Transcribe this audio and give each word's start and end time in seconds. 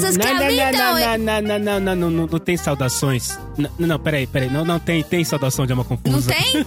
confusas 0.00 0.16
que 0.16 0.24
Não, 0.26 0.34
não, 0.34 0.44
habitam. 0.44 0.72
não, 0.72 0.98
não, 0.98 1.18
não, 1.18 1.42
não, 1.42 1.58
não, 1.58 1.80
não, 1.80 1.96
não, 1.96 2.10
não, 2.10 2.26
não 2.26 2.38
tem 2.38 2.56
saudações. 2.56 3.38
Não, 3.56 3.70
não, 3.78 3.98
peraí, 3.98 4.26
peraí. 4.26 4.48
Não, 4.50 4.64
não 4.64 4.78
tem, 4.78 5.02
tem 5.02 5.24
saudação 5.24 5.66
de 5.66 5.72
alma 5.72 5.84
Não 5.88 5.96
confusa. 5.96 6.30
tem? 6.32 6.64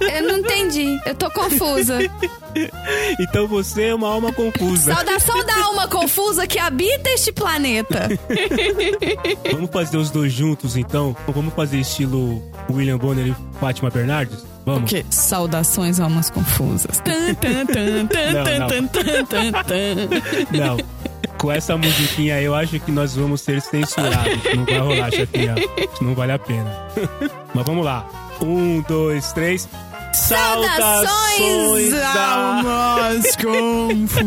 Eu 0.16 0.22
não 0.28 0.38
entendi. 0.38 1.00
Eu 1.06 1.14
tô 1.14 1.30
confusa. 1.30 1.98
Então 3.20 3.46
você 3.46 3.84
é 3.84 3.94
uma 3.94 4.08
alma 4.08 4.32
confusa. 4.32 4.92
Saudação 4.92 5.44
da 5.46 5.64
alma 5.66 5.86
confusa 5.86 6.48
que 6.48 6.58
habita 6.58 7.08
este 7.10 7.30
planeta. 7.30 8.08
Vamos 9.52 9.70
fazer 9.70 9.96
os 9.96 10.10
dois 10.10 10.32
juntos, 10.32 10.76
então? 10.76 11.16
Vamos 11.28 11.54
fazer 11.54 11.78
estilo 11.78 12.42
William 12.68 12.98
Bonner 12.98 13.28
e 13.28 13.36
Fátima 13.60 13.88
Bernardes? 13.88 14.44
Vamos? 14.66 14.90
Que? 14.90 15.06
Saudações 15.10 16.00
almas 16.00 16.28
confusas. 16.28 16.98
Tan, 16.98 17.34
tan, 17.34 17.66
tan, 17.66 18.06
tan, 18.08 18.32
Não, 18.32 18.44
tan, 18.44 18.58
não. 18.58 18.68
tan, 18.68 18.86
tan, 18.88 19.24
tan, 19.24 19.52
tan. 19.62 20.58
Não. 20.58 20.76
Com 21.40 21.50
essa 21.50 21.74
musiquinha 21.74 22.38
eu 22.42 22.54
acho 22.54 22.78
que 22.78 22.92
nós 22.92 23.16
vamos 23.16 23.40
ser 23.40 23.62
censurados. 23.62 24.44
Não 24.54 24.66
vai 24.66 24.78
rolar, 24.78 25.10
chefinha. 25.10 25.54
Não 25.98 26.14
vale 26.14 26.32
a 26.32 26.38
pena. 26.38 26.70
Mas 27.54 27.64
vamos 27.64 27.82
lá. 27.82 28.06
Um, 28.42 28.82
dois, 28.82 29.32
três. 29.32 29.66
Saudações, 30.12 31.94
almas 31.94 33.36
confusas. 33.36 34.20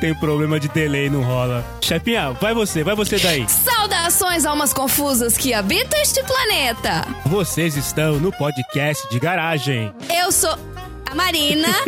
Tem 0.00 0.14
problema 0.16 0.60
de 0.60 0.68
delay, 0.68 1.08
não 1.08 1.22
rola. 1.22 1.64
Chefinha, 1.80 2.32
vai 2.32 2.52
você, 2.52 2.84
vai 2.84 2.94
você 2.94 3.18
daí. 3.18 3.46
Saudações 3.48 4.44
almas 4.44 4.74
confusas 4.74 5.34
que 5.34 5.54
habitam 5.54 5.98
este 6.00 6.22
planeta. 6.24 7.06
Vocês 7.24 7.74
estão 7.76 8.20
no 8.20 8.30
podcast 8.30 9.08
de 9.08 9.18
garagem. 9.18 9.94
Eu 10.14 10.30
sou 10.30 10.58
a 11.12 11.14
Marina. 11.14 11.68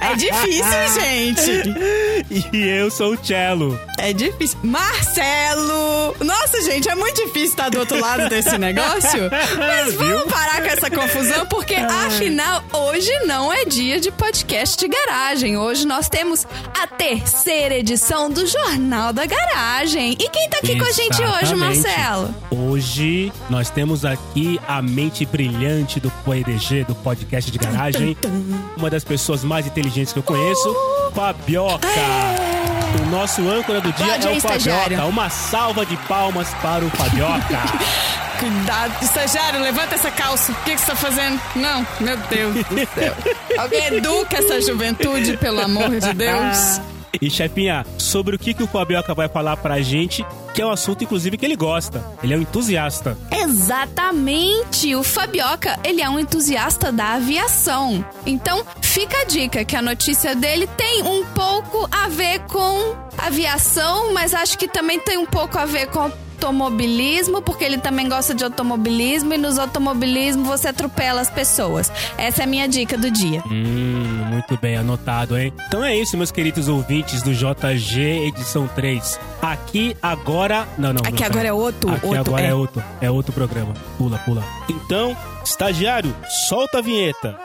É 0.00 0.16
difícil, 0.16 0.64
gente. 1.00 2.50
E 2.52 2.68
eu 2.68 2.90
sou 2.90 3.14
o 3.14 3.24
Cello. 3.24 3.78
É 3.98 4.12
difícil. 4.12 4.58
Marcelo! 4.64 6.16
Nossa, 6.24 6.60
gente, 6.62 6.88
é 6.88 6.94
muito 6.96 7.24
difícil 7.24 7.50
estar 7.50 7.68
do 7.68 7.78
outro 7.78 8.00
lado 8.00 8.28
desse 8.28 8.58
negócio. 8.58 9.30
Mas 9.56 9.94
vamos 9.94 10.24
parar 10.24 10.59
com 10.59 10.59
essa 10.70 10.88
confusão, 10.88 11.46
porque 11.46 11.74
Afinal, 11.74 12.62
hoje 12.72 13.10
não 13.26 13.52
é 13.52 13.64
dia 13.64 13.98
de 13.98 14.12
podcast 14.12 14.78
de 14.78 14.86
garagem. 14.86 15.56
Hoje 15.56 15.84
nós 15.84 16.08
temos 16.08 16.46
a 16.80 16.86
terceira 16.86 17.76
edição 17.76 18.30
do 18.30 18.46
Jornal 18.46 19.12
da 19.12 19.26
Garagem. 19.26 20.12
E 20.12 20.28
quem 20.28 20.48
tá 20.48 20.58
aqui 20.58 20.78
com 20.78 20.84
a 20.84 20.92
gente 20.92 21.20
hoje, 21.20 21.52
Exatamente. 21.52 21.82
Marcelo? 21.82 22.34
Hoje 22.50 23.32
nós 23.48 23.68
temos 23.68 24.04
aqui 24.04 24.60
a 24.68 24.80
mente 24.80 25.26
brilhante 25.26 25.98
do 25.98 26.10
PDG, 26.24 26.84
do 26.84 26.94
podcast 26.94 27.50
de 27.50 27.58
garagem. 27.58 28.16
Uma 28.76 28.88
das 28.88 29.02
pessoas 29.02 29.42
mais 29.42 29.66
inteligentes 29.66 30.12
que 30.12 30.20
eu 30.20 30.22
conheço, 30.22 30.74
Fabioca. 31.12 31.88
O 33.02 33.10
nosso 33.10 33.40
âncora 33.48 33.80
do 33.80 33.92
dia 33.92 34.06
Pode 34.06 34.26
é 34.28 34.30
o 34.30 34.36
estagiário. 34.36 34.96
Fabioca. 34.96 35.06
Uma 35.06 35.30
salva 35.30 35.84
de 35.84 35.96
palmas 35.96 36.48
para 36.62 36.84
o 36.84 36.90
Fabioca. 36.90 37.58
Cuidado, 38.40 39.04
estagiário, 39.04 39.60
levanta 39.60 39.96
essa 39.96 40.10
calça. 40.10 40.50
O 40.50 40.54
que, 40.64 40.74
que 40.74 40.80
você 40.80 40.86
tá 40.86 40.96
fazendo? 40.96 41.38
Não, 41.54 41.86
meu 42.00 42.16
Deus 42.16 42.54
do 42.54 42.78
céu. 42.94 43.14
Alguém 43.58 43.86
educa 43.96 44.38
essa 44.38 44.60
juventude, 44.62 45.36
pelo 45.36 45.60
amor 45.60 45.90
de 45.90 46.12
Deus. 46.14 46.80
E 47.20 47.28
chefinha, 47.28 47.84
sobre 47.98 48.36
o 48.36 48.38
que, 48.38 48.54
que 48.54 48.62
o 48.62 48.66
Fabioca 48.66 49.12
vai 49.14 49.28
falar 49.28 49.58
pra 49.58 49.82
gente, 49.82 50.24
que 50.54 50.62
é 50.62 50.64
um 50.66 50.70
assunto, 50.70 51.04
inclusive, 51.04 51.36
que 51.36 51.44
ele 51.44 51.56
gosta. 51.56 52.02
Ele 52.22 52.32
é 52.32 52.36
um 52.38 52.40
entusiasta. 52.40 53.18
Exatamente! 53.30 54.94
O 54.94 55.02
Fabioca, 55.02 55.78
ele 55.84 56.00
é 56.00 56.08
um 56.08 56.18
entusiasta 56.18 56.90
da 56.90 57.14
aviação. 57.14 58.02
Então, 58.24 58.64
fica 58.80 59.18
a 59.20 59.24
dica 59.24 59.64
que 59.66 59.76
a 59.76 59.82
notícia 59.82 60.34
dele 60.34 60.66
tem 60.78 61.02
um 61.02 61.26
pouco 61.26 61.86
a 61.90 62.08
ver 62.08 62.40
com 62.46 62.96
aviação, 63.18 64.14
mas 64.14 64.32
acho 64.32 64.56
que 64.56 64.66
também 64.66 64.98
tem 64.98 65.18
um 65.18 65.26
pouco 65.26 65.58
a 65.58 65.66
ver 65.66 65.88
com 65.88 66.10
automobilismo, 66.40 67.42
porque 67.42 67.64
ele 67.64 67.76
também 67.76 68.08
gosta 68.08 68.34
de 68.34 68.42
automobilismo 68.42 69.34
e 69.34 69.38
nos 69.38 69.58
automobilismo 69.58 70.44
você 70.44 70.68
atropela 70.68 71.20
as 71.20 71.28
pessoas. 71.28 71.92
Essa 72.16 72.42
é 72.42 72.44
a 72.44 72.46
minha 72.46 72.66
dica 72.66 72.96
do 72.96 73.10
dia. 73.10 73.42
Hum, 73.46 74.24
muito 74.30 74.56
bem 74.56 74.76
anotado, 74.76 75.36
hein? 75.36 75.52
Então 75.68 75.84
é 75.84 75.94
isso, 75.94 76.16
meus 76.16 76.30
queridos 76.30 76.66
ouvintes 76.66 77.22
do 77.22 77.34
JG 77.34 78.00
Edição 78.26 78.66
3. 78.68 79.20
Aqui 79.42 79.94
agora. 80.00 80.66
Não, 80.78 80.92
não. 80.94 81.02
Aqui 81.02 81.20
não, 81.20 81.26
agora 81.26 81.48
é 81.48 81.52
outro, 81.52 81.90
Aqui 81.92 82.06
outro, 82.06 82.20
agora 82.20 82.42
é. 82.42 82.48
é. 82.48 82.54
outro. 82.54 82.82
É 83.02 83.10
outro 83.10 83.32
programa. 83.32 83.74
Pula, 83.98 84.18
pula. 84.18 84.42
Então, 84.68 85.14
estagiário, 85.44 86.14
solta 86.48 86.78
a 86.78 86.82
vinheta. 86.82 87.38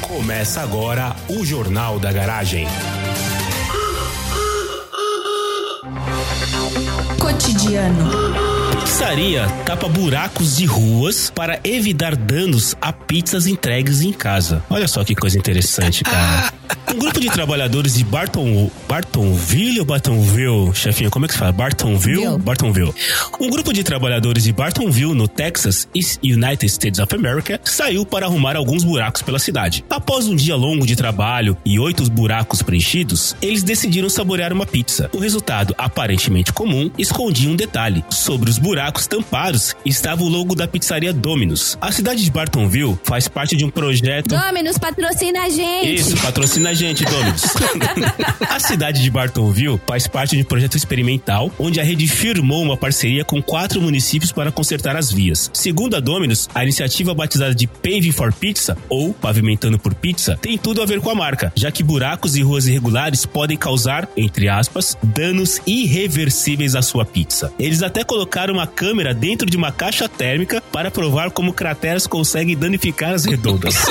Começa 0.00 0.62
agora 0.62 1.14
o 1.28 1.44
Jornal 1.44 1.98
da 1.98 2.10
Garagem. 2.12 2.66
Cotidiano. 7.18 8.53
Pizzaria 8.94 9.48
tapa 9.66 9.88
buracos 9.88 10.56
de 10.56 10.66
ruas 10.66 11.28
para 11.28 11.58
evitar 11.64 12.14
danos 12.14 12.76
a 12.80 12.92
pizzas 12.92 13.44
entregues 13.48 14.02
em 14.02 14.12
casa. 14.12 14.62
Olha 14.70 14.86
só 14.86 15.02
que 15.02 15.16
coisa 15.16 15.36
interessante, 15.36 16.04
cara. 16.04 16.54
Um 16.94 16.98
grupo 16.98 17.18
de 17.18 17.28
trabalhadores 17.28 17.94
de 17.94 18.04
Barton, 18.04 18.70
Bartonville 18.88 19.80
ou 19.80 19.84
Bartonville? 19.84 20.72
Chefinho, 20.74 21.10
como 21.10 21.24
é 21.24 21.28
que 21.28 21.34
se 21.34 21.40
fala? 21.40 21.50
Bartonville? 21.50 22.20
Ville. 22.20 22.38
Bartonville. 22.38 22.94
Um 23.40 23.50
grupo 23.50 23.72
de 23.72 23.82
trabalhadores 23.82 24.44
de 24.44 24.52
Bartonville, 24.52 25.12
no 25.12 25.26
Texas, 25.26 25.88
United 26.22 26.66
States 26.66 27.00
of 27.00 27.12
America, 27.12 27.60
saiu 27.64 28.06
para 28.06 28.26
arrumar 28.26 28.54
alguns 28.54 28.84
buracos 28.84 29.22
pela 29.22 29.40
cidade. 29.40 29.84
Após 29.90 30.28
um 30.28 30.36
dia 30.36 30.54
longo 30.54 30.86
de 30.86 30.94
trabalho 30.94 31.56
e 31.64 31.80
oito 31.80 32.08
buracos 32.08 32.62
preenchidos, 32.62 33.34
eles 33.42 33.64
decidiram 33.64 34.08
saborear 34.08 34.52
uma 34.52 34.64
pizza. 34.64 35.10
O 35.12 35.18
resultado, 35.18 35.74
aparentemente 35.76 36.52
comum, 36.52 36.92
escondia 36.96 37.50
um 37.50 37.56
detalhe. 37.56 38.04
Sobre 38.08 38.48
os 38.48 38.56
buracos 38.56 38.83
tampados 38.92 39.74
estava 39.84 40.22
o 40.22 40.28
logo 40.28 40.54
da 40.54 40.66
pizzaria 40.66 41.12
Domino's. 41.12 41.76
A 41.80 41.92
cidade 41.92 42.24
de 42.24 42.30
Bartonville 42.30 42.98
faz 43.04 43.28
parte 43.28 43.56
de 43.56 43.64
um 43.64 43.70
projeto 43.70 44.28
Dominus 44.28 44.78
patrocina 44.78 45.42
a 45.42 45.48
gente. 45.48 45.94
isso, 45.94 46.16
patrocina 46.18 46.70
a 46.70 46.74
gente, 46.74 47.04
Domino's. 47.04 47.42
a 48.48 48.60
cidade 48.60 49.02
de 49.02 49.10
Bartonville 49.10 49.80
faz 49.86 50.06
parte 50.06 50.36
de 50.36 50.42
um 50.42 50.44
projeto 50.44 50.76
experimental 50.76 51.52
onde 51.58 51.80
a 51.80 51.84
rede 51.84 52.06
firmou 52.06 52.62
uma 52.62 52.76
parceria 52.76 53.24
com 53.24 53.42
quatro 53.42 53.80
municípios 53.80 54.32
para 54.32 54.50
consertar 54.50 54.96
as 54.96 55.10
vias. 55.10 55.50
Segundo 55.52 55.96
a 55.96 56.00
Domino's, 56.00 56.48
a 56.54 56.62
iniciativa 56.62 57.14
batizada 57.14 57.54
de 57.54 57.66
Paving 57.66 58.12
for 58.12 58.32
Pizza, 58.32 58.76
ou 58.88 59.12
Pavimentando 59.12 59.78
por 59.78 59.94
Pizza, 59.94 60.38
tem 60.40 60.58
tudo 60.58 60.82
a 60.82 60.86
ver 60.86 61.00
com 61.00 61.10
a 61.10 61.14
marca, 61.14 61.52
já 61.54 61.70
que 61.70 61.82
buracos 61.82 62.36
e 62.36 62.42
ruas 62.42 62.66
irregulares 62.66 63.26
podem 63.26 63.56
causar, 63.56 64.08
entre 64.16 64.48
aspas, 64.48 64.96
danos 65.02 65.60
irreversíveis 65.66 66.74
à 66.74 66.82
sua 66.82 67.04
pizza. 67.04 67.52
Eles 67.58 67.82
até 67.82 68.04
colocaram 68.04 68.54
uma 68.54 68.63
câmera 68.66 69.14
dentro 69.14 69.48
de 69.48 69.56
uma 69.56 69.72
caixa 69.72 70.08
térmica 70.08 70.60
para 70.72 70.90
provar 70.90 71.30
como 71.30 71.52
crateras 71.52 72.06
conseguem 72.06 72.56
danificar 72.56 73.12
as 73.14 73.24
redondas. 73.24 73.74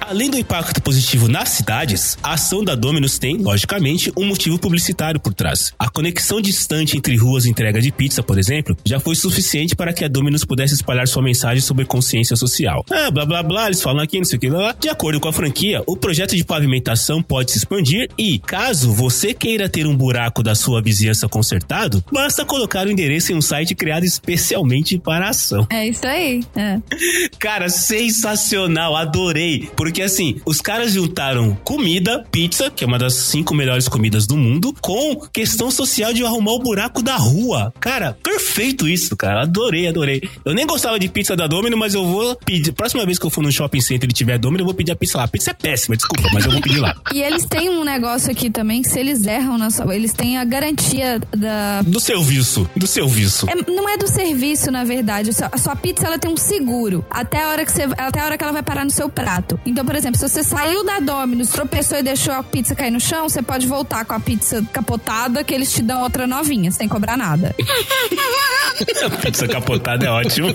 Além 0.00 0.30
do 0.30 0.38
impacto 0.38 0.80
positivo 0.82 1.28
nas 1.28 1.50
cidades, 1.50 2.16
a 2.22 2.32
ação 2.32 2.64
da 2.64 2.74
Domino's 2.74 3.18
tem, 3.18 3.36
logicamente, 3.36 4.12
um 4.16 4.24
motivo 4.24 4.58
publicitário 4.58 5.20
por 5.20 5.34
trás. 5.34 5.72
A 5.78 5.90
conexão 5.90 6.40
distante 6.40 6.96
entre 6.96 7.16
ruas 7.16 7.44
e 7.44 7.50
entrega 7.50 7.80
de 7.80 7.92
pizza, 7.92 8.22
por 8.22 8.38
exemplo, 8.38 8.76
já 8.84 8.98
foi 8.98 9.14
suficiente 9.14 9.76
para 9.76 9.92
que 9.92 10.04
a 10.04 10.08
Domino's 10.08 10.44
pudesse 10.44 10.74
espalhar 10.74 11.06
sua 11.06 11.22
mensagem 11.22 11.60
sobre 11.60 11.84
consciência 11.84 12.36
social. 12.36 12.84
Ah, 12.90 13.10
blá 13.10 13.26
blá 13.26 13.42
blá, 13.42 13.66
eles 13.66 13.82
falam 13.82 14.02
aqui, 14.02 14.18
não 14.18 14.24
sei 14.24 14.38
o 14.38 14.40
que 14.40 14.48
lá. 14.48 14.74
De 14.78 14.88
acordo 14.88 15.20
com 15.20 15.28
a 15.28 15.32
franquia, 15.32 15.82
o 15.86 15.96
projeto 15.96 16.34
de 16.36 16.44
pavimentação 16.44 17.22
pode 17.22 17.52
se 17.52 17.58
expandir 17.58 18.08
e, 18.16 18.38
caso 18.38 18.92
você 18.92 19.34
queira 19.34 19.68
ter 19.68 19.86
um 19.86 19.96
buraco 19.96 20.42
da 20.42 20.54
sua 20.54 20.80
vizinhança 20.80 21.28
consertado, 21.28 22.02
basta 22.12 22.44
colocar 22.44 22.86
o 22.86 22.90
endereço 22.90 23.32
em 23.32 23.36
um 23.36 23.42
site 23.42 23.74
criado 23.74 24.04
especialmente 24.04 24.98
para 24.98 25.26
a 25.26 25.30
ação. 25.30 25.66
É 25.70 25.88
isso 25.88 26.06
aí. 26.06 26.42
É. 26.56 26.78
Cara, 27.38 27.68
sensacional, 27.68 28.96
adorei. 28.96 29.68
Porque 29.78 30.02
assim, 30.02 30.40
os 30.44 30.60
caras 30.60 30.92
juntaram 30.92 31.56
comida, 31.62 32.24
pizza, 32.32 32.68
que 32.68 32.82
é 32.82 32.86
uma 32.86 32.98
das 32.98 33.14
cinco 33.14 33.54
melhores 33.54 33.86
comidas 33.86 34.26
do 34.26 34.36
mundo, 34.36 34.74
com 34.80 35.20
questão 35.32 35.70
social 35.70 36.12
de 36.12 36.24
arrumar 36.24 36.50
o 36.54 36.58
buraco 36.58 37.00
da 37.00 37.16
rua. 37.16 37.72
Cara, 37.78 38.18
perfeito 38.20 38.88
isso, 38.88 39.16
cara. 39.16 39.42
Adorei, 39.42 39.86
adorei. 39.86 40.20
Eu 40.44 40.52
nem 40.52 40.66
gostava 40.66 40.98
de 40.98 41.08
pizza 41.08 41.36
da 41.36 41.46
Domino, 41.46 41.76
mas 41.76 41.94
eu 41.94 42.04
vou 42.04 42.34
pedir. 42.44 42.72
Próxima 42.72 43.06
vez 43.06 43.20
que 43.20 43.24
eu 43.26 43.30
for 43.30 43.40
no 43.40 43.52
shopping 43.52 43.80
center 43.80 44.10
e 44.10 44.12
tiver 44.12 44.36
Domino, 44.36 44.62
eu 44.62 44.66
vou 44.66 44.74
pedir 44.74 44.90
a 44.90 44.96
pizza 44.96 45.16
lá. 45.16 45.24
A 45.24 45.28
pizza 45.28 45.52
é 45.52 45.54
péssima, 45.54 45.96
desculpa, 45.96 46.28
mas 46.34 46.44
eu 46.44 46.50
vou 46.50 46.60
pedir 46.60 46.80
lá. 46.80 46.94
E 47.14 47.22
eles 47.22 47.44
têm 47.46 47.70
um 47.70 47.84
negócio 47.84 48.30
aqui 48.32 48.50
também 48.50 48.82
que 48.82 48.88
se 48.88 48.98
eles 48.98 49.24
erram 49.26 49.56
na 49.56 49.70
sua, 49.70 49.94
eles 49.94 50.12
têm 50.12 50.36
a 50.38 50.44
garantia 50.44 51.20
da 51.36 51.82
Do 51.82 52.00
serviço, 52.00 52.68
do 52.76 52.86
serviço. 52.86 53.46
É, 53.48 53.70
não 53.70 53.88
é 53.88 53.96
do 53.96 54.08
serviço, 54.08 54.70
na 54.72 54.82
verdade. 54.84 55.30
A 55.52 55.56
sua- 55.58 55.76
pizza 55.76 56.06
ela 56.06 56.18
tem 56.18 56.30
um 56.30 56.36
seguro 56.36 57.04
até 57.08 57.44
a 57.44 57.48
hora 57.50 57.64
que 57.64 57.70
você, 57.70 57.82
até 57.96 58.20
a 58.20 58.24
hora 58.24 58.36
que 58.36 58.42
ela 58.42 58.52
vai 58.52 58.62
parar 58.62 58.84
no 58.84 58.90
seu 58.90 59.08
prato. 59.08 59.57
Então, 59.64 59.84
por 59.84 59.94
exemplo, 59.94 60.18
se 60.18 60.28
você 60.28 60.42
saiu 60.42 60.84
da 60.84 60.98
Domino's, 61.00 61.50
tropeçou 61.50 61.98
e 61.98 62.02
deixou 62.02 62.34
a 62.34 62.42
pizza 62.42 62.74
cair 62.74 62.90
no 62.90 63.00
chão, 63.00 63.28
você 63.28 63.42
pode 63.42 63.66
voltar 63.66 64.04
com 64.04 64.14
a 64.14 64.20
pizza 64.20 64.64
capotada 64.72 65.44
que 65.44 65.54
eles 65.54 65.72
te 65.72 65.82
dão 65.82 66.02
outra 66.02 66.26
novinha, 66.26 66.70
sem 66.70 66.88
cobrar 66.88 67.16
nada. 67.16 67.54
pizza 69.22 69.48
capotada 69.48 70.06
é 70.06 70.10
ótimo. 70.10 70.48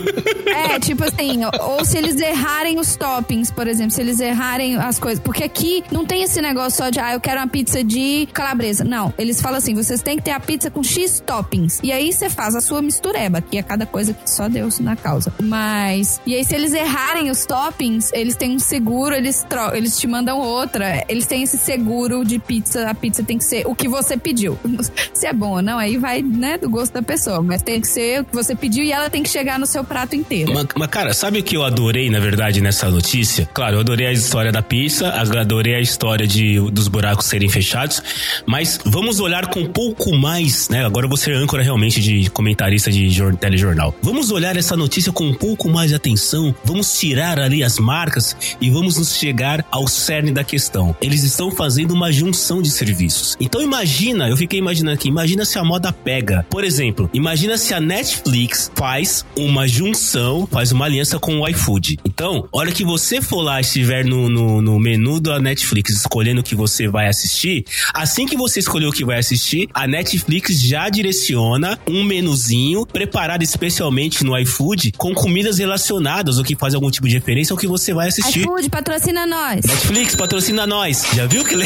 É, 0.45 0.79
tipo 0.79 1.03
assim, 1.03 1.41
ou 1.45 1.83
se 1.85 1.97
eles 1.97 2.19
errarem 2.19 2.79
os 2.79 2.95
toppings, 2.95 3.51
por 3.51 3.67
exemplo, 3.67 3.91
se 3.91 4.01
eles 4.01 4.19
errarem 4.19 4.77
as 4.77 4.99
coisas. 4.99 5.19
Porque 5.23 5.43
aqui 5.43 5.83
não 5.91 6.05
tem 6.05 6.23
esse 6.23 6.41
negócio 6.41 6.77
só 6.77 6.89
de, 6.89 6.99
ah, 6.99 7.13
eu 7.13 7.19
quero 7.19 7.39
uma 7.39 7.47
pizza 7.47 7.83
de 7.83 8.27
calabresa. 8.33 8.83
Não, 8.83 9.13
eles 9.17 9.41
falam 9.41 9.57
assim, 9.57 9.73
vocês 9.73 10.01
têm 10.01 10.17
que 10.17 10.23
ter 10.23 10.31
a 10.31 10.39
pizza 10.39 10.69
com 10.69 10.83
X 10.83 11.21
toppings. 11.25 11.79
E 11.83 11.91
aí 11.91 12.11
você 12.11 12.29
faz 12.29 12.55
a 12.55 12.61
sua 12.61 12.81
mistureba, 12.81 13.41
que 13.41 13.57
é 13.57 13.63
cada 13.63 13.85
coisa 13.85 14.13
que 14.13 14.29
só 14.29 14.47
Deus 14.47 14.79
na 14.79 14.95
causa. 14.95 15.33
Mas. 15.41 16.21
E 16.25 16.35
aí, 16.35 16.43
se 16.43 16.55
eles 16.55 16.73
errarem 16.73 17.29
os 17.29 17.45
toppings, 17.45 18.11
eles 18.13 18.35
têm 18.35 18.55
um 18.55 18.59
seguro, 18.59 19.15
eles, 19.15 19.45
tro 19.49 19.73
eles 19.75 19.97
te 19.97 20.07
mandam 20.07 20.39
outra. 20.39 21.03
Eles 21.07 21.25
têm 21.25 21.43
esse 21.43 21.57
seguro 21.57 22.23
de 22.23 22.39
pizza. 22.39 22.89
A 22.89 22.95
pizza 22.95 23.23
tem 23.23 23.37
que 23.37 23.43
ser 23.43 23.65
o 23.67 23.75
que 23.75 23.87
você 23.87 24.17
pediu. 24.17 24.57
se 25.13 25.25
é 25.25 25.33
bom 25.33 25.51
ou 25.51 25.61
não, 25.61 25.77
aí 25.77 25.97
vai, 25.97 26.21
né, 26.21 26.57
do 26.57 26.69
gosto 26.69 26.93
da 26.93 27.01
pessoa. 27.01 27.41
Mas 27.41 27.61
tem 27.61 27.81
que 27.81 27.87
ser 27.87 28.12
o 28.21 28.25
que 28.25 28.33
você 28.33 28.55
pediu 28.55 28.83
e 28.83 28.91
ela 28.91 29.09
tem 29.09 29.23
que 29.23 29.29
chegar 29.29 29.59
no 29.59 29.65
seu 29.65 29.83
prato 29.83 30.15
inteiro. 30.15 30.53
Mas, 30.53 30.67
mas 30.75 30.87
cara, 30.87 31.13
sabe 31.13 31.39
o 31.39 31.43
que 31.43 31.55
eu 31.55 31.63
adorei, 31.63 32.09
na 32.09 32.19
verdade, 32.19 32.61
nessa 32.61 32.89
notícia? 32.89 33.49
Claro, 33.53 33.77
eu 33.77 33.79
adorei 33.79 34.07
a 34.07 34.11
história 34.11 34.51
da 34.51 34.61
pizza, 34.61 35.09
adorei 35.09 35.75
a 35.75 35.79
história 35.79 36.27
de, 36.27 36.59
dos 36.71 36.87
buracos 36.87 37.25
serem 37.25 37.49
fechados, 37.49 38.01
mas 38.45 38.79
vamos 38.85 39.19
olhar 39.19 39.47
com 39.47 39.61
um 39.61 39.71
pouco 39.71 40.15
mais, 40.15 40.69
né? 40.69 40.85
Agora 40.85 41.07
vou 41.07 41.17
ser 41.17 41.35
âncora 41.35 41.63
realmente 41.63 42.01
de 42.01 42.29
comentarista 42.29 42.91
de 42.91 43.09
telejornal. 43.37 43.95
Vamos 44.01 44.31
olhar 44.31 44.55
essa 44.57 44.75
notícia 44.75 45.11
com 45.11 45.25
um 45.25 45.33
pouco 45.33 45.69
mais 45.69 45.89
de 45.89 45.95
atenção, 45.95 46.53
vamos 46.63 46.97
tirar 46.97 47.39
ali 47.39 47.63
as 47.63 47.79
marcas 47.79 48.35
e 48.59 48.69
vamos 48.69 48.97
nos 48.97 49.15
chegar 49.15 49.65
ao 49.71 49.87
cerne 49.87 50.31
da 50.31 50.43
questão. 50.43 50.95
Eles 51.01 51.23
estão 51.23 51.51
fazendo 51.51 51.93
uma 51.93 52.11
junção 52.11 52.61
de 52.61 52.71
serviços. 52.71 53.37
Então 53.39 53.61
imagina, 53.61 54.29
eu 54.29 54.37
fiquei 54.37 54.59
imaginando 54.59 54.95
aqui, 54.95 55.07
imagina 55.07 55.45
se 55.45 55.57
a 55.57 55.63
moda 55.63 55.91
pega. 55.91 56.45
Por 56.49 56.63
exemplo, 56.63 57.09
imagina 57.13 57.57
se 57.57 57.73
a 57.73 57.79
Netflix 58.03 58.69
faz 58.75 59.25
uma 59.33 59.65
junção, 59.65 60.45
faz 60.51 60.73
uma 60.73 60.83
aliança 60.83 61.17
com 61.17 61.39
o 61.39 61.47
iFood. 61.47 61.99
Então, 62.03 62.49
hora 62.51 62.69
que 62.69 62.83
você 62.83 63.21
for 63.21 63.41
lá, 63.41 63.61
estiver 63.61 64.03
no, 64.03 64.27
no, 64.27 64.61
no 64.61 64.77
menu 64.77 65.21
da 65.21 65.39
Netflix 65.39 65.91
escolhendo 65.91 66.41
o 66.41 66.43
que 66.43 66.53
você 66.53 66.85
vai 66.85 67.07
assistir, 67.07 67.63
assim 67.93 68.25
que 68.25 68.35
você 68.35 68.59
escolher 68.59 68.87
o 68.87 68.91
que 68.91 69.05
vai 69.05 69.19
assistir, 69.19 69.69
a 69.73 69.87
Netflix 69.87 70.59
já 70.59 70.89
direciona 70.89 71.79
um 71.87 72.03
menuzinho 72.03 72.85
preparado 72.85 73.41
especialmente 73.41 74.21
no 74.25 74.37
iFood 74.37 74.91
com 74.97 75.13
comidas 75.13 75.59
relacionadas 75.59 76.37
ou 76.37 76.43
que 76.43 76.57
faz 76.57 76.75
algum 76.75 76.91
tipo 76.91 77.07
de 77.07 77.13
referência 77.13 77.53
ao 77.53 77.57
que 77.57 77.67
você 77.67 77.93
vai 77.93 78.09
assistir. 78.09 78.41
iFood, 78.41 78.69
patrocina 78.69 79.25
nós. 79.25 79.63
Netflix, 79.63 80.13
patrocina 80.13 80.67
nós. 80.67 81.05
Já 81.15 81.25
viu 81.25 81.45
que... 81.45 81.55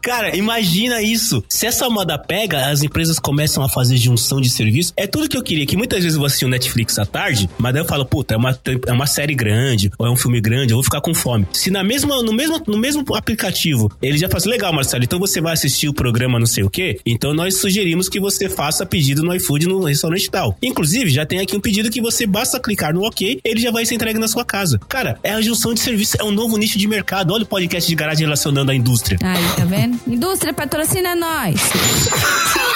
Cara, 0.00 0.36
imagina 0.36 1.02
isso. 1.02 1.42
Se 1.48 1.66
essa 1.66 1.90
moda 1.90 2.16
pega, 2.16 2.68
as 2.68 2.84
empresas 2.84 3.18
começam 3.18 3.64
a 3.64 3.71
fazer 3.72 3.96
junção 3.96 4.40
de 4.40 4.50
serviço. 4.50 4.92
É 4.96 5.06
tudo 5.06 5.28
que 5.28 5.36
eu 5.36 5.42
queria, 5.42 5.66
que 5.66 5.76
muitas 5.76 6.00
vezes 6.00 6.14
eu 6.14 6.20
vou 6.20 6.26
assistir 6.26 6.44
o 6.44 6.48
Netflix 6.48 6.98
à 6.98 7.06
tarde, 7.06 7.48
mas 7.58 7.72
daí 7.72 7.82
eu 7.82 7.86
falo, 7.86 8.04
puta, 8.04 8.34
é 8.34 8.36
uma, 8.36 8.58
é 8.86 8.92
uma 8.92 9.06
série 9.06 9.34
grande, 9.34 9.90
ou 9.98 10.06
é 10.06 10.10
um 10.10 10.16
filme 10.16 10.40
grande, 10.40 10.72
eu 10.72 10.76
vou 10.76 10.84
ficar 10.84 11.00
com 11.00 11.14
fome. 11.14 11.46
Se 11.52 11.70
na 11.70 11.82
mesma, 11.82 12.22
no, 12.22 12.32
mesmo, 12.32 12.60
no 12.66 12.78
mesmo 12.78 13.04
aplicativo 13.14 13.90
ele 14.00 14.18
já 14.18 14.28
faz, 14.28 14.44
legal, 14.44 14.72
Marcelo, 14.72 15.04
então 15.04 15.18
você 15.18 15.40
vai 15.40 15.52
assistir 15.52 15.88
o 15.88 15.94
programa 15.94 16.38
não 16.38 16.46
sei 16.46 16.64
o 16.64 16.70
quê, 16.70 16.98
então 17.06 17.32
nós 17.32 17.58
sugerimos 17.58 18.08
que 18.08 18.20
você 18.20 18.48
faça 18.48 18.84
pedido 18.84 19.22
no 19.22 19.34
iFood 19.34 19.66
no 19.66 19.84
restaurante 19.84 20.30
tal. 20.30 20.56
Inclusive, 20.62 21.10
já 21.10 21.24
tem 21.24 21.40
aqui 21.40 21.56
um 21.56 21.60
pedido 21.60 21.90
que 21.90 22.00
você 22.00 22.26
basta 22.26 22.60
clicar 22.60 22.92
no 22.92 23.04
OK, 23.06 23.40
ele 23.44 23.60
já 23.60 23.70
vai 23.70 23.86
ser 23.86 23.94
entregue 23.94 24.18
na 24.18 24.28
sua 24.28 24.44
casa. 24.44 24.78
Cara, 24.88 25.18
é 25.22 25.32
a 25.32 25.40
junção 25.40 25.74
de 25.74 25.80
serviço, 25.80 26.16
é 26.18 26.24
um 26.24 26.30
novo 26.30 26.56
nicho 26.56 26.78
de 26.78 26.86
mercado. 26.86 27.32
Olha 27.32 27.44
o 27.44 27.46
podcast 27.46 27.88
de 27.88 27.94
garagem 27.94 28.24
relacionando 28.24 28.70
a 28.70 28.74
indústria. 28.74 29.18
Aí, 29.22 29.44
tá 29.56 29.64
vendo? 29.64 29.98
Indústria 30.06 30.52
patrocina 30.52 31.14
nós. 31.14 31.56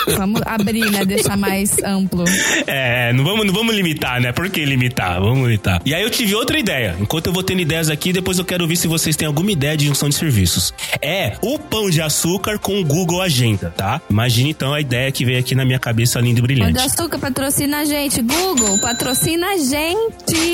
Vamos 0.16 0.40
abrir, 0.44 0.75
né? 0.80 1.04
Deixar 1.04 1.36
mais 1.36 1.78
amplo. 1.82 2.24
É, 2.66 3.12
não 3.12 3.24
vamos, 3.24 3.46
não 3.46 3.54
vamos 3.54 3.74
limitar, 3.74 4.20
né? 4.20 4.32
Por 4.32 4.48
que 4.48 4.64
limitar? 4.64 5.20
Vamos 5.20 5.46
limitar. 5.46 5.80
E 5.84 5.94
aí 5.94 6.02
eu 6.02 6.10
tive 6.10 6.34
outra 6.34 6.58
ideia. 6.58 6.96
Enquanto 7.00 7.28
eu 7.28 7.32
vou 7.32 7.42
tendo 7.42 7.60
ideias 7.60 7.88
aqui, 7.88 8.12
depois 8.12 8.38
eu 8.38 8.44
quero 8.44 8.66
ver 8.66 8.76
se 8.76 8.88
vocês 8.88 9.16
têm 9.16 9.26
alguma 9.26 9.50
ideia 9.50 9.76
de 9.76 9.86
junção 9.86 10.08
de 10.08 10.14
serviços. 10.14 10.72
É 11.00 11.36
o 11.42 11.58
pão 11.58 11.90
de 11.90 12.00
açúcar 12.00 12.58
com 12.58 12.80
o 12.80 12.84
Google 12.84 13.22
Agenda, 13.22 13.72
tá? 13.76 14.00
Imagine 14.10 14.50
então 14.50 14.72
a 14.72 14.80
ideia 14.80 15.10
que 15.12 15.24
veio 15.24 15.38
aqui 15.38 15.54
na 15.54 15.64
minha 15.64 15.78
cabeça 15.78 16.20
linda 16.20 16.40
e 16.40 16.42
brilhante. 16.42 16.72
Pão 16.72 16.84
de 16.84 16.92
açúcar 16.92 17.18
patrocina 17.18 17.78
a 17.78 17.84
gente. 17.84 18.22
Google, 18.22 18.78
patrocina 18.78 19.48
a 19.48 19.58
gente. 19.58 20.36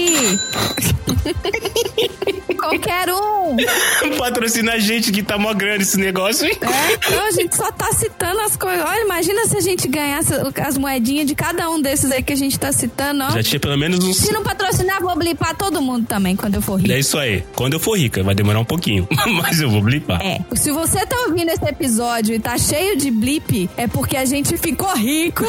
Qualquer 2.58 3.08
um. 3.10 3.56
patrocina 4.18 4.74
a 4.74 4.78
gente 4.78 5.10
que 5.10 5.22
tá 5.22 5.36
mó 5.36 5.52
grande 5.52 5.82
esse 5.82 5.98
negócio, 5.98 6.46
hein? 6.46 6.56
É, 6.60 6.94
então 6.94 7.26
a 7.26 7.30
gente 7.32 7.56
só 7.56 7.70
tá 7.72 7.90
citando 7.92 8.40
as 8.40 8.56
coisas. 8.56 8.84
Olha, 8.84 9.02
imagina 9.02 9.46
se 9.46 9.56
a 9.56 9.60
gente 9.60 9.88
ganhasse 10.12 10.34
as 10.60 10.76
moedinhas 10.76 11.26
de 11.26 11.34
cada 11.34 11.70
um 11.70 11.80
desses 11.80 12.10
aí 12.10 12.22
que 12.22 12.32
a 12.32 12.36
gente 12.36 12.58
tá 12.58 12.70
citando, 12.70 13.24
ó. 13.24 13.30
Já 13.30 13.42
tinha 13.42 13.60
pelo 13.60 13.76
menos 13.78 14.04
uns. 14.04 14.18
Se 14.18 14.32
não 14.32 14.42
patrocinar, 14.42 15.00
vou 15.00 15.16
blipar 15.16 15.56
todo 15.56 15.80
mundo 15.80 16.06
também 16.06 16.36
quando 16.36 16.56
eu 16.56 16.62
for 16.62 16.78
rica. 16.78 16.92
É 16.92 16.98
isso 16.98 17.18
aí. 17.18 17.42
Quando 17.54 17.74
eu 17.74 17.80
for 17.80 17.98
rica, 17.98 18.22
vai 18.22 18.34
demorar 18.34 18.60
um 18.60 18.64
pouquinho. 18.64 19.08
Mas 19.42 19.60
eu 19.60 19.70
vou 19.70 19.82
blipar. 19.82 20.20
É. 20.20 20.40
Se 20.54 20.70
você 20.70 21.06
tá 21.06 21.16
ouvindo 21.26 21.48
esse 21.50 21.64
episódio 21.64 22.34
e 22.34 22.38
tá 22.38 22.58
cheio 22.58 22.96
de 22.96 23.10
blip, 23.10 23.70
é 23.76 23.86
porque 23.86 24.16
a 24.16 24.24
gente 24.24 24.56
ficou 24.58 24.94
rico 24.94 25.44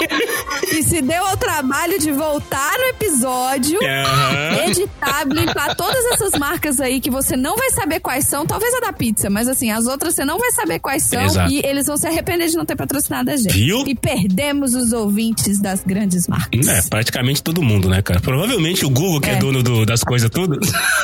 e 0.72 0.82
se 0.82 1.00
deu 1.00 1.24
ao 1.26 1.36
trabalho 1.36 1.98
de 1.98 2.12
voltar 2.12 2.72
no 2.78 2.84
episódio, 2.84 3.78
Aham. 3.82 4.66
editar, 4.68 5.24
blipar 5.26 5.74
todas 5.76 6.04
essas 6.12 6.38
marcas 6.38 6.80
aí 6.80 7.00
que 7.00 7.10
você 7.10 7.36
não 7.36 7.56
vai 7.56 7.70
saber 7.70 8.00
quais 8.00 8.26
são, 8.26 8.44
talvez 8.46 8.74
a 8.74 8.80
da 8.80 8.92
pizza, 8.92 9.30
mas 9.30 9.48
assim, 9.48 9.70
as 9.70 9.86
outras 9.86 10.14
você 10.14 10.24
não 10.24 10.38
vai 10.38 10.50
saber 10.52 10.78
quais 10.78 11.04
são 11.04 11.22
Exato. 11.22 11.52
e 11.52 11.60
eles 11.64 11.86
vão 11.86 11.96
se 11.96 12.06
arrepender 12.06 12.48
de 12.48 12.56
não 12.56 12.64
ter 12.64 12.76
patrocinado 12.76 13.30
a 13.30 13.36
gente. 13.36 13.52
Viu? 13.52 13.84
E 13.86 13.93
perdemos 13.94 14.74
os 14.74 14.92
ouvintes 14.92 15.60
das 15.60 15.82
grandes 15.84 16.26
marcas. 16.28 16.66
É, 16.68 16.82
praticamente 16.88 17.42
todo 17.42 17.62
mundo, 17.62 17.88
né, 17.88 18.02
cara? 18.02 18.20
Provavelmente 18.20 18.84
o 18.84 18.90
Google, 18.90 19.20
que 19.20 19.30
é, 19.30 19.34
É. 19.34 19.38
dono 19.38 19.62
do- 19.62 19.84
das 19.86 20.02
coisas 20.02 20.28
tudo. 20.30 20.58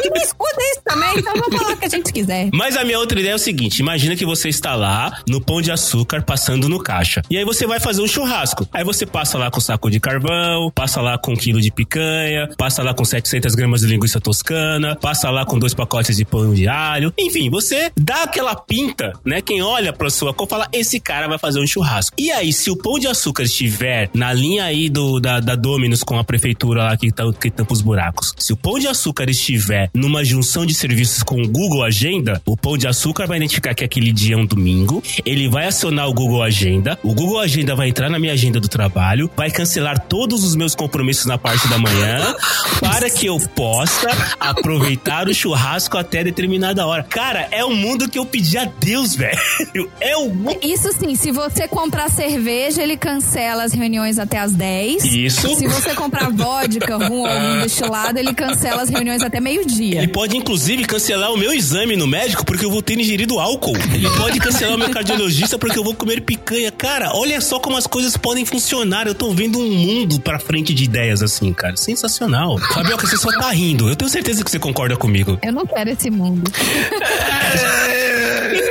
E 0.05 0.11
me 0.11 0.21
escuta 0.21 0.61
isso 0.73 0.81
também, 0.85 1.19
então 1.19 1.33
vamos 1.35 1.57
falar 1.59 1.73
o 1.75 1.77
que 1.77 1.87
a 1.87 1.89
gente 1.89 2.13
quiser. 2.13 2.49
Mas 2.55 2.77
a 2.77 2.85
minha 2.85 2.99
outra 2.99 3.19
ideia 3.19 3.33
é 3.33 3.37
o 3.37 3.39
seguinte: 3.39 3.79
imagina 3.81 4.17
que 4.17 4.25
você 4.25 4.49
está 4.49 4.75
lá 4.75 5.21
no 5.29 5.41
pão 5.41 5.61
de 5.63 5.71
açúcar 5.71 6.23
passando 6.23 6.69
no 6.69 6.79
caixa. 6.83 7.23
E 7.31 7.37
aí 7.37 7.45
você 7.45 7.67
vai 7.67 7.81
fazer 7.81 8.03
um 8.03 8.07
churrasco. 8.07 8.67
Aí 8.73 8.85
você 8.85 9.05
passa 9.07 9.39
lá 9.39 9.51
com 9.51 9.61
saco 9.61 9.91
de 9.91 10.01
carvão, 10.01 10.71
passa 10.75 11.01
lá 11.01 11.19
com 11.19 11.33
um 11.33 11.37
quilo 11.37 11.61
de 11.61 11.71
picanha, 11.71 12.49
passa 12.57 12.83
lá 12.83 12.95
com 12.95 13.05
700 13.05 13.55
gramas 13.55 13.81
de 13.81 13.87
linguiça 13.87 14.21
toscana, 14.21 14.97
passa 14.97 15.31
lá 15.31 15.45
com 15.45 15.59
dois 15.59 15.75
pacotes 15.75 16.17
de 16.17 16.25
pão 16.25 16.53
de 16.55 16.67
alho. 16.69 17.13
Enfim, 17.19 17.51
você 17.51 17.91
dá 17.97 18.25
aquela 18.25 18.55
pinta, 18.55 19.13
né? 19.25 19.41
Quem 19.41 19.63
olha 19.63 19.93
pra 19.93 20.11
sua 20.11 20.33
cor 20.35 20.49
fala: 20.49 20.69
esse 20.73 20.99
cara 21.01 21.29
vai 21.29 21.39
fazer 21.39 21.61
um 21.61 21.67
churrasco. 21.67 22.17
E 22.19 22.31
aí, 22.31 22.53
se 22.53 22.71
o 22.71 22.77
pão 22.83 22.99
de 22.99 23.07
açúcar 23.07 23.43
estiver 23.43 24.11
na 24.15 24.33
linha 24.33 24.65
aí 24.65 24.89
do, 24.89 25.21
da, 25.21 25.41
da 25.41 25.55
Dominus 25.55 26.03
com 26.03 26.19
a 26.19 26.25
prefeitura 26.25 26.85
lá 26.85 26.97
que, 26.97 27.11
tá, 27.13 27.25
que 27.33 27.51
tampa 27.51 27.73
os 27.73 27.81
buracos, 27.81 28.35
se 28.39 28.53
o 28.53 28.57
pão 28.57 28.79
de 28.79 28.89
açúcar 28.89 29.29
estiver 29.29 29.91
numa 29.95 30.25
junção 30.25 30.65
de 30.65 30.75
serviços 30.75 31.23
com 31.23 31.41
o 31.41 31.49
Google 31.49 31.85
Agenda, 31.85 32.41
o 32.47 32.57
pão 32.57 32.77
de 32.77 32.87
açúcar 32.87 33.27
vai 33.27 33.37
identificar 33.37 33.75
que 33.75 33.85
aquele 33.85 34.13
dia 34.13 34.35
é 34.35 34.39
um 34.39 34.47
domingo, 34.47 35.03
ele 35.25 35.49
vai 35.49 35.67
acionar 35.67 36.09
o 36.09 36.15
Google 36.15 36.43
Agenda, 36.43 36.99
o 37.03 37.15
Google 37.15 37.39
Agenda 37.39 37.75
vai 37.75 37.89
entrar 37.89 38.09
na 38.09 38.19
minha 38.19 38.33
agenda 38.33 38.61
do 38.61 38.69
trabalho, 38.69 39.31
vai 39.37 39.51
cancelar 39.51 40.01
todos 40.07 40.45
os 40.45 40.57
meus 40.57 40.75
compromissos 40.75 41.27
na 41.27 41.39
parte 41.39 41.69
da 41.69 41.79
manhã, 41.79 42.35
para 42.81 43.11
que 43.11 43.27
eu 43.27 43.39
possa 43.55 44.09
aproveitar 44.39 45.29
o 45.29 45.35
churrasco 45.35 45.97
até 45.97 46.25
determinada 46.25 46.87
hora. 46.87 47.03
Cara, 47.03 47.49
é 47.51 47.65
o 47.65 47.71
mundo 47.71 48.09
que 48.09 48.19
eu 48.19 48.25
pedi 48.25 48.57
a 48.57 48.65
Deus, 48.65 49.15
velho. 49.15 49.39
É 50.01 50.17
o 50.17 50.31
mundo. 50.31 50.59
Isso 50.63 50.91
sim, 50.93 51.15
se 51.15 51.31
você 51.31 51.69
comprar 51.69 52.11
cerveja, 52.11 52.70
ele 52.79 52.97
cancela 52.97 53.65
as 53.65 53.73
reuniões 53.73 54.19
até 54.19 54.39
as 54.39 54.53
10. 54.53 55.05
Isso. 55.05 55.55
Se 55.57 55.67
você 55.67 55.95
comprar 55.95 56.31
vodka, 56.31 56.97
rum 56.97 57.21
ou 57.21 57.27
algum 57.27 57.63
destilado, 57.63 58.19
ele 58.19 58.35
cancela 58.35 58.83
as 58.83 58.89
reuniões 58.89 59.23
até 59.23 59.41
meio-dia. 59.41 59.99
Ele 59.99 60.09
pode, 60.09 60.37
inclusive, 60.37 60.85
cancelar 60.85 61.33
o 61.33 61.37
meu 61.37 61.53
exame 61.53 61.97
no 61.97 62.07
médico 62.07 62.45
porque 62.45 62.65
eu 62.65 62.71
vou 62.71 62.83
ter 62.83 62.99
ingerido 62.99 63.39
álcool. 63.39 63.77
Ele 63.95 64.09
pode 64.17 64.39
cancelar 64.39 64.75
o 64.75 64.79
meu 64.79 64.91
cardiologista 64.91 65.59
porque 65.59 65.79
eu 65.79 65.85
vou 65.85 65.95
comer 65.95 66.21
picanha. 66.23 66.71
Cara, 66.71 67.13
olha 67.15 67.41
só 67.41 67.59
como 67.59 67.77
as 67.77 67.87
coisas 67.87 68.17
podem 68.17 68.45
funcionar. 68.45 69.07
Eu 69.07 69.15
tô 69.15 69.33
vendo 69.33 69.59
um 69.59 69.71
mundo 69.71 70.21
pra 70.21 70.39
frente 70.39 70.75
de 70.75 70.85
ideias 70.85 71.23
assim, 71.23 71.53
cara. 71.53 71.77
Sensacional. 71.77 72.59
Fabioca, 72.59 73.07
você 73.07 73.17
só 73.17 73.31
tá 73.39 73.51
rindo. 73.51 73.89
Eu 73.89 73.97
tenho 73.97 74.11
certeza 74.11 74.45
que 74.45 74.51
você 74.51 74.59
concorda 74.59 74.97
comigo. 74.97 75.39
Eu 75.43 75.53
não 75.53 75.67
quero 75.67 75.91
esse 75.91 76.11
mundo. 76.11 76.51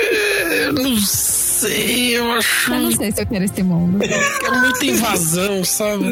Sei, 1.59 2.17
eu 2.17 2.31
acho. 2.33 2.73
Eu 2.73 2.79
não 2.81 2.91
sei 2.91 3.11
se 3.11 3.21
eu 3.21 3.25
quero 3.25 3.43
esse 3.45 3.63
mundo. 3.63 4.03
É 4.03 4.51
muita 4.51 4.85
invasão, 4.85 5.63
sabe? 5.63 6.05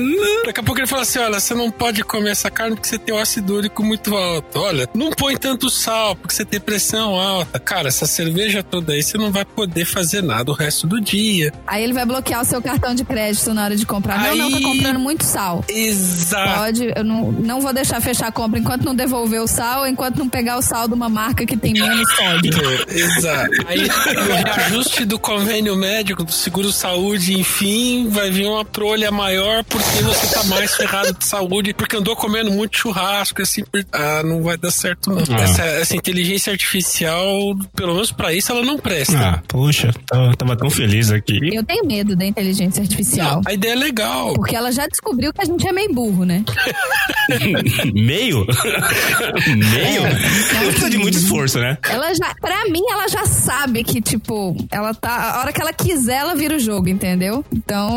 Daqui 0.46 0.60
a 0.60 0.64
pouco 0.64 0.80
ele 0.80 0.88
fala 0.88 1.02
assim: 1.04 1.20
olha, 1.20 1.40
você 1.40 1.54
não 1.54 1.72
pode 1.72 2.04
comer 2.04 2.32
essa 2.32 2.50
carne 2.50 2.76
porque 2.76 2.88
você 2.90 2.98
tem 2.98 3.14
o 3.14 3.18
ácido 3.18 3.56
úrico 3.56 3.84
muito 3.84 4.16
alto. 4.16 4.60
Olha, 4.60 4.88
não 4.94 5.10
põe 5.12 5.36
tanto 5.38 5.70
sal 5.70 6.16
porque 6.16 6.34
você 6.34 6.44
tem 6.46 6.60
pressão 6.60 7.16
alta. 7.20 7.60
Cara, 7.60 7.88
essa 7.88 8.06
cerveja 8.06 8.62
toda 8.64 8.94
aí 8.94 9.02
você 9.04 9.18
não 9.18 9.32
vai 9.32 9.46
poder 9.46 9.86
fazer 9.86 10.22
nada 10.22 10.52
o 10.52 10.54
resto 10.54 10.86
do 10.88 11.00
dia. 11.00 11.54
Aí 11.66 11.84
ele 11.84 11.94
vai 11.94 12.06
bloquear 12.06 12.42
o 12.42 12.46
seu 12.46 12.62
cartão 12.62 12.94
de 12.94 13.04
crédito 13.04 13.54
na 13.54 13.64
hora 13.66 13.76
de 13.76 13.86
comprar. 13.86 14.20
Não, 14.22 14.36
não, 14.36 14.52
tá 14.52 14.58
Aí- 14.58 14.64
comprando 14.64 15.00
muito 15.00 15.24
sal. 15.24 15.64
Exato. 15.70 16.60
Pode, 16.60 16.94
eu 16.96 17.04
não, 17.04 17.32
não 17.32 17.62
vou 17.62 17.74
deixar 17.74 18.02
fechar 18.02 18.28
a 18.28 18.32
compra 18.32 18.60
enquanto 18.60 18.84
não 18.84 18.96
devolver 18.96 19.42
o 19.42 19.48
sal, 19.48 19.88
enquanto 19.88 20.18
não 20.18 20.30
pegar 20.30 20.58
o 20.58 20.62
sal 20.62 20.88
de 20.88 20.94
uma 20.94 21.10
marca 21.10 21.46
que 21.46 21.56
tem 21.58 21.74
menos 21.74 22.10
sódio. 22.16 22.54
Exato. 22.90 23.52
Aí 23.68 23.82
no 23.88 24.36
reajuste 24.36 25.06
do 25.06 25.20
convênio 25.40 25.76
médico, 25.76 26.24
do 26.24 26.32
seguro 26.32 26.72
saúde, 26.72 27.34
enfim, 27.40 28.08
vai 28.10 28.30
vir 28.32 28.48
uma 28.48 28.66
trolha 28.66 29.12
maior 29.12 29.64
porque 29.64 30.02
você 30.04 30.34
tá 30.34 30.44
mais 30.46 30.76
ferrado 30.76 31.14
de 31.14 31.26
saúde, 31.26 31.74
porque 31.74 31.96
andou 31.96 32.16
comendo 32.16 32.52
muito 32.52 32.78
churrasco, 32.78 33.42
assim, 33.42 33.64
por- 33.64 33.86
ah, 33.92 34.22
não 34.24 34.42
vai 34.42 34.58
dar 34.58 34.72
certo 34.72 35.10
não. 35.12 35.20
Ah. 35.36 35.42
Essa, 35.42 35.64
essa 35.64 35.96
inteligência 35.96 36.52
artificial, 36.52 37.30
pelo 37.76 37.94
menos 37.94 38.12
pra 38.12 38.34
isso, 38.34 38.52
ela 38.52 38.64
não 38.64 38.78
presta. 38.78 39.18
Ah, 39.18 39.44
poxa, 39.48 39.94
tava, 40.08 40.36
tava 40.36 40.56
tão 40.58 40.70
feliz 40.70 41.12
aqui. 41.12 41.38
Eu 41.56 41.64
tenho 41.64 41.86
medo 41.86 42.16
da 42.16 42.26
inteligência 42.26 42.82
artificial. 42.82 43.42
A 43.46 43.54
ideia 43.54 43.74
é 43.74 43.76
legal. 43.76 44.34
Porque 44.34 44.56
ela 44.56 44.72
já 44.72 44.88
descobriu 44.88 45.32
que 45.34 45.42
a 45.42 45.46
gente 45.46 45.68
é 45.68 45.72
meio 45.72 45.94
burro, 45.94 46.26
né? 46.26 46.44
Meio? 47.94 48.46
Meio? 49.48 50.02
Não 50.04 50.68
precisa 50.68 50.90
de 50.90 50.98
muito 50.98 51.18
esforço, 51.18 51.60
né? 51.60 51.78
Ela 51.90 52.14
já, 52.14 52.34
pra 52.40 52.66
mim, 52.70 52.82
ela 52.90 53.08
já 53.08 53.26
sabe 53.26 53.84
que, 53.84 54.02
tipo, 54.02 54.56
ela 54.72 54.94
tá. 54.94 55.27
A 55.28 55.40
hora 55.40 55.54
que 55.54 55.62
ela 55.62 55.74
quiser, 55.74 56.18
ela 56.18 56.36
vira 56.36 56.56
o 56.56 56.60
jogo, 56.60 56.88
entendeu? 56.90 57.44
Então, 57.52 57.92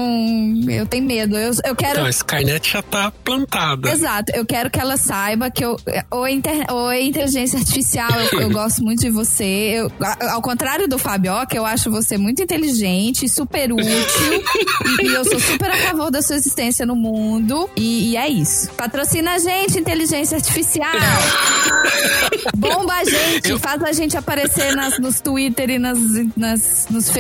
eu 0.69 0.87
tenho 0.87 1.05
medo. 1.05 1.37
Eu, 1.37 1.53
eu 1.65 1.77
quero. 1.77 1.93
Então, 1.93 2.07
a 2.07 2.11
Skynet 2.11 2.73
já 2.73 2.83
tá 2.83 3.13
plantada. 3.25 3.91
Exato, 3.91 4.33
eu 4.35 4.45
quero 4.45 4.71
que 4.71 4.81
ela 4.81 4.97
saiba 4.97 5.51
que 5.51 5.65
eu. 5.65 5.77
Oi, 6.11 6.33
inter, 6.33 6.73
oi 6.73 7.03
inteligência 7.03 7.59
artificial, 7.59 8.11
eu, 8.33 8.41
eu 8.41 8.51
gosto 8.53 8.83
muito 8.83 9.01
de 9.01 9.11
você. 9.11 9.45
Eu, 9.45 9.93
ao 10.31 10.43
contrário 10.43 10.89
do 10.89 10.99
Fabioca, 10.99 11.57
eu 11.57 11.65
acho 11.65 11.91
você 11.91 12.17
muito 12.19 12.43
inteligente, 12.43 13.29
super 13.29 13.73
útil. 13.73 13.85
e, 15.01 15.07
e 15.07 15.15
eu 15.15 15.25
sou 15.25 15.39
super 15.39 15.71
a 15.71 15.77
favor 15.77 16.11
da 16.11 16.23
sua 16.23 16.37
existência 16.37 16.85
no 16.85 16.97
mundo. 16.97 17.69
E, 17.77 18.11
e 18.11 18.17
é 18.17 18.29
isso. 18.29 18.71
Patrocina 18.73 19.33
a 19.33 19.39
gente, 19.39 19.79
inteligência 19.79 20.37
artificial. 20.37 20.91
Bomba 22.57 22.95
a 22.95 23.05
gente, 23.05 23.59
faz 23.59 23.83
a 23.83 23.93
gente 23.93 24.17
aparecer 24.17 24.75
nas, 24.75 24.99
nos 24.99 25.21
Twitter 25.21 25.71
e 25.71 25.79
nas, 25.79 25.99
nas, 26.37 26.87
nos 26.91 27.11
Facebook. 27.11 27.20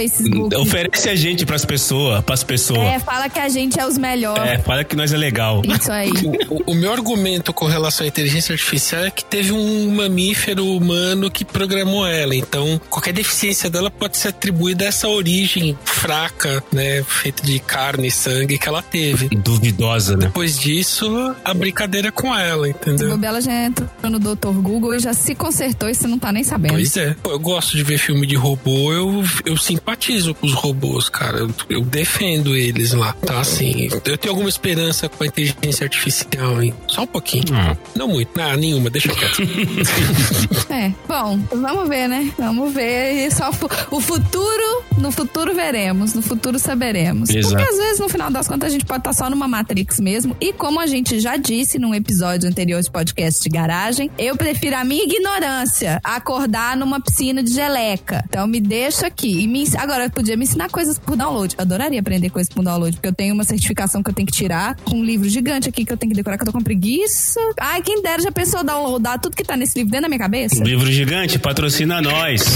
Oferece 0.58 1.08
a 1.08 1.14
gente 1.14 1.44
pras 1.44 1.64
pessoas, 1.64 2.24
pras 2.24 2.42
pessoas. 2.42 2.80
É, 2.80 2.98
fala 2.98 3.28
que 3.28 3.38
a 3.38 3.48
gente 3.48 3.78
é 3.78 3.86
os 3.86 3.98
melhores. 3.98 4.42
É, 4.42 4.58
fala 4.58 4.84
que 4.84 4.96
nós 4.96 5.12
é 5.12 5.16
legal. 5.16 5.62
Isso 5.64 5.90
aí. 5.90 6.10
O, 6.48 6.72
o 6.72 6.74
meu 6.74 6.92
argumento 6.92 7.52
com 7.52 7.66
relação 7.66 8.04
à 8.04 8.08
inteligência 8.08 8.52
artificial 8.52 9.04
é 9.04 9.10
que 9.10 9.24
teve 9.24 9.52
um 9.52 9.90
mamífero 9.94 10.66
humano 10.66 11.30
que 11.30 11.44
programou 11.44 12.06
ela. 12.06 12.34
Então, 12.34 12.80
qualquer 12.88 13.12
deficiência 13.12 13.68
dela 13.68 13.90
pode 13.90 14.16
ser 14.16 14.28
atribuída 14.28 14.84
a 14.84 14.88
essa 14.88 15.08
origem 15.08 15.76
fraca, 15.84 16.62
né? 16.72 17.02
Feita 17.02 17.44
de 17.44 17.58
carne 17.58 18.08
e 18.08 18.10
sangue 18.10 18.58
que 18.58 18.68
ela 18.68 18.82
teve. 18.82 19.28
Duvidosa, 19.28 20.16
né? 20.16 20.26
Depois 20.26 20.58
disso, 20.58 21.34
a 21.44 21.52
brincadeira 21.54 22.08
é 22.08 22.10
com 22.10 22.34
ela, 22.34 22.62
O 22.62 22.66
entendeu? 22.66 23.10
Bobela 23.10 23.40
já 23.40 23.52
entrou 23.64 23.88
no 24.02 24.18
Dr. 24.18 24.52
Google 24.60 24.94
e 24.94 24.98
já 24.98 25.12
se 25.12 25.34
consertou 25.34 25.88
e 25.88 25.94
você 25.94 26.06
não 26.06 26.18
tá 26.18 26.32
nem 26.32 26.42
sabendo. 26.42 26.72
Pois 26.72 26.96
é. 26.96 27.14
Eu 27.24 27.38
gosto 27.38 27.76
de 27.76 27.82
ver 27.82 27.98
filme 27.98 28.26
de 28.26 28.34
robô, 28.34 28.92
eu, 28.92 29.22
eu 29.44 29.56
simpatizo 29.56 29.89
com 30.34 30.46
os 30.46 30.52
robôs, 30.52 31.08
cara. 31.08 31.38
Eu, 31.38 31.50
eu 31.68 31.80
defendo 31.82 32.56
eles 32.56 32.92
lá, 32.92 33.12
tá? 33.12 33.40
Assim, 33.40 33.88
eu 34.04 34.18
tenho 34.18 34.32
alguma 34.32 34.48
esperança 34.48 35.08
com 35.08 35.24
a 35.24 35.26
inteligência 35.26 35.84
artificial, 35.84 36.62
hein? 36.62 36.74
Só 36.86 37.02
um 37.02 37.06
pouquinho. 37.06 37.54
Ah. 37.54 37.76
Não 37.94 38.08
muito. 38.08 38.30
Ah, 38.40 38.56
nenhuma, 38.56 38.90
deixa 38.90 39.08
quieto. 39.08 39.40
É, 40.70 40.92
bom, 41.08 41.38
vamos 41.50 41.88
ver, 41.88 42.08
né? 42.08 42.32
Vamos 42.38 42.72
ver. 42.72 43.26
E 43.26 43.30
só 43.30 43.50
o 43.90 44.00
futuro, 44.00 44.84
no 44.98 45.10
futuro 45.10 45.52
veremos, 45.52 46.14
no 46.14 46.22
futuro 46.22 46.58
saberemos. 46.58 47.28
Exato. 47.28 47.54
Porque 47.56 47.70
às 47.70 47.76
vezes, 47.76 47.98
no 47.98 48.08
final 48.08 48.30
das 48.30 48.46
contas, 48.46 48.68
a 48.68 48.72
gente 48.72 48.84
pode 48.84 49.00
estar 49.00 49.12
só 49.12 49.28
numa 49.28 49.48
Matrix 49.48 49.98
mesmo. 49.98 50.36
E 50.40 50.52
como 50.52 50.78
a 50.78 50.86
gente 50.86 51.18
já 51.18 51.36
disse 51.36 51.78
num 51.78 51.94
episódio 51.94 52.48
anterior 52.48 52.80
de 52.80 52.90
podcast 52.90 53.42
de 53.42 53.48
garagem, 53.48 54.10
eu 54.16 54.36
prefiro 54.36 54.76
a 54.76 54.84
minha 54.84 55.02
ignorância 55.02 56.00
a 56.04 56.16
acordar 56.16 56.76
numa 56.76 57.00
piscina 57.00 57.42
de 57.42 57.52
geleca. 57.52 58.24
Então 58.28 58.46
me 58.46 58.60
deixa 58.60 59.06
aqui. 59.08 59.42
E 59.42 59.48
me, 59.48 59.64
agora, 59.82 60.04
eu 60.04 60.10
podia 60.10 60.36
me 60.36 60.44
ensinar 60.44 60.68
coisas 60.70 60.98
por 60.98 61.16
download. 61.16 61.54
Eu 61.56 61.62
adoraria 61.62 62.00
aprender 62.00 62.30
coisas 62.30 62.52
por 62.52 62.62
download, 62.62 62.96
porque 62.96 63.08
eu 63.08 63.14
tenho 63.14 63.34
uma 63.34 63.44
certificação 63.44 64.02
que 64.02 64.10
eu 64.10 64.14
tenho 64.14 64.26
que 64.26 64.32
tirar, 64.32 64.76
com 64.76 64.96
um 64.96 65.04
livro 65.04 65.28
gigante 65.28 65.68
aqui 65.68 65.84
que 65.84 65.92
eu 65.92 65.96
tenho 65.96 66.10
que 66.10 66.16
decorar, 66.16 66.36
que 66.36 66.42
eu 66.42 66.46
tô 66.46 66.52
com 66.52 66.62
preguiça. 66.62 67.40
Ai, 67.58 67.82
quem 67.82 68.02
dera 68.02 68.22
já 68.22 68.32
pensou 68.32 68.62
downloadar 68.62 69.18
tudo 69.20 69.36
que 69.36 69.44
tá 69.44 69.56
nesse 69.56 69.78
livro 69.78 69.90
dentro 69.90 70.02
da 70.02 70.08
minha 70.08 70.18
cabeça? 70.18 70.62
Livro 70.62 70.90
gigante, 70.90 71.38
patrocina 71.38 72.00
nós. 72.00 72.42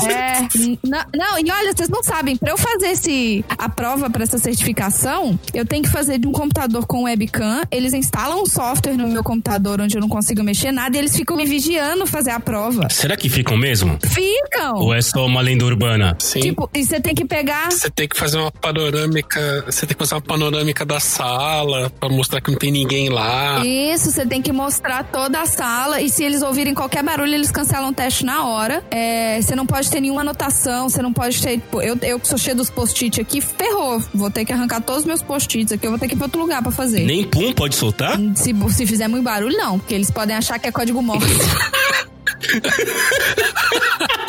É, 0.00 0.40
não, 0.82 1.04
não, 1.14 1.38
e 1.38 1.50
olha, 1.50 1.72
vocês 1.74 1.88
não 1.88 2.02
sabem, 2.02 2.36
pra 2.36 2.50
eu 2.50 2.58
fazer 2.58 2.88
esse, 2.88 3.44
a 3.58 3.68
prova 3.68 4.08
pra 4.08 4.22
essa 4.22 4.38
certificação, 4.38 5.38
eu 5.52 5.66
tenho 5.66 5.82
que 5.82 5.90
fazer 5.90 6.18
de 6.18 6.26
um 6.26 6.32
computador 6.32 6.86
com 6.86 7.04
webcam. 7.04 7.62
Eles 7.70 7.92
instalam 7.92 8.42
um 8.42 8.46
software 8.46 8.96
no 8.96 9.08
meu 9.08 9.22
computador 9.22 9.80
onde 9.80 9.96
eu 9.96 10.00
não 10.00 10.08
consigo 10.08 10.42
mexer 10.42 10.72
nada 10.72 10.96
e 10.96 11.00
eles 11.00 11.14
ficam 11.14 11.36
me 11.36 11.44
vigiando 11.44 12.06
fazer 12.06 12.30
a 12.30 12.40
prova. 12.40 12.88
Será 12.90 13.16
que 13.16 13.28
ficam 13.28 13.56
mesmo? 13.56 13.98
Ficam! 14.02 14.76
Ou 14.76 14.94
é 14.94 15.02
só 15.02 15.26
uma 15.26 15.39
lenda 15.40 15.64
urbana? 15.64 16.16
Sim. 16.18 16.40
Tipo, 16.40 16.68
e 16.74 16.84
você 16.84 17.00
tem 17.00 17.14
que 17.14 17.24
pegar. 17.24 17.70
Você 17.70 17.90
tem 17.90 18.08
que 18.08 18.16
fazer 18.16 18.38
uma 18.38 18.50
panorâmica. 18.50 19.64
Você 19.66 19.86
tem 19.86 19.94
que 19.96 19.98
fazer 19.98 20.14
uma 20.14 20.20
panorâmica 20.20 20.84
da 20.84 21.00
sala 21.00 21.90
pra 21.98 22.08
mostrar 22.08 22.40
que 22.40 22.50
não 22.50 22.58
tem 22.58 22.70
ninguém 22.70 23.08
lá. 23.08 23.64
Isso, 23.64 24.10
você 24.10 24.26
tem 24.26 24.42
que 24.42 24.52
mostrar 24.52 25.04
toda 25.04 25.40
a 25.40 25.46
sala. 25.46 26.00
E 26.00 26.08
se 26.08 26.22
eles 26.24 26.42
ouvirem 26.42 26.74
qualquer 26.74 27.02
barulho, 27.02 27.34
eles 27.34 27.50
cancelam 27.50 27.90
o 27.90 27.92
teste 27.92 28.24
na 28.24 28.46
hora. 28.46 28.82
É, 28.90 29.40
você 29.40 29.54
não 29.54 29.66
pode 29.66 29.90
ter 29.90 30.00
nenhuma 30.00 30.22
anotação, 30.22 30.88
você 30.88 31.02
não 31.02 31.12
pode 31.12 31.40
ter. 31.40 31.58
Tipo, 31.58 31.80
eu, 31.80 31.96
eu 32.02 32.20
que 32.20 32.28
sou 32.28 32.38
cheio 32.38 32.56
dos 32.56 32.70
post-it 32.70 33.20
aqui, 33.20 33.40
ferrou. 33.40 34.02
Vou 34.14 34.30
ter 34.30 34.44
que 34.44 34.52
arrancar 34.52 34.80
todos 34.80 35.02
os 35.02 35.06
meus 35.06 35.22
post-its 35.22 35.72
aqui, 35.72 35.86
eu 35.86 35.90
vou 35.90 35.98
ter 35.98 36.08
que 36.08 36.14
ir 36.14 36.16
pra 36.16 36.26
outro 36.26 36.40
lugar 36.40 36.62
pra 36.62 36.72
fazer. 36.72 37.04
Nem 37.04 37.24
pum 37.24 37.52
pode 37.52 37.74
soltar? 37.74 38.18
Se, 38.34 38.54
se 38.70 38.86
fizer 38.86 39.08
muito 39.08 39.24
barulho, 39.24 39.56
não, 39.56 39.78
porque 39.78 39.94
eles 39.94 40.10
podem 40.10 40.36
achar 40.36 40.58
que 40.58 40.68
é 40.68 40.72
código 40.72 41.02
morse. 41.02 41.26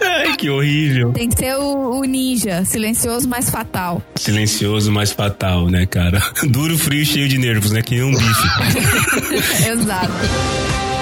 Ai, 0.00 0.36
que 0.36 0.50
horrível. 0.50 1.12
Tem 1.12 1.28
que 1.28 1.36
ser 1.36 1.56
o, 1.56 1.98
o 2.00 2.04
ninja, 2.04 2.64
silencioso, 2.64 3.28
mas 3.28 3.50
fatal. 3.50 4.02
Silencioso, 4.16 4.90
mas 4.92 5.12
fatal, 5.12 5.68
né, 5.68 5.86
cara? 5.86 6.22
Duro, 6.48 6.78
frio 6.78 7.02
e 7.02 7.06
cheio 7.06 7.28
de 7.28 7.38
nervos, 7.38 7.70
né? 7.70 7.82
Que 7.82 7.96
nem 7.96 8.04
um 8.04 8.12
bife. 8.12 9.68
Exato. 9.70 10.12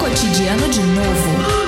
Cotidiano 0.00 0.68
de 0.68 0.80
novo. 0.80 1.63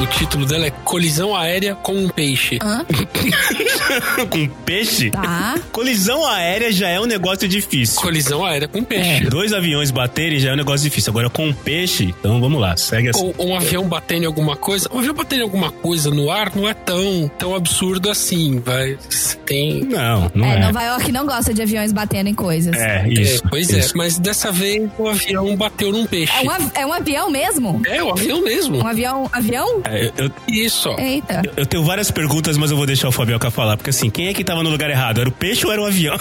O 0.00 0.06
título 0.06 0.46
dela 0.46 0.66
é 0.66 0.70
Colisão 0.70 1.36
Aérea 1.36 1.74
com 1.74 1.92
um 1.94 2.08
Peixe. 2.08 2.58
Hã? 2.62 2.84
Com 4.30 4.46
peixe? 4.64 5.10
Tá. 5.10 5.58
Colisão 5.72 6.24
aérea 6.26 6.70
já 6.72 6.88
é 6.88 7.00
um 7.00 7.06
negócio 7.06 7.48
difícil. 7.48 8.00
Colisão 8.00 8.44
Aérea 8.44 8.68
com 8.68 8.82
Peixe. 8.84 9.24
Dois 9.24 9.52
aviões 9.52 9.90
baterem 9.90 10.38
já 10.38 10.50
é 10.50 10.52
um 10.52 10.56
negócio 10.56 10.88
difícil. 10.88 11.10
Agora 11.10 11.28
com 11.28 11.52
peixe, 11.52 12.04
então 12.04 12.40
vamos 12.40 12.60
lá, 12.60 12.76
segue 12.76 13.08
assim. 13.08 13.32
Ou 13.36 13.48
um 13.48 13.56
avião 13.56 13.88
batendo 13.88 14.22
em 14.22 14.26
alguma 14.26 14.56
coisa. 14.56 14.88
Um 14.92 14.98
avião 15.00 15.14
batendo 15.14 15.40
em 15.40 15.42
alguma 15.42 15.70
coisa 15.72 16.10
no 16.10 16.30
ar 16.30 16.52
não 16.54 16.68
é 16.68 16.74
tão, 16.74 17.30
tão 17.38 17.54
absurdo 17.54 18.08
assim, 18.10 18.60
vai. 18.64 18.96
Tem. 19.44 19.82
Não, 19.84 20.30
não 20.34 20.46
É, 20.46 20.56
é. 20.56 20.58
Nova 20.60 20.82
York 20.82 21.10
não 21.12 21.26
gosta 21.26 21.52
de 21.52 21.62
aviões 21.62 21.92
batendo 21.92 22.28
em 22.28 22.34
coisas. 22.34 22.74
É, 22.76 23.04
É, 23.04 23.08
isso. 23.08 23.42
pois 23.50 23.68
isso. 23.70 23.94
é, 23.94 23.96
mas 23.98 24.18
dessa 24.18 24.52
vez 24.52 24.88
o 24.98 25.08
avião 25.08 25.56
bateu 25.56 25.90
num 25.90 26.06
peixe. 26.06 26.32
É 26.36 26.42
um, 26.42 26.50
av- 26.50 26.70
é 26.74 26.86
um 26.86 26.92
avião 26.92 27.30
mesmo? 27.30 27.82
É, 27.86 28.02
o 28.02 28.10
avião 28.10 28.42
mesmo. 28.42 28.78
Um 28.78 28.86
avião. 28.86 29.28
Avião? 29.32 29.82
É, 29.90 30.12
eu, 30.16 30.30
Isso. 30.48 30.88
Eita. 30.98 31.42
eu 31.56 31.66
tenho 31.66 31.84
várias 31.84 32.10
perguntas, 32.10 32.56
mas 32.56 32.70
eu 32.70 32.76
vou 32.76 32.86
deixar 32.86 33.08
o 33.08 33.12
Fabioca 33.12 33.50
falar. 33.50 33.76
Porque 33.76 33.90
assim, 33.90 34.10
quem 34.10 34.28
é 34.28 34.34
que 34.34 34.44
tava 34.44 34.62
no 34.62 34.70
lugar 34.70 34.90
errado? 34.90 35.20
Era 35.20 35.28
o 35.28 35.32
peixe 35.32 35.66
ou 35.66 35.72
era 35.72 35.80
o 35.82 35.86
avião? 35.86 36.16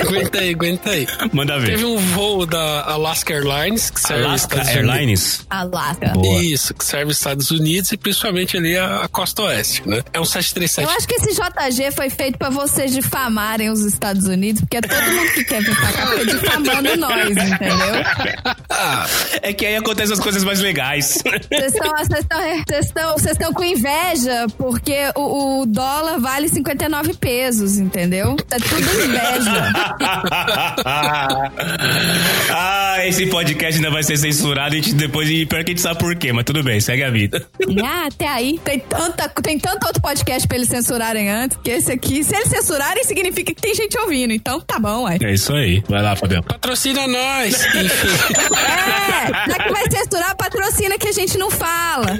aguenta 0.00 0.38
aí, 0.40 0.50
aguenta 0.50 0.90
aí. 0.90 1.06
Manda 1.32 1.58
ver. 1.58 1.72
Teve 1.72 1.84
um 1.84 1.98
voo 1.98 2.46
da 2.46 2.82
Alaska 2.84 3.32
Airlines, 3.32 3.90
que 3.90 4.00
serve 4.00 4.24
Alaska 4.24 4.56
Unidos. 4.56 4.74
Airlines? 4.74 5.46
Alaska. 5.50 6.08
Boa. 6.08 6.42
Isso, 6.42 6.74
que 6.74 6.84
serve 6.84 7.10
os 7.12 7.18
Estados 7.18 7.50
Unidos 7.50 7.92
e 7.92 7.96
principalmente 7.96 8.56
ali 8.56 8.76
a, 8.76 9.02
a 9.02 9.08
costa 9.08 9.42
oeste, 9.42 9.86
né? 9.88 10.02
É 10.12 10.20
um 10.20 10.24
737. 10.24 10.88
Eu 10.88 10.96
acho 10.96 11.08
que 11.08 11.14
esse 11.14 11.34
JG 11.34 11.92
foi 11.94 12.10
feito 12.10 12.38
pra 12.38 12.50
vocês 12.50 12.92
difamarem 12.92 13.70
os 13.70 13.80
Estados 13.84 14.26
Unidos, 14.26 14.60
porque 14.62 14.78
é 14.78 14.80
todo 14.80 15.10
mundo 15.12 15.32
que 15.32 15.44
quer 15.44 15.62
vir 15.62 15.76
pra 15.76 15.92
cá 15.92 16.06
fica 16.06 16.26
difamando 16.26 16.96
nós, 16.96 17.30
entendeu? 17.30 18.54
Ah, 18.70 19.06
É 19.42 19.52
que 19.52 19.66
aí 19.66 19.76
acontecem 19.76 20.12
as 20.14 20.20
coisas 20.20 20.42
mais 20.44 20.60
legais. 20.60 21.18
Vocês 21.50 21.74
estão- 21.74 21.90
vocês 21.90 22.20
estão- 22.20 22.40
vocês 22.40 22.86
estão- 22.86 23.12
vocês 23.12 23.32
estão 23.32 23.52
com 23.52 23.64
inveja 23.64 24.46
porque 24.58 24.96
o, 25.14 25.60
o 25.62 25.66
dólar 25.66 26.18
vale 26.20 26.48
59 26.48 27.14
pesos, 27.14 27.78
entendeu? 27.78 28.36
Tá 28.36 28.56
tudo 28.58 28.80
inveja. 29.04 29.72
ah, 32.50 32.98
esse 33.06 33.26
podcast 33.26 33.76
ainda 33.76 33.90
vai 33.90 34.02
ser 34.02 34.16
censurado 34.16 34.74
e 34.74 34.78
a 34.78 34.82
gente 34.82 34.94
depois 34.94 35.28
e 35.30 35.46
pior 35.46 35.64
que 35.64 35.70
a 35.70 35.74
gente 35.74 35.80
sabe 35.80 35.98
por 35.98 36.14
quê, 36.16 36.32
mas 36.32 36.44
tudo 36.44 36.62
bem, 36.62 36.80
segue 36.80 37.02
a 37.02 37.10
vida. 37.10 37.46
ah, 37.84 38.06
até 38.06 38.28
aí. 38.28 38.58
Tem, 38.64 38.78
tanta, 38.80 39.28
tem 39.28 39.58
tanto 39.58 39.86
outro 39.86 40.00
podcast 40.02 40.46
pra 40.46 40.56
eles 40.56 40.68
censurarem 40.68 41.30
antes, 41.30 41.56
que 41.62 41.70
esse 41.70 41.92
aqui, 41.92 42.22
se 42.24 42.34
eles 42.34 42.48
censurarem, 42.48 43.04
significa 43.04 43.54
que 43.54 43.60
tem 43.60 43.74
gente 43.74 43.98
ouvindo. 43.98 44.32
Então 44.32 44.60
tá 44.60 44.78
bom, 44.78 45.04
ué. 45.04 45.18
É 45.22 45.32
isso 45.32 45.52
aí. 45.52 45.82
Vai 45.88 46.02
lá, 46.02 46.16
Fabião. 46.16 46.42
Patrocina 46.42 47.06
nós! 47.06 47.64
É, 48.54 49.50
já 49.50 49.58
que 49.64 49.72
vai 49.72 49.90
censurar, 49.90 50.36
patrocina 50.36 50.98
que 50.98 51.08
a 51.08 51.12
gente 51.12 51.33
não 51.38 51.50
fala. 51.50 52.18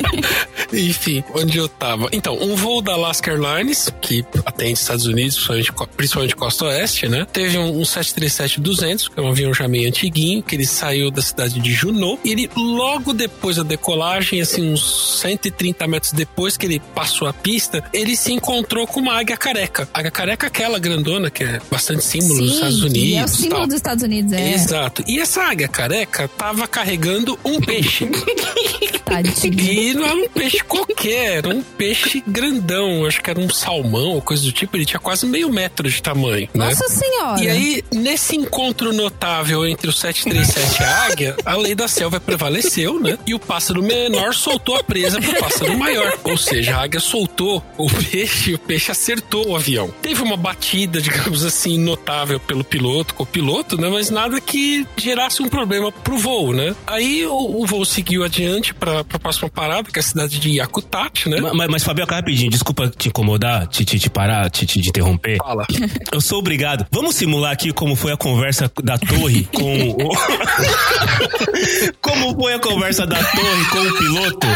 Enfim, 0.72 1.24
onde 1.34 1.58
eu 1.58 1.68
tava. 1.68 2.08
Então, 2.12 2.36
um 2.40 2.54
voo 2.54 2.80
da 2.80 2.92
Alaska 2.92 3.30
Airlines, 3.30 3.88
que 4.00 4.24
atende 4.44 4.72
Estados 4.72 5.06
Unidos, 5.06 5.36
principalmente, 5.36 5.72
principalmente 5.96 6.36
Costa 6.36 6.66
Oeste, 6.66 7.08
né? 7.08 7.26
Teve 7.32 7.58
um, 7.58 7.80
um 7.80 7.82
737-200, 7.82 9.10
que 9.12 9.18
é 9.18 9.22
um 9.22 9.28
avião 9.28 9.52
já 9.52 9.66
meio 9.66 9.88
antiguinho, 9.88 10.42
que 10.42 10.54
ele 10.56 10.66
saiu 10.66 11.10
da 11.10 11.22
cidade 11.22 11.60
de 11.60 11.72
Juneau. 11.72 12.18
E 12.24 12.30
ele, 12.30 12.50
logo 12.56 13.12
depois 13.12 13.56
da 13.56 13.62
decolagem, 13.62 14.40
assim, 14.40 14.72
uns 14.72 15.20
130 15.20 15.86
metros 15.86 16.12
depois 16.12 16.56
que 16.56 16.66
ele 16.66 16.80
passou 16.94 17.28
a 17.28 17.32
pista, 17.32 17.82
ele 17.92 18.16
se 18.16 18.32
encontrou 18.32 18.86
com 18.86 19.00
uma 19.00 19.18
águia 19.18 19.36
careca. 19.36 19.88
A 19.92 20.00
águia 20.00 20.10
careca 20.10 20.46
é 20.46 20.48
aquela 20.48 20.78
grandona, 20.78 21.30
que 21.30 21.44
é 21.44 21.60
bastante 21.70 22.04
símbolo 22.04 22.40
dos 22.40 22.54
Estados 22.54 22.82
Unidos. 22.82 23.18
é 23.18 23.24
o 23.24 23.28
símbolo 23.28 23.58
tal. 23.60 23.66
dos 23.66 23.76
Estados 23.76 24.04
Unidos, 24.04 24.32
é. 24.32 24.52
Exato. 24.52 25.04
E 25.06 25.18
essa 25.18 25.42
águia 25.42 25.68
careca 25.68 26.28
tava 26.28 26.66
carregando 26.66 27.38
um 27.44 27.60
peixe. 27.60 28.08
Tadinho. 29.10 29.60
E 29.60 29.94
não 29.94 30.04
era 30.04 30.16
um 30.16 30.28
peixe 30.28 30.60
qualquer, 30.60 31.38
era 31.38 31.48
um 31.48 31.62
peixe 31.62 32.22
grandão. 32.26 33.04
Acho 33.04 33.20
que 33.20 33.28
era 33.28 33.40
um 33.40 33.50
salmão 33.50 34.10
ou 34.10 34.22
coisa 34.22 34.44
do 34.44 34.52
tipo. 34.52 34.76
Ele 34.76 34.86
tinha 34.86 35.00
quase 35.00 35.26
meio 35.26 35.50
metro 35.50 35.90
de 35.90 36.00
tamanho, 36.00 36.48
né? 36.54 36.66
Nossa 36.66 36.88
senhora. 36.88 37.42
E 37.42 37.48
aí, 37.48 37.84
nesse 37.92 38.36
encontro 38.36 38.92
notável 38.92 39.66
entre 39.66 39.88
o 39.88 39.92
737 39.92 40.80
e 40.80 40.84
a 40.84 40.96
águia, 41.04 41.36
a 41.44 41.56
lei 41.56 41.74
da 41.74 41.88
selva 41.88 42.20
prevaleceu, 42.20 43.00
né? 43.00 43.18
E 43.26 43.34
o 43.34 43.38
pássaro 43.38 43.82
menor 43.82 44.32
soltou 44.32 44.76
a 44.76 44.84
presa 44.84 45.20
pro 45.20 45.40
pássaro 45.40 45.76
maior. 45.76 46.16
Ou 46.22 46.36
seja, 46.36 46.76
a 46.76 46.82
águia 46.82 47.00
soltou 47.00 47.64
o 47.76 47.88
peixe 47.90 48.50
e 48.50 48.54
o 48.54 48.58
peixe 48.58 48.92
acertou 48.92 49.48
o 49.48 49.56
avião. 49.56 49.92
Teve 50.00 50.22
uma 50.22 50.36
batida, 50.36 51.00
digamos 51.02 51.44
assim, 51.44 51.78
notável 51.78 52.38
pelo 52.38 52.62
piloto, 52.62 53.14
com 53.14 53.24
o 53.24 53.26
piloto, 53.26 53.80
né? 53.80 53.88
Mas 53.88 54.08
nada 54.08 54.40
que 54.40 54.86
gerasse 54.96 55.42
um 55.42 55.48
problema 55.48 55.90
pro 55.90 56.16
voo, 56.16 56.52
né? 56.52 56.76
Aí 56.86 57.26
o, 57.26 57.60
o 57.60 57.66
voo 57.66 57.84
seguiu 57.84 58.22
adiante 58.30 58.72
pra, 58.72 59.02
pra 59.04 59.18
próxima 59.18 59.48
parada, 59.50 59.90
que 59.90 59.98
é 59.98 60.00
a 60.00 60.02
cidade 60.02 60.38
de 60.38 60.50
Yakutat, 60.58 61.28
né? 61.28 61.40
Ma- 61.40 61.52
Mas, 61.52 61.68
mas 61.68 61.84
Fabioca, 61.84 62.14
rapidinho, 62.14 62.50
desculpa 62.50 62.88
te 62.88 63.08
incomodar, 63.08 63.66
te, 63.66 63.84
te, 63.84 63.98
te 63.98 64.08
parar, 64.08 64.48
te, 64.50 64.64
te, 64.64 64.80
te 64.80 64.88
interromper. 64.88 65.36
Fala. 65.38 65.66
Eu 66.12 66.20
sou 66.20 66.38
obrigado. 66.38 66.86
Vamos 66.90 67.16
simular 67.16 67.52
aqui 67.52 67.72
como 67.72 67.96
foi 67.96 68.12
a 68.12 68.16
conversa 68.16 68.70
da 68.82 68.96
torre 68.98 69.44
com 69.52 69.90
o. 69.90 70.10
como 72.00 72.34
foi 72.40 72.54
a 72.54 72.58
conversa 72.60 73.06
da 73.06 73.16
torre 73.22 73.64
com 73.70 73.78
o 73.78 73.98
piloto? 73.98 74.46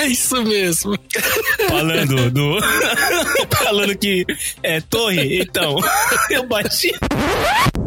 É 0.00 0.06
isso 0.06 0.42
mesmo. 0.42 0.98
Falando 1.68 2.30
do. 2.30 2.58
falando 3.54 3.96
que. 3.98 4.24
É, 4.62 4.80
torre, 4.80 5.42
então. 5.42 5.76
Eu 6.30 6.46
bati. 6.48 6.90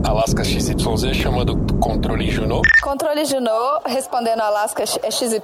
Alaska 0.04 0.44
XYZ 0.44 1.16
chamando 1.16 1.56
controle 1.80 2.30
Juno. 2.30 2.62
Controle 2.82 3.25
Junot, 3.25 3.82
respondendo 3.88 4.42
a 4.42 4.48
Alaska 4.48 4.84
é 5.02 5.10
XYZ, 5.13 5.41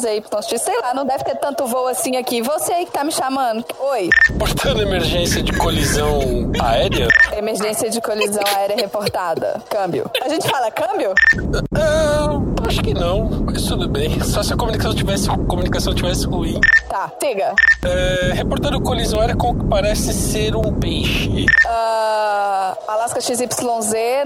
ZYX, 0.00 0.60
sei 0.60 0.80
lá, 0.80 0.92
não 0.94 1.06
deve 1.06 1.24
ter 1.24 1.36
tanto 1.36 1.66
voo 1.66 1.86
assim 1.86 2.16
aqui. 2.16 2.42
Você 2.42 2.72
aí 2.72 2.86
que 2.86 2.92
tá 2.92 3.04
me 3.04 3.12
chamando. 3.12 3.64
Oi. 3.78 4.08
Portando 4.38 4.82
emergência 4.82 5.42
de 5.42 5.52
colisão 5.52 6.50
aérea. 6.60 7.08
Emergência 7.36 7.88
de 7.88 8.00
colisão 8.00 8.42
aérea 8.56 8.76
reportada. 8.76 9.62
Câmbio. 9.70 10.10
A 10.22 10.28
gente 10.28 10.48
fala 10.48 10.70
câmbio? 10.70 11.14
Ah, 11.74 12.40
acho 12.66 12.82
que 12.82 12.94
não, 12.94 13.44
mas 13.46 13.64
tudo 13.64 13.88
bem. 13.88 14.20
Só 14.22 14.42
se 14.42 14.52
a 14.52 14.56
comunicação 14.56 14.94
tivesse, 14.94 15.30
a 15.30 15.36
comunicação 15.36 15.94
tivesse 15.94 16.26
ruim. 16.26 16.60
Tá, 16.88 17.10
siga. 17.20 17.54
É, 17.84 18.32
reportando 18.34 18.80
colisão 18.80 19.20
aérea 19.20 19.36
com 19.36 19.50
o 19.50 19.58
que 19.58 19.66
parece 19.66 20.12
ser 20.12 20.56
um 20.56 20.72
peixe. 20.72 21.46
Ah, 21.66 22.76
Alaska 22.88 23.20
XYZ, 23.20 23.46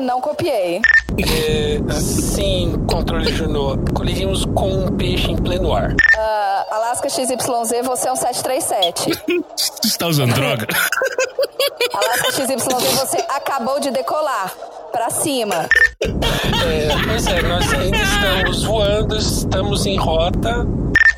não 0.00 0.20
copiei. 0.20 0.80
É, 1.18 1.80
sim, 1.92 2.84
controle 2.88 3.32
Juno. 3.32 3.78
Coligimos 3.94 4.44
com 4.44 4.85
um 4.86 4.96
peixe 4.96 5.30
em 5.30 5.36
pleno 5.36 5.74
ar. 5.74 5.94
Ah, 6.16 6.66
Alaska 6.70 7.08
XYZ, 7.08 7.36
você 7.84 8.08
é 8.08 8.12
um 8.12 8.16
737. 8.16 9.10
Você 9.86 9.98
tá 9.98 10.06
usando 10.08 10.34
droga? 10.34 10.66
Alaska 11.94 12.32
XYZ, 12.32 12.64
você 12.98 13.18
acabou 13.28 13.78
de 13.80 13.90
decolar. 13.90 14.52
Pra 14.92 15.10
cima. 15.10 15.68
É, 16.02 16.88
pois 17.06 17.26
é, 17.26 17.42
nós 17.42 17.72
ainda 17.74 17.96
estamos 17.98 18.64
voando, 18.64 19.16
estamos 19.16 19.84
em 19.86 19.96
rota. 19.96 20.66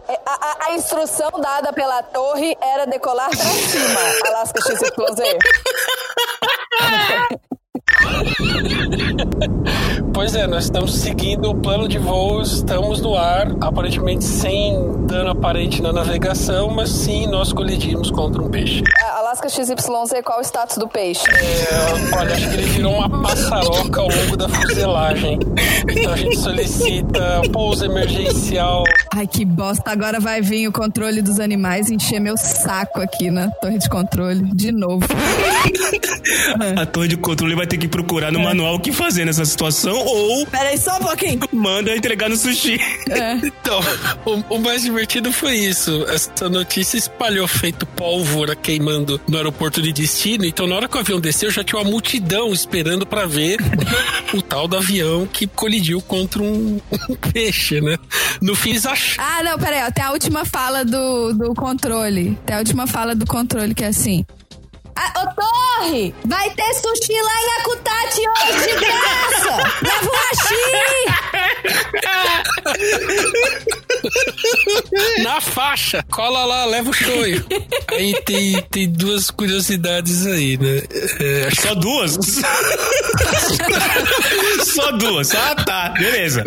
É, 0.09 0.19
A, 0.27 0.33
a- 0.33 0.57
a 0.67 0.75
instrução 0.75 1.31
dada 1.41 1.73
pela 1.73 2.03
torre 2.03 2.57
era 2.61 2.87
decolar 2.87 3.29
pra 3.31 3.37
cima, 3.39 4.01
Alaska 4.27 4.61
XYZ. 4.61 5.39
Pois 10.13 10.35
é, 10.35 10.47
nós 10.47 10.65
estamos 10.65 10.95
seguindo 10.95 11.51
o 11.51 11.55
plano 11.55 11.87
de 11.89 11.99
voo, 11.99 12.43
estamos 12.43 13.01
no 13.01 13.15
ar, 13.15 13.55
aparentemente 13.61 14.25
sem 14.25 15.07
dano 15.07 15.31
aparente 15.31 15.81
na 15.81 15.93
navegação, 15.93 16.71
mas 16.71 16.91
sim 16.91 17.27
nós 17.27 17.53
colidimos 17.53 18.11
contra 18.11 18.43
um 18.43 18.51
peixe. 18.51 18.83
A- 19.39 19.41
Alaska 19.41 19.49
XYZ, 19.51 20.23
qual 20.25 20.41
o 20.41 20.43
status 20.43 20.77
do 20.79 20.89
peixe? 20.89 21.23
É, 21.31 22.17
olha, 22.17 22.35
acho 22.35 22.49
que 22.49 22.55
ele 22.57 22.63
virou 22.71 22.95
uma 22.95 23.23
passaroca 23.23 24.01
ao 24.01 24.09
longo 24.09 24.37
da 24.37 24.49
fuselagem. 24.49 25.39
Então 25.89 26.13
a 26.13 26.17
gente 26.17 26.37
solicita 26.39 27.43
pouso 27.53 27.85
emergencial. 27.85 28.83
Ai, 29.15 29.27
que 29.27 29.45
bosta. 29.45 29.91
Agora 29.91 30.19
vai 30.21 30.41
vir 30.43 30.67
o 30.69 30.73
controle 30.73 31.23
dos 31.23 31.39
animais 31.39 31.89
encher 31.91 32.21
meu 32.21 32.37
saco 32.37 33.01
aqui 33.01 33.31
na 33.31 33.49
torre 33.51 33.79
de 33.79 33.89
controle. 33.89 34.43
De 34.55 34.73
novo. 34.73 35.07
A 36.77 36.87
torre 36.87 37.09
de 37.09 37.17
controle 37.17 37.55
vai 37.55 37.67
ter 37.67 37.79
que 37.79 37.89
procurar 37.89 38.33
no 38.33 38.41
manual 38.41 38.75
o 38.75 38.81
que 38.81 38.93
fazer 38.93 39.25
nessa 39.25 39.45
situação 39.45 39.97
ou 39.97 40.47
Pera 40.47 40.69
aí, 40.71 40.79
só 40.79 40.97
um 40.97 41.01
pouquinho. 41.01 41.41
manda 41.53 41.95
entregar 41.95 42.29
no 42.29 42.37
sushi. 42.37 42.79
Então, 43.43 43.81
o, 44.27 44.57
o 44.57 44.59
mais 44.59 44.83
divertido 44.83 45.33
foi 45.33 45.55
isso. 45.57 46.05
Essa 46.09 46.49
notícia 46.49 46.97
espalhou 46.99 47.47
feito 47.47 47.87
pólvora 47.87 48.55
queimando 48.57 49.21
no 49.29 49.37
aeroporto 49.37 49.81
de 49.83 49.93
destino. 49.93 50.45
Então, 50.45 50.67
na 50.67 50.75
hora 50.77 50.89
que 50.89 50.97
o 50.97 51.01
avião 51.01 51.21
desceu, 51.21 51.51
já 51.51 51.63
tinha 51.63 51.81
uma 51.81 51.89
multidão 51.91 52.53
esperando 52.53 53.07
pra 53.07 53.27
ver 53.27 53.59
o 54.35 54.41
tal 54.43 54.67
do 54.67 54.77
avião 54.77 55.27
que 55.27 55.47
colidiu 55.47 56.01
contra 56.01 56.43
um, 56.43 56.81
um 57.09 57.15
peixe, 57.33 57.81
né? 57.81 57.97
No 58.41 58.55
fim, 58.57 58.71
eles 58.71 58.87
acharam. 58.87 59.29
Ah, 59.31 59.43
não, 59.43 59.59
pera 59.59 59.77
aí. 59.77 59.83
ó, 59.89 59.91
Tem 59.93 60.05
a 60.05 60.11
última 60.13 60.45
fala 60.45 60.85
do, 60.85 61.33
do 61.35 61.55
controle. 61.55 62.39
Tem 62.47 62.57
a 62.57 62.59
última 62.61 62.87
fala 62.87 63.15
do 63.15 63.27
controle, 63.27 63.75
que 63.75 63.85
é 63.85 63.89
assim... 63.89 64.25
Ah, 65.01 65.13
ô, 65.23 65.27
Torre! 65.41 66.13
Vai 66.25 66.51
ter 66.51 66.75
sushi 66.75 67.13
lá 67.13 67.41
em 67.41 67.61
Akutati 67.61 68.21
hoje, 68.21 68.67
de 68.67 68.75
graça! 68.81 69.57
Leva 69.81 70.11
hashi! 70.25 71.69
Na 75.23 75.41
faixa! 75.41 76.05
Cola 76.11 76.45
lá, 76.45 76.65
leva 76.65 76.91
o 76.91 76.93
shoyu. 76.93 77.45
Aí 77.91 78.15
tem, 78.23 78.61
tem 78.71 78.91
duas 78.91 79.31
curiosidades 79.31 80.27
aí, 80.27 80.57
né? 80.57 80.83
É, 81.21 81.49
Só 81.55 81.75
duas? 81.75 82.19
Só 84.65 84.93
duas. 84.93 85.35
Ah, 85.35 85.55
tá. 85.55 85.91
Beleza. 85.99 86.45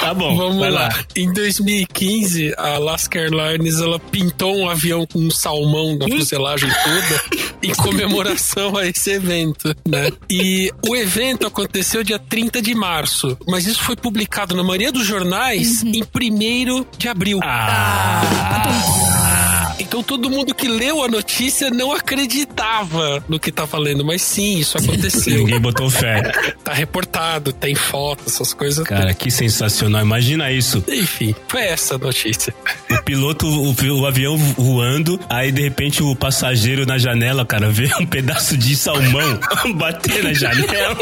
Tá 0.00 0.14
bom. 0.14 0.36
Vamos 0.36 0.58
vai 0.58 0.70
lá. 0.70 0.88
lá. 0.88 1.04
Em 1.14 1.32
2015, 1.32 2.54
a 2.56 2.74
Alaska 2.76 3.18
Airlines 3.18 3.80
ela 3.80 3.98
pintou 3.98 4.56
um 4.56 4.68
avião 4.68 5.06
com 5.06 5.18
um 5.18 5.30
salmão 5.30 5.96
na 5.96 6.08
fuselagem 6.08 6.70
toda 6.70 7.22
em 7.62 7.74
comemoração 7.74 8.76
a 8.76 8.86
esse 8.86 9.10
evento, 9.10 9.74
né? 9.86 10.10
E 10.30 10.72
o 10.88 10.96
evento 10.96 11.46
aconteceu 11.46 12.02
dia 12.02 12.18
30 12.18 12.62
de 12.62 12.74
março, 12.74 13.36
mas 13.46 13.66
isso 13.66 13.82
foi 13.82 13.96
publicado 13.96 14.54
na 14.54 14.62
maioria 14.62 14.92
dos 14.92 15.06
jornais 15.06 15.82
em 15.82 16.04
1 16.30 16.86
de 16.98 17.08
abril. 17.08 17.40
Ah. 17.42 19.19
Então 19.80 20.02
todo 20.02 20.28
mundo 20.28 20.54
que 20.54 20.68
leu 20.68 21.02
a 21.02 21.08
notícia 21.08 21.70
não 21.70 21.92
acreditava 21.92 23.24
no 23.28 23.40
que 23.40 23.50
tava 23.50 23.78
lendo, 23.78 24.04
mas 24.04 24.20
sim, 24.22 24.58
isso 24.58 24.76
aconteceu. 24.76 25.38
Ninguém 25.40 25.60
botou 25.60 25.88
fé. 25.90 26.20
tá 26.62 26.72
reportado, 26.72 27.52
tem 27.52 27.74
foto, 27.74 28.24
essas 28.26 28.52
coisas. 28.52 28.86
Cara, 28.86 29.14
que 29.14 29.30
sensacional. 29.30 30.02
Imagina 30.02 30.52
isso. 30.52 30.84
Enfim, 30.86 31.34
foi 31.48 31.62
essa 31.62 31.94
a 31.94 31.98
notícia. 31.98 32.54
O 32.90 33.02
piloto, 33.02 33.46
o, 33.46 34.00
o 34.00 34.06
avião 34.06 34.36
voando, 34.36 35.18
aí 35.28 35.50
de 35.50 35.62
repente 35.62 36.02
o 36.02 36.14
passageiro 36.14 36.84
na 36.84 36.98
janela, 36.98 37.44
cara, 37.44 37.70
vê 37.70 37.90
um 38.00 38.06
pedaço 38.06 38.56
de 38.56 38.76
salmão 38.76 39.40
bater 39.76 40.22
na 40.22 40.34
janela. 40.34 40.96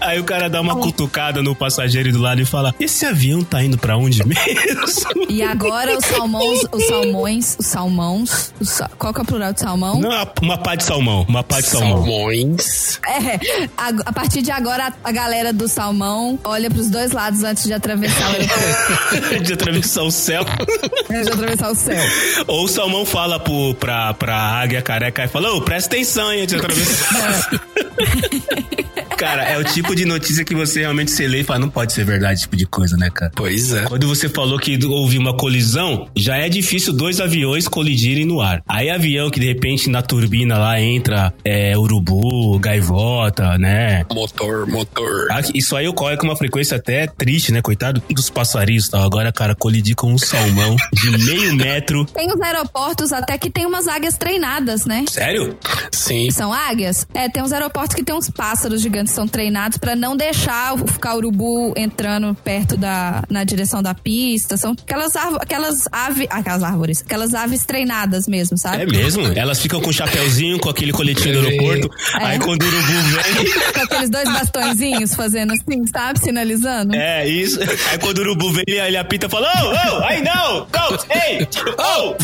Aí 0.00 0.18
o 0.18 0.24
cara 0.24 0.48
dá 0.48 0.60
uma 0.60 0.76
cutucada 0.76 1.42
no 1.42 1.54
passageiro 1.54 2.12
do 2.12 2.18
lado 2.18 2.40
e 2.40 2.44
fala: 2.44 2.74
Esse 2.78 3.06
avião 3.06 3.42
tá 3.42 3.62
indo 3.62 3.78
pra 3.78 3.96
onde 3.96 4.22
mesmo? 4.26 5.29
E 5.30 5.42
agora 5.42 5.96
os 5.96 6.04
salmões, 6.04 6.60
os 6.72 6.86
salmões, 6.86 7.56
os 7.58 7.66
salmões, 7.66 8.52
os 8.60 8.68
sa- 8.68 8.90
qual 8.98 9.12
que 9.14 9.20
é 9.20 9.22
o 9.22 9.26
plural 9.26 9.52
de 9.52 9.60
salmão? 9.60 10.00
Não, 10.00 10.10
uma 10.42 10.58
pá 10.58 10.74
de 10.74 10.84
salmão. 10.84 11.24
Uma 11.28 11.42
pá 11.42 11.60
de 11.60 11.66
salmão. 11.68 11.98
Salmões. 11.98 12.98
É, 13.06 13.68
a, 13.76 13.88
a 14.06 14.12
partir 14.12 14.42
de 14.42 14.50
agora 14.50 14.88
a, 14.88 15.08
a 15.08 15.12
galera 15.12 15.52
do 15.52 15.68
salmão 15.68 16.38
olha 16.44 16.70
pros 16.70 16.88
dois 16.90 17.12
lados 17.12 17.42
antes 17.44 17.64
de 17.64 17.72
atravessar 17.72 18.30
o 18.30 18.34
aeroporto, 18.34 19.40
de 19.44 19.52
atravessar 19.52 20.02
o 20.02 20.10
céu. 20.10 20.44
antes 21.10 21.26
de 21.26 21.32
atravessar 21.32 21.70
o 21.70 21.74
céu. 21.74 22.02
Ou 22.46 22.64
o 22.64 22.68
salmão 22.68 23.04
fala 23.06 23.38
pro, 23.40 23.74
pra, 23.74 24.12
pra 24.14 24.36
águia 24.36 24.82
careca 24.82 25.24
e 25.24 25.28
fala: 25.28 25.52
Ô, 25.54 25.60
presta 25.62 25.94
atenção, 25.94 26.32
hein, 26.32 26.42
antes 26.42 26.54
de 26.54 26.60
atravessar. 26.60 27.50
Cara, 29.20 29.42
é 29.44 29.58
o 29.58 29.62
tipo 29.62 29.94
de 29.94 30.06
notícia 30.06 30.42
que 30.46 30.54
você 30.54 30.80
realmente 30.80 31.10
se 31.10 31.26
lê 31.26 31.40
e 31.40 31.44
fala, 31.44 31.58
não 31.58 31.68
pode 31.68 31.92
ser 31.92 32.06
verdade 32.06 32.32
esse 32.36 32.42
tipo 32.44 32.56
de 32.56 32.64
coisa, 32.64 32.96
né, 32.96 33.10
cara? 33.10 33.30
Pois 33.36 33.70
é. 33.70 33.82
Quando 33.82 34.08
você 34.08 34.30
falou 34.30 34.58
que 34.58 34.82
houve 34.86 35.18
uma 35.18 35.36
colisão, 35.36 36.08
já 36.16 36.38
é 36.38 36.48
difícil 36.48 36.90
dois 36.94 37.20
aviões 37.20 37.68
colidirem 37.68 38.24
no 38.24 38.40
ar. 38.40 38.62
Aí 38.66 38.88
avião 38.88 39.30
que 39.30 39.38
de 39.38 39.44
repente 39.46 39.90
na 39.90 40.00
turbina 40.00 40.56
lá 40.56 40.80
entra 40.80 41.34
é, 41.44 41.76
urubu, 41.76 42.58
gaivota, 42.58 43.58
né? 43.58 44.06
Motor, 44.10 44.66
motor. 44.66 45.28
Ah, 45.30 45.42
Isso 45.54 45.76
aí 45.76 45.86
ocorre 45.86 46.16
com 46.16 46.24
uma 46.24 46.36
frequência 46.36 46.78
até 46.78 47.06
triste, 47.06 47.52
né? 47.52 47.60
Coitado 47.60 48.02
dos 48.08 48.30
passarinhos 48.30 48.86
e 48.86 48.90
tal. 48.92 49.02
Agora, 49.02 49.30
cara, 49.30 49.54
colidir 49.54 49.96
com 49.96 50.14
um 50.14 50.16
salmão 50.16 50.76
de 50.94 51.10
meio 51.26 51.54
metro. 51.56 52.06
Tem 52.06 52.26
os 52.32 52.40
aeroportos 52.40 53.12
até 53.12 53.36
que 53.36 53.50
tem 53.50 53.66
umas 53.66 53.86
águias 53.86 54.16
treinadas, 54.16 54.86
né? 54.86 55.04
Sério? 55.10 55.58
Sim. 55.92 56.30
São 56.30 56.50
águias? 56.54 57.06
É, 57.12 57.28
tem 57.28 57.42
uns 57.42 57.52
aeroportos 57.52 57.94
que 57.94 58.02
tem 58.02 58.14
uns 58.14 58.30
pássaros 58.30 58.80
gigantes 58.80 59.09
são 59.10 59.26
treinados 59.28 59.78
pra 59.78 59.94
não 59.96 60.16
deixar 60.16 60.74
o- 60.74 60.86
ficar 60.86 61.16
urubu 61.16 61.72
entrando 61.76 62.34
perto 62.44 62.76
da 62.76 63.22
na 63.28 63.44
direção 63.44 63.82
da 63.82 63.94
pista. 63.94 64.56
São 64.56 64.72
aquelas 64.72 65.14
árvores, 65.16 65.42
aquelas 65.42 65.84
aves, 65.92 66.26
aquelas 66.30 66.62
árvores, 66.62 67.02
aquelas 67.04 67.34
aves 67.34 67.64
treinadas 67.64 68.26
mesmo, 68.26 68.56
sabe? 68.58 68.82
É 68.82 68.86
mesmo? 68.86 69.26
Elas 69.36 69.60
ficam 69.60 69.80
com 69.80 69.90
um 69.90 69.92
chapéuzinho, 69.92 70.58
com 70.58 70.68
aquele 70.68 70.92
coletinho 70.92 71.40
do 71.40 71.46
aeroporto. 71.48 71.88
Aí 72.14 72.38
quando 72.38 72.62
o 72.62 72.66
urubu 72.66 72.92
vem. 72.92 73.50
Com 73.74 73.80
aqueles 73.82 74.10
dois 74.10 74.24
bastõezinhos 74.24 75.14
fazendo 75.14 75.52
assim, 75.52 75.86
sabe? 75.86 76.18
Sinalizando. 76.20 76.94
É, 76.94 77.26
isso. 77.26 77.58
Aí 77.90 77.98
quando 77.98 78.18
o 78.18 78.20
urubu 78.22 78.52
vem, 78.52 78.64
ele, 78.66 78.78
ele 78.78 78.96
apita 78.96 79.26
e 79.26 79.30
fala: 79.30 79.48
Oh, 79.62 79.98
oh, 80.00 80.04
aí 80.04 80.22
não! 80.22 80.60
Go, 80.66 81.04
ei! 81.10 81.48
Oh! 81.78 82.14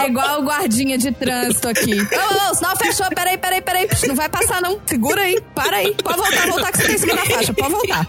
É 0.00 0.06
igual 0.08 0.40
o 0.40 0.44
guardinha 0.44 0.96
de 0.96 1.12
trânsito 1.12 1.68
aqui. 1.68 1.94
Ô, 2.00 2.50
ô, 2.50 2.54
sinal 2.54 2.76
fechou, 2.76 3.06
peraí, 3.14 3.36
peraí, 3.36 3.60
peraí. 3.60 3.88
Não 4.06 4.14
vai 4.14 4.28
passar, 4.28 4.60
não. 4.62 4.78
Segura 4.86 5.22
aí, 5.22 5.38
para 5.54 5.76
aí. 5.78 5.94
Pode 6.02 6.16
voltar, 6.16 6.46
voltar 6.48 6.72
que 6.72 6.78
você 6.78 6.86
tá 6.86 6.92
em 6.92 6.98
cima 6.98 7.14
da 7.14 7.24
faixa. 7.24 7.54
Pode 7.54 7.72
voltar. 7.72 8.06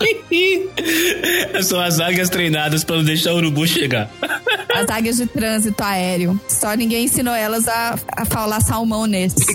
São 1.63 1.79
as 1.79 1.99
águias 1.99 2.29
treinadas 2.29 2.83
pra 2.83 2.97
não 2.97 3.03
deixar 3.03 3.33
o 3.33 3.37
urubu 3.37 3.67
chegar. 3.67 4.09
As 4.73 4.89
águias 4.89 5.17
de 5.17 5.25
trânsito 5.25 5.83
aéreo. 5.83 6.39
Só 6.47 6.73
ninguém 6.73 7.03
ensinou 7.03 7.35
elas 7.35 7.67
a, 7.67 7.99
a 8.15 8.25
falar 8.25 8.61
salmão 8.61 9.05
nesse. 9.05 9.45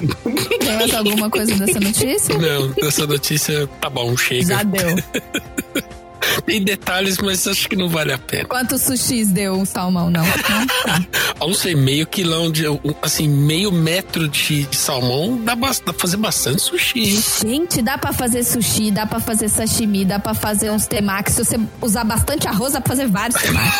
Tem 0.58 0.76
mais 0.76 0.94
alguma 0.94 1.30
coisa 1.30 1.54
dessa 1.54 1.80
notícia? 1.80 2.36
Não, 2.36 2.74
essa 2.86 3.06
notícia 3.06 3.66
tá 3.80 3.88
bom, 3.88 4.14
chega. 4.14 4.44
Já 4.44 4.62
deu. 4.62 4.96
Tem 6.44 6.62
detalhes, 6.62 7.18
mas 7.18 7.46
acho 7.46 7.68
que 7.68 7.76
não 7.76 7.88
vale 7.88 8.12
a 8.12 8.18
pena. 8.18 8.44
Quantos 8.44 8.82
sushis 8.82 9.28
deu 9.28 9.54
um 9.54 9.64
salmão, 9.64 10.10
não? 10.10 10.24
Não? 10.24 11.06
Eu 11.40 11.48
não 11.48 11.54
sei, 11.54 11.74
meio 11.74 12.06
quilão 12.06 12.50
de. 12.50 12.64
Assim, 13.02 13.28
meio 13.28 13.70
metro 13.70 14.28
de, 14.28 14.64
de 14.64 14.76
salmão 14.76 15.38
dá, 15.42 15.54
dá 15.54 15.92
pra 15.92 15.94
fazer 15.94 16.16
bastante 16.16 16.62
sushi, 16.62 17.00
hein? 17.00 17.24
Gente, 17.40 17.82
dá 17.82 17.98
pra 17.98 18.12
fazer 18.12 18.42
sushi, 18.42 18.90
dá 18.90 19.06
pra 19.06 19.20
fazer 19.20 19.48
sashimi, 19.48 20.04
dá 20.04 20.18
pra 20.18 20.34
fazer 20.34 20.70
uns 20.70 20.86
temaki. 20.86 21.32
Se 21.32 21.44
você 21.44 21.58
usar 21.80 22.04
bastante 22.04 22.48
arroz, 22.48 22.72
dá 22.72 22.80
pra 22.80 22.88
fazer 22.88 23.08
vários 23.08 23.40
temaki. 23.40 23.76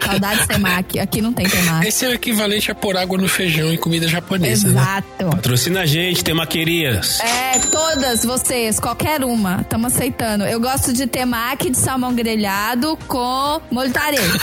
Saudades 0.04 0.46
temaki. 0.46 0.98
Aqui 0.98 1.20
não 1.20 1.32
tem 1.32 1.48
temaki. 1.48 1.86
Esse 1.86 2.04
é 2.04 2.08
o 2.08 2.14
equivalente 2.14 2.70
a 2.70 2.74
pôr 2.74 2.96
água 2.96 3.18
no 3.18 3.28
feijão 3.28 3.72
em 3.72 3.76
comida 3.76 4.08
japonesa, 4.08 4.68
né? 4.68 4.80
Exato. 4.80 5.30
Patrocina 5.30 5.82
a 5.82 5.86
gente, 5.86 6.24
temaquerias. 6.24 7.20
É, 7.20 7.58
todas 7.70 8.24
vocês, 8.24 8.80
qualquer 8.80 9.22
uma, 9.22 9.60
estamos 9.60 9.94
aceitando. 9.94 10.44
Eu 10.44 10.60
gosto 10.60 10.92
de 10.92 11.06
temaki 11.06 11.43
de 11.70 11.76
salmão 11.78 12.14
grelhado 12.14 12.96
com 13.06 13.60
molho. 13.70 13.92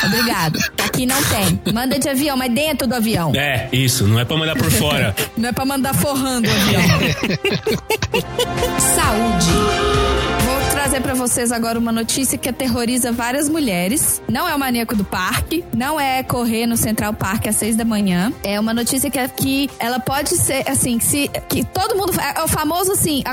Obrigado. 0.06 0.60
Aqui 0.86 1.06
não 1.06 1.22
tem. 1.24 1.74
Manda 1.74 1.98
de 1.98 2.08
avião, 2.08 2.38
mas 2.38 2.54
dentro 2.54 2.88
do 2.88 2.96
avião. 2.96 3.34
É, 3.36 3.68
isso, 3.72 4.08
não 4.08 4.20
é 4.20 4.26
pra 4.26 4.38
mandar 4.38 4.56
por 4.56 4.72
fora. 4.72 5.16
Não 5.38 5.50
é 5.50 5.52
pra 5.52 5.66
mandar 5.66 5.94
forrando 5.96 6.48
o 6.48 6.52
avião. 6.52 6.82
Saúde. 8.80 10.31
Trazer 10.92 11.04
pra 11.04 11.14
vocês 11.14 11.54
agora 11.54 11.80
uma 11.80 11.94
notícia 11.94 12.38
que 12.38 12.50
aterroriza 12.50 13.14
várias 13.14 13.48
mulheres. 13.48 14.22
Não 14.28 14.46
é 14.46 14.54
o 14.54 14.60
maníaco 14.60 14.94
do 14.94 15.06
parque, 15.06 15.64
não 15.74 15.98
é 15.98 16.22
correr 16.22 16.68
no 16.68 16.76
Central 16.76 17.14
Park 17.14 17.48
às 17.48 17.56
seis 17.56 17.78
da 17.78 17.86
manhã. 17.86 18.34
É 18.44 18.60
uma 18.60 18.74
notícia 18.74 19.10
que, 19.10 19.26
que 19.30 19.70
ela 19.80 20.02
pode 20.02 20.36
ser, 20.36 20.70
assim, 20.70 21.00
se, 21.00 21.32
que 21.48 21.64
todo 21.64 21.96
mundo. 21.96 22.12
É 22.20 22.44
o 22.44 22.48
famoso 22.50 22.92
assim, 22.92 23.24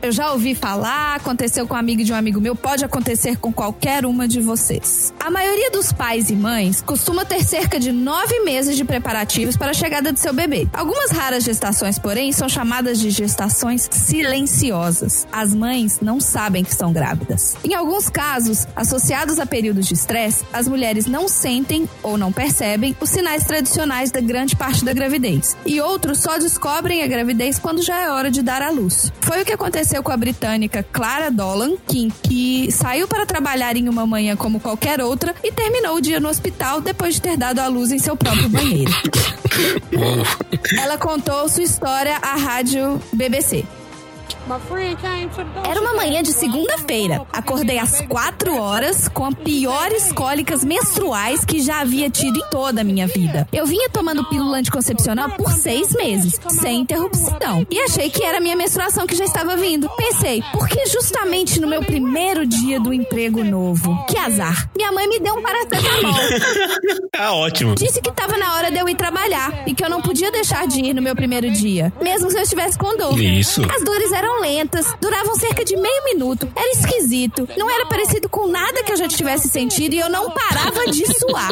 eu 0.00 0.10
já 0.10 0.32
ouvi 0.32 0.54
falar, 0.54 1.16
aconteceu 1.16 1.66
com 1.66 1.74
um 1.74 1.76
amigo 1.76 2.02
de 2.02 2.14
um 2.14 2.16
amigo 2.16 2.40
meu, 2.40 2.56
pode 2.56 2.82
acontecer 2.82 3.36
com 3.36 3.52
qualquer 3.52 4.06
uma 4.06 4.26
de 4.26 4.40
vocês. 4.40 5.12
A 5.20 5.30
maioria 5.30 5.70
dos 5.70 5.92
pais 5.92 6.30
e 6.30 6.34
mães 6.34 6.80
costuma 6.80 7.26
ter 7.26 7.44
cerca 7.44 7.78
de 7.78 7.92
nove 7.92 8.40
meses 8.40 8.74
de 8.74 8.86
preparativos 8.86 9.54
para 9.54 9.72
a 9.72 9.74
chegada 9.74 10.14
de 10.14 10.18
seu 10.18 10.32
bebê. 10.32 10.66
Algumas 10.72 11.10
raras 11.10 11.44
gestações, 11.44 11.98
porém, 11.98 12.32
são 12.32 12.48
chamadas 12.48 12.98
de 12.98 13.10
gestações 13.10 13.86
silenciosas. 13.92 15.28
As 15.30 15.54
mães 15.54 16.00
não 16.00 16.18
sabem 16.18 16.64
que 16.64 16.70
estão 16.70 16.85
grávidas. 16.92 17.56
Em 17.64 17.74
alguns 17.74 18.08
casos, 18.08 18.66
associados 18.74 19.38
a 19.38 19.46
períodos 19.46 19.86
de 19.86 19.94
estresse, 19.94 20.44
as 20.52 20.68
mulheres 20.68 21.06
não 21.06 21.28
sentem 21.28 21.88
ou 22.02 22.16
não 22.16 22.32
percebem 22.32 22.96
os 23.00 23.10
sinais 23.10 23.44
tradicionais 23.44 24.10
da 24.10 24.20
grande 24.20 24.56
parte 24.56 24.84
da 24.84 24.92
gravidez. 24.92 25.56
E 25.64 25.80
outros 25.80 26.20
só 26.20 26.38
descobrem 26.38 27.02
a 27.02 27.06
gravidez 27.06 27.58
quando 27.58 27.82
já 27.82 28.00
é 28.00 28.10
hora 28.10 28.30
de 28.30 28.42
dar 28.42 28.62
à 28.62 28.70
luz. 28.70 29.12
Foi 29.20 29.42
o 29.42 29.44
que 29.44 29.52
aconteceu 29.52 30.02
com 30.02 30.12
a 30.12 30.16
britânica 30.16 30.82
Clara 30.82 31.30
Dolan, 31.30 31.76
que, 31.86 32.10
que 32.22 32.72
saiu 32.72 33.08
para 33.08 33.26
trabalhar 33.26 33.76
em 33.76 33.88
uma 33.88 34.06
manhã 34.06 34.36
como 34.36 34.60
qualquer 34.60 35.00
outra 35.00 35.34
e 35.42 35.52
terminou 35.52 35.96
o 35.96 36.00
dia 36.00 36.20
no 36.20 36.28
hospital 36.28 36.80
depois 36.80 37.14
de 37.14 37.22
ter 37.22 37.36
dado 37.36 37.60
à 37.60 37.68
luz 37.68 37.92
em 37.92 37.98
seu 37.98 38.16
próprio 38.16 38.48
banheiro. 38.48 38.92
Ela 40.78 40.98
contou 40.98 41.48
sua 41.48 41.62
história 41.62 42.16
à 42.16 42.36
rádio 42.36 43.00
BBC. 43.12 43.64
Era 45.68 45.80
uma 45.80 45.94
manhã 45.94 46.22
de 46.22 46.32
segunda-feira. 46.32 47.22
Acordei 47.32 47.78
às 47.78 48.00
quatro 48.02 48.56
horas 48.60 49.08
com 49.08 49.24
as 49.24 49.34
piores 49.34 50.12
cólicas 50.12 50.64
menstruais 50.64 51.44
que 51.44 51.60
já 51.60 51.80
havia 51.80 52.08
tido 52.08 52.38
em 52.38 52.50
toda 52.50 52.80
a 52.80 52.84
minha 52.84 53.06
vida. 53.06 53.48
Eu 53.52 53.66
vinha 53.66 53.88
tomando 53.90 54.24
pílula 54.28 54.58
anticoncepcional 54.58 55.30
por 55.30 55.50
seis 55.50 55.92
meses, 55.94 56.38
sem 56.60 56.80
interrupção. 56.80 57.66
E 57.70 57.80
achei 57.80 58.08
que 58.08 58.24
era 58.24 58.38
a 58.38 58.40
minha 58.40 58.56
menstruação 58.56 59.06
que 59.06 59.14
já 59.16 59.24
estava 59.24 59.56
vindo. 59.56 59.88
Pensei, 59.96 60.42
por 60.52 60.68
que 60.68 60.86
justamente 60.86 61.60
no 61.60 61.66
meu 61.66 61.82
primeiro 61.82 62.46
dia 62.46 62.78
do 62.78 62.92
emprego 62.92 63.42
novo? 63.42 64.04
Que 64.06 64.16
azar. 64.18 64.70
Minha 64.76 64.92
mãe 64.92 65.08
me 65.08 65.18
deu 65.18 65.34
um 65.34 65.42
paracetamol. 65.42 66.14
Tá 67.16 67.32
ótimo. 67.32 67.74
Disse 67.76 68.00
que 68.02 68.10
estava 68.10 68.36
na 68.36 68.54
hora 68.54 68.70
de 68.70 68.78
eu 68.78 68.86
ir 68.88 68.94
trabalhar 68.94 69.66
e 69.66 69.74
que 69.74 69.82
eu 69.82 69.88
não 69.88 70.02
podia 70.02 70.30
deixar 70.30 70.66
de 70.66 70.80
ir 70.80 70.92
no 70.92 71.00
meu 71.00 71.16
primeiro 71.16 71.50
dia, 71.50 71.90
mesmo 72.02 72.30
se 72.30 72.36
eu 72.36 72.42
estivesse 72.42 72.76
com 72.76 72.94
dor. 72.94 73.18
Isso. 73.18 73.62
As 73.74 73.82
dores 73.82 74.12
eram 74.12 74.35
lentas, 74.40 74.86
duravam 75.00 75.34
cerca 75.36 75.64
de 75.64 75.76
meio 75.76 76.04
minuto, 76.04 76.48
era 76.54 76.70
esquisito, 76.72 77.48
não 77.56 77.70
era 77.70 77.86
parecido 77.86 78.28
com 78.28 78.46
nada 78.46 78.82
que 78.82 78.92
eu 78.92 78.96
já 78.96 79.08
tivesse 79.08 79.48
sentido 79.48 79.94
e 79.94 79.98
eu 79.98 80.10
não 80.10 80.30
parava 80.30 80.86
de 80.90 81.04
suar. 81.18 81.50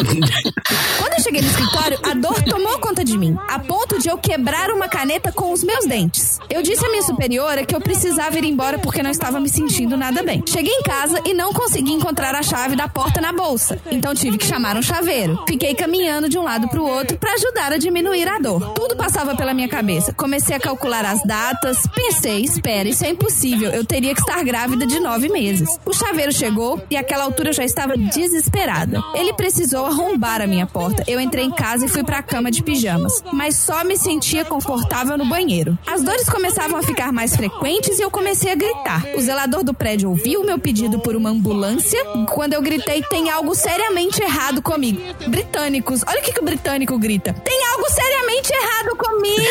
Quando 0.99 1.13
eu 1.15 1.23
cheguei 1.23 1.41
no 1.41 1.49
escritório, 1.49 1.99
a 2.03 2.15
dor 2.15 2.43
tomou 2.43 2.79
conta 2.79 3.05
de 3.05 3.17
mim, 3.17 3.37
a 3.49 3.59
ponto 3.59 3.99
de 3.99 4.09
eu 4.09 4.19
quebrar 4.19 4.71
uma 4.71 4.89
caneta 4.89 5.33
com 5.33 5.53
os 5.53 5.63
meus 5.63 5.87
dentes. 5.87 6.39
Eu 6.49 6.63
disse 6.63 6.85
à 6.85 6.91
minha 6.91 7.03
superiora 7.03 7.65
que 7.65 7.75
eu 7.75 7.81
precisava 7.81 8.39
ir 8.39 8.45
embora 8.45 8.79
porque 8.79 9.03
não 9.03 9.11
estava 9.11 9.41
me 9.41 9.49
sentindo 9.49 9.97
nada 9.97 10.23
bem. 10.23 10.43
Cheguei 10.47 10.73
em 10.73 10.83
casa 10.83 11.21
e 11.25 11.35
não 11.35 11.53
consegui 11.53 11.93
encontrar 11.93 12.35
a 12.35 12.43
chave 12.43 12.77
da 12.77 12.89
porta 12.89 13.21
na 13.21 13.33
bolsa, 13.33 13.81
então 13.91 14.15
tive 14.15 14.39
que 14.39 14.47
chamar 14.47 14.77
um 14.77 14.83
chaveiro. 14.83 15.43
Fiquei 15.49 15.75
caminhando 15.75 16.29
de 16.29 16.39
um 16.39 16.43
lado 16.43 16.69
para 16.69 16.81
o 16.81 16.87
outro 16.89 17.19
para 17.19 17.33
ajudar 17.35 17.73
a 17.73 17.79
diminuir 17.79 18.29
a 18.29 18.39
dor. 18.39 18.73
Tudo 18.75 18.97
passava 18.97 19.35
pela 19.35 19.55
minha 19.55 19.69
cabeça. 19.69 20.13
Comecei 20.13 20.55
a 20.55 20.61
calcular 20.61 21.05
as 21.05 21.23
datas, 21.23 21.79
pensei, 21.95 22.43
espera 22.43 22.74
isso 22.83 23.05
é 23.05 23.11
impossível. 23.11 23.71
Eu 23.71 23.85
teria 23.85 24.15
que 24.15 24.21
estar 24.21 24.43
grávida 24.43 24.87
de 24.87 24.99
nove 24.99 25.29
meses. 25.29 25.69
O 25.85 25.93
chaveiro 25.93 26.33
chegou 26.33 26.83
e 26.91 26.97
àquela 26.97 27.25
altura 27.25 27.51
eu 27.51 27.53
já 27.53 27.65
estava 27.65 27.97
desesperada. 27.97 29.03
Ele 29.15 29.33
precisou 29.33 29.87
arrombar 29.87 30.41
a 30.41 30.47
minha 30.47 30.67
porta. 30.67 31.05
Eu 31.07 31.21
entrei 31.21 31.45
em 31.45 31.51
casa 31.51 31.87
e 31.87 31.89
fui 31.89 32.03
pra 32.03 32.23
cama 32.23 32.51
de 32.51 32.63
pijamas, 32.63 33.23
mas 33.33 33.57
só 33.57 33.85
me 33.85 33.97
sentia 33.97 34.45
confortável 34.45 35.17
no 35.17 35.27
banheiro. 35.27 35.79
As 35.87 36.03
dores 36.03 36.29
começavam 36.29 36.79
a 36.79 36.83
ficar 36.83 37.13
mais 37.13 37.37
frequentes 37.37 37.99
e 37.99 38.03
eu 38.03 38.11
comecei 38.11 38.51
a 38.51 38.55
gritar. 38.55 39.05
O 39.17 39.21
zelador 39.21 39.63
do 39.63 39.73
prédio 39.73 40.11
ouviu 40.11 40.43
o 40.43 40.47
meu 40.47 40.59
pedido 40.59 40.99
por 40.99 41.15
uma 41.15 41.31
ambulância. 41.31 42.03
Quando 42.31 42.55
eu 42.55 42.63
gritei, 42.63 43.03
tem 43.03 43.31
algo 43.31 43.55
seriamente 43.55 44.23
errado 44.23 44.61
comigo. 44.61 45.01
Britânicos, 45.29 46.03
olha 46.07 46.21
o 46.21 46.23
que, 46.23 46.33
que 46.33 46.41
o 46.41 46.45
britânico 46.45 46.99
grita. 46.99 47.33
Tem 47.33 47.65
algo 47.73 47.89
seriamente 47.91 48.53
errado 48.53 48.97
comigo! 48.97 49.45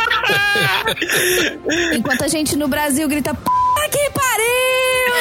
Enquanto 1.94 2.24
a 2.24 2.28
gente 2.28 2.56
no 2.56 2.68
Brasil 2.68 3.06
grita, 3.08 3.34
puta 3.34 3.88
que 3.90 4.10
pariu! 4.10 5.12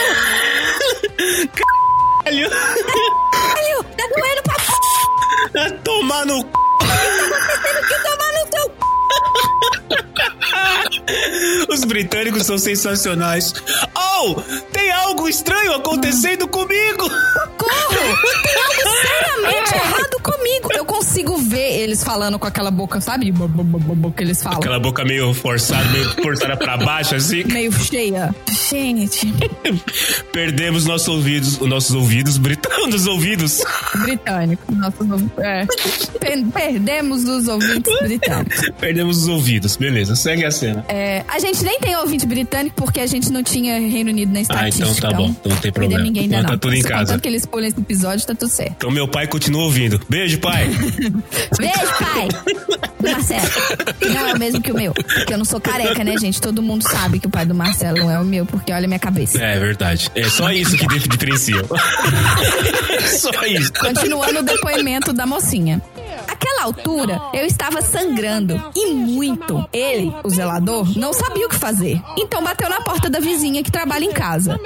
Caralho! 2.24 2.50
Caralho, 2.50 3.84
tá 3.98 4.04
doendo 4.16 4.42
pra. 4.44 4.56
Vai 5.54 5.72
Tomar 5.80 6.26
no 6.26 6.42
c... 6.42 6.48
tendo 7.64 7.82
que 7.88 7.96
tomar 8.04 8.32
no 8.34 8.44
teu 8.52 8.66
c... 8.66 10.09
Os 11.70 11.84
britânicos 11.84 12.46
são 12.46 12.58
sensacionais. 12.58 13.54
Oh, 13.96 14.36
tem 14.72 14.92
algo 14.92 15.28
estranho 15.28 15.74
acontecendo 15.74 16.48
comigo. 16.48 17.10
Corro! 17.58 17.90
Tem 18.44 18.62
algo 18.62 18.98
seriamente 19.02 19.76
errado 19.76 20.22
comigo. 20.22 20.70
Eu 20.74 20.86
consigo 20.86 21.38
ver 21.38 21.80
eles 21.82 22.04
falando 22.04 22.38
com 22.40 22.48
aquela 22.48 22.72
boca, 22.72 23.00
sabe? 23.02 23.32
Que 24.16 24.24
eles 24.24 24.42
falam. 24.42 24.60
Aquela 24.60 24.80
boca 24.80 25.04
meio 25.06 25.34
forçada, 25.34 25.84
meio 25.90 26.10
forçada 26.22 26.58
pra 26.58 26.78
baixo, 26.78 27.16
assim. 27.16 27.44
Meio 27.46 27.72
cheia. 27.72 28.34
Gente, 28.70 29.34
Perdemos 30.32 30.86
nossos 30.86 31.08
ouvidos, 31.08 31.60
os 31.60 31.68
nossos 31.68 31.96
ouvidos, 31.96 32.38
britânicos, 32.38 33.06
ouvidos. 33.08 33.64
britânico. 34.04 34.64
Nossos, 34.76 35.10
ouv- 35.10 35.32
é. 35.40 35.66
Per- 36.20 36.46
Perdemos 36.54 37.24
os 37.24 37.48
ouvintes 37.48 37.94
britânicos. 38.02 38.70
Perdemos 38.80 39.18
os 39.24 39.28
ouvidos, 39.28 39.76
beleza, 39.76 40.16
segue 40.16 40.46
a 40.46 40.49
cena. 40.52 40.86
É, 40.88 41.24
a 41.28 41.40
gente 41.40 41.64
nem 41.64 41.80
tem 41.80 41.96
ouvinte 41.98 42.26
britânico 42.26 42.76
porque 42.76 43.00
a 43.00 43.08
gente 43.08 43.32
não 43.32 43.44
tinha 43.44 43.80
Reino 43.80 44.10
Unido 44.10 44.32
na 44.32 44.40
Ah, 44.40 44.42
estatística. 44.42 44.88
então 44.90 45.10
tá 45.10 45.16
bom, 45.18 45.30
então 45.30 45.52
não 45.52 45.58
tem 45.60 45.72
problema. 45.72 46.04
ninguém 46.04 46.24
ainda 46.24 46.36
Então 46.38 46.44
não. 46.52 46.58
tá 46.58 46.62
tudo 46.62 46.76
em 46.76 46.82
Só 46.82 46.88
casa. 46.90 47.20
Que 47.20 47.28
eles 47.28 47.46
pulam 47.46 47.68
esse 47.68 47.80
episódio, 47.80 48.26
tá 48.26 48.34
tudo 48.36 48.50
certo. 48.50 48.74
Então 48.78 48.92
meu 48.92 49.08
pai 49.08 49.28
continua 49.28 49.64
ouvindo. 49.64 50.00
Beijo, 50.10 50.40
pai. 50.40 50.68
Beijo, 51.58 51.94
pai! 52.00 52.28
Do 53.00 53.10
Marcelo. 53.12 53.48
Não 54.14 54.28
é 54.28 54.34
o 54.34 54.40
mesmo 54.40 54.62
que 54.62 54.72
o 54.72 54.76
meu. 54.76 54.94
Porque 54.94 55.34
eu 55.34 55.38
não 55.38 55.46
sou 55.46 55.60
careca, 55.62 56.04
né, 56.04 56.16
gente? 56.18 56.40
Todo 56.42 56.62
mundo 56.62 56.84
sabe 56.84 57.20
que 57.20 57.28
o 57.28 57.30
pai 57.30 57.46
do 57.46 57.56
Marcelo 57.56 57.98
não 58.00 58.12
é 58.12 58.20
o 58.20 58.26
meu, 58.26 58.46
porque 58.46 58.72
olha 58.74 58.86
a 58.86 58.88
minha 58.88 59.00
cabeça. 59.00 59.42
É 59.42 59.58
verdade. 59.60 60.10
É 60.16 60.28
só 60.30 60.52
isso 60.52 60.76
que 60.78 60.86
dif- 60.88 61.08
diferencia. 61.10 61.62
só 63.20 63.46
isso. 63.46 63.72
Continuando 63.74 64.40
o 64.40 64.44
depoimento 64.44 65.14
da 65.14 65.26
mocinha. 65.26 65.82
Aquela 66.40 66.64
altura, 66.64 67.22
eu 67.34 67.46
estava 67.46 67.82
sangrando. 67.82 68.56
E 68.74 68.94
muito. 68.94 69.68
Ele, 69.74 70.14
o 70.24 70.30
zelador, 70.30 70.98
não 70.98 71.12
sabia 71.12 71.46
o 71.46 71.50
que 71.50 71.58
fazer. 71.58 72.02
Então 72.18 72.42
bateu 72.42 72.70
na 72.70 72.80
porta 72.80 73.10
da 73.10 73.20
vizinha 73.20 73.62
que 73.62 73.70
trabalha 73.70 74.06
em 74.06 74.14
casa. 74.14 74.58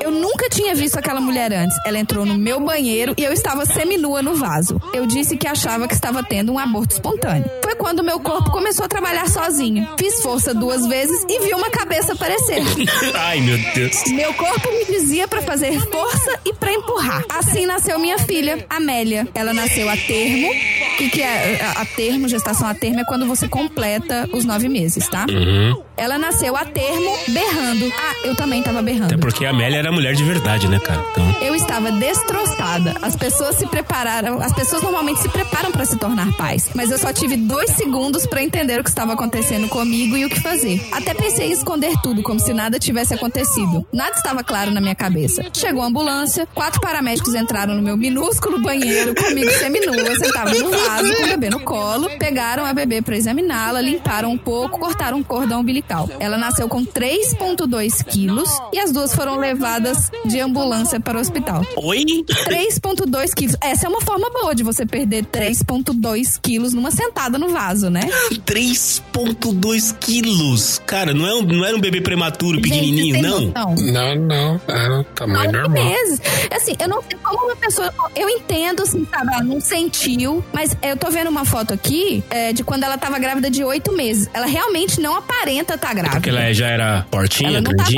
Eu 0.00 0.10
nunca 0.10 0.48
tinha 0.48 0.74
visto 0.74 0.98
aquela 0.98 1.20
mulher 1.20 1.52
antes. 1.52 1.76
Ela 1.84 1.98
entrou 1.98 2.24
no 2.24 2.34
meu 2.36 2.60
banheiro 2.60 3.14
e 3.16 3.24
eu 3.24 3.32
estava 3.32 3.64
seminua 3.66 4.22
no 4.22 4.34
vaso. 4.34 4.80
Eu 4.92 5.06
disse 5.06 5.36
que 5.36 5.46
achava 5.46 5.88
que 5.88 5.94
estava 5.94 6.22
tendo 6.22 6.52
um 6.52 6.58
aborto 6.58 6.94
espontâneo. 6.94 7.44
Foi 7.62 7.74
quando 7.74 8.04
meu 8.04 8.20
corpo 8.20 8.50
começou 8.50 8.84
a 8.84 8.88
trabalhar 8.88 9.28
sozinho. 9.28 9.88
Fiz 9.98 10.22
força 10.22 10.54
duas 10.54 10.86
vezes 10.86 11.24
e 11.28 11.40
vi 11.40 11.54
uma 11.54 11.70
cabeça 11.70 12.12
aparecer. 12.12 12.62
Ai, 13.14 13.40
meu 13.40 13.58
Deus. 13.74 14.04
Meu 14.08 14.32
corpo 14.34 14.68
me 14.70 14.84
dizia 14.86 15.26
pra 15.26 15.42
fazer 15.42 15.78
força 15.90 16.38
e 16.44 16.52
pra 16.52 16.72
empurrar. 16.72 17.24
Assim 17.28 17.66
nasceu 17.66 17.98
minha 17.98 18.18
filha, 18.18 18.64
Amélia. 18.68 19.28
Ela 19.34 19.52
nasceu 19.52 19.88
a 19.88 19.96
termo. 19.96 20.48
O 20.48 20.96
que, 20.98 21.10
que 21.10 21.22
é 21.22 21.60
a, 21.62 21.82
a 21.82 21.84
termo? 21.84 22.28
Gestação 22.28 22.66
a 22.68 22.74
termo 22.74 23.00
é 23.00 23.04
quando 23.04 23.26
você 23.26 23.48
completa 23.48 24.28
os 24.32 24.44
nove 24.44 24.68
meses, 24.68 25.08
tá? 25.08 25.26
Uhum. 25.28 25.82
Ela 26.00 26.18
nasceu 26.18 26.56
a 26.56 26.64
termo 26.64 27.14
berrando. 27.28 27.92
Ah, 27.94 28.14
eu 28.24 28.34
também 28.34 28.62
tava 28.62 28.80
berrando. 28.80 29.12
Até 29.12 29.18
porque 29.18 29.44
a 29.44 29.50
Amélia 29.50 29.76
era 29.76 29.92
mulher 29.92 30.14
de 30.14 30.24
verdade, 30.24 30.66
né, 30.66 30.78
cara? 30.80 31.04
Então. 31.12 31.36
Eu 31.42 31.54
estava 31.54 31.92
destroçada. 31.92 32.94
As 33.02 33.14
pessoas 33.14 33.56
se 33.56 33.66
prepararam. 33.66 34.40
As 34.40 34.50
pessoas 34.54 34.82
normalmente 34.82 35.20
se 35.20 35.28
preparam 35.28 35.70
pra 35.70 35.84
se 35.84 35.98
tornar 35.98 36.32
pais. 36.38 36.70
Mas 36.74 36.90
eu 36.90 36.96
só 36.96 37.12
tive 37.12 37.36
dois 37.36 37.68
segundos 37.72 38.24
pra 38.24 38.42
entender 38.42 38.80
o 38.80 38.82
que 38.82 38.88
estava 38.88 39.12
acontecendo 39.12 39.68
comigo 39.68 40.16
e 40.16 40.24
o 40.24 40.30
que 40.30 40.40
fazer. 40.40 40.80
Até 40.90 41.12
pensei 41.12 41.48
em 41.48 41.52
esconder 41.52 41.92
tudo, 42.02 42.22
como 42.22 42.40
se 42.40 42.54
nada 42.54 42.78
tivesse 42.78 43.12
acontecido. 43.12 43.86
Nada 43.92 44.16
estava 44.16 44.42
claro 44.42 44.70
na 44.70 44.80
minha 44.80 44.94
cabeça. 44.94 45.44
Chegou 45.52 45.82
a 45.82 45.86
ambulância, 45.86 46.48
quatro 46.54 46.80
paramédicos 46.80 47.34
entraram 47.34 47.74
no 47.74 47.82
meu 47.82 47.98
minúsculo 47.98 48.58
banheiro, 48.62 49.14
comigo 49.14 49.50
seminua, 49.50 50.16
sentava 50.16 50.54
no 50.54 50.70
vaso, 50.70 51.14
com 51.14 51.24
o 51.24 51.26
bebê 51.26 51.50
no 51.50 51.60
colo, 51.60 52.08
pegaram 52.18 52.64
a 52.64 52.72
bebê 52.72 53.02
pra 53.02 53.18
examiná-la, 53.18 53.82
limparam 53.82 54.30
um 54.30 54.38
pouco, 54.38 54.78
cortaram 54.78 55.18
um 55.18 55.22
cordão 55.22 55.60
umbilical. 55.60 55.89
Ela 56.18 56.38
nasceu 56.38 56.68
com 56.68 56.84
3,2 56.84 58.04
quilos 58.04 58.48
e 58.72 58.78
as 58.78 58.92
duas 58.92 59.14
foram 59.14 59.36
levadas 59.38 60.10
de 60.24 60.38
ambulância 60.40 61.00
para 61.00 61.18
o 61.18 61.20
hospital. 61.20 61.64
Oi? 61.76 62.04
3,2 62.04 63.34
quilos. 63.34 63.56
Essa 63.60 63.86
é 63.86 63.88
uma 63.88 64.00
forma 64.00 64.30
boa 64.30 64.54
de 64.54 64.62
você 64.62 64.86
perder 64.86 65.24
3,2 65.26 66.38
quilos 66.40 66.72
numa 66.72 66.90
sentada 66.90 67.38
no 67.38 67.48
vaso, 67.48 67.90
né? 67.90 68.02
3,2 68.46 69.94
quilos. 69.98 70.80
Cara, 70.86 71.12
não, 71.14 71.26
é 71.26 71.34
um, 71.34 71.42
não 71.42 71.64
era 71.64 71.76
um 71.76 71.80
bebê 71.80 72.00
prematuro, 72.00 72.60
pequenininho, 72.60 73.14
Gente, 73.16 73.22
não. 73.26 73.40
noção? 73.46 73.74
Não, 73.92 74.14
não. 74.16 74.60
Era 74.68 75.00
o 75.00 75.04
tamanho 75.04 75.52
normal. 75.52 75.70
meses. 75.70 76.20
Assim, 76.50 76.72
eu 76.78 76.88
não 76.88 77.02
sei 77.02 77.18
como 77.22 77.46
uma 77.46 77.56
pessoa. 77.56 77.92
Eu 78.14 78.28
entendo, 78.28 78.82
assim, 78.82 79.06
sabe? 79.10 79.32
Ela 79.32 79.42
não 79.42 79.60
sentiu, 79.60 80.44
mas 80.52 80.76
eu 80.82 80.96
tô 80.96 81.10
vendo 81.10 81.28
uma 81.28 81.44
foto 81.44 81.72
aqui 81.74 82.22
é, 82.30 82.52
de 82.52 82.62
quando 82.64 82.84
ela 82.84 82.98
tava 82.98 83.18
grávida 83.18 83.50
de 83.50 83.64
oito 83.64 83.92
meses. 83.92 84.28
Ela 84.32 84.46
realmente 84.46 85.00
não 85.00 85.16
aparenta 85.16 85.76
estar 85.80 85.94
grávida. 85.94 86.16
Porque 86.16 86.30
ela 86.30 86.52
já 86.52 86.66
era 86.68 87.06
fortinha, 87.10 87.50
Ela 87.50 87.60
não 87.60 87.74
tava- 87.76 87.90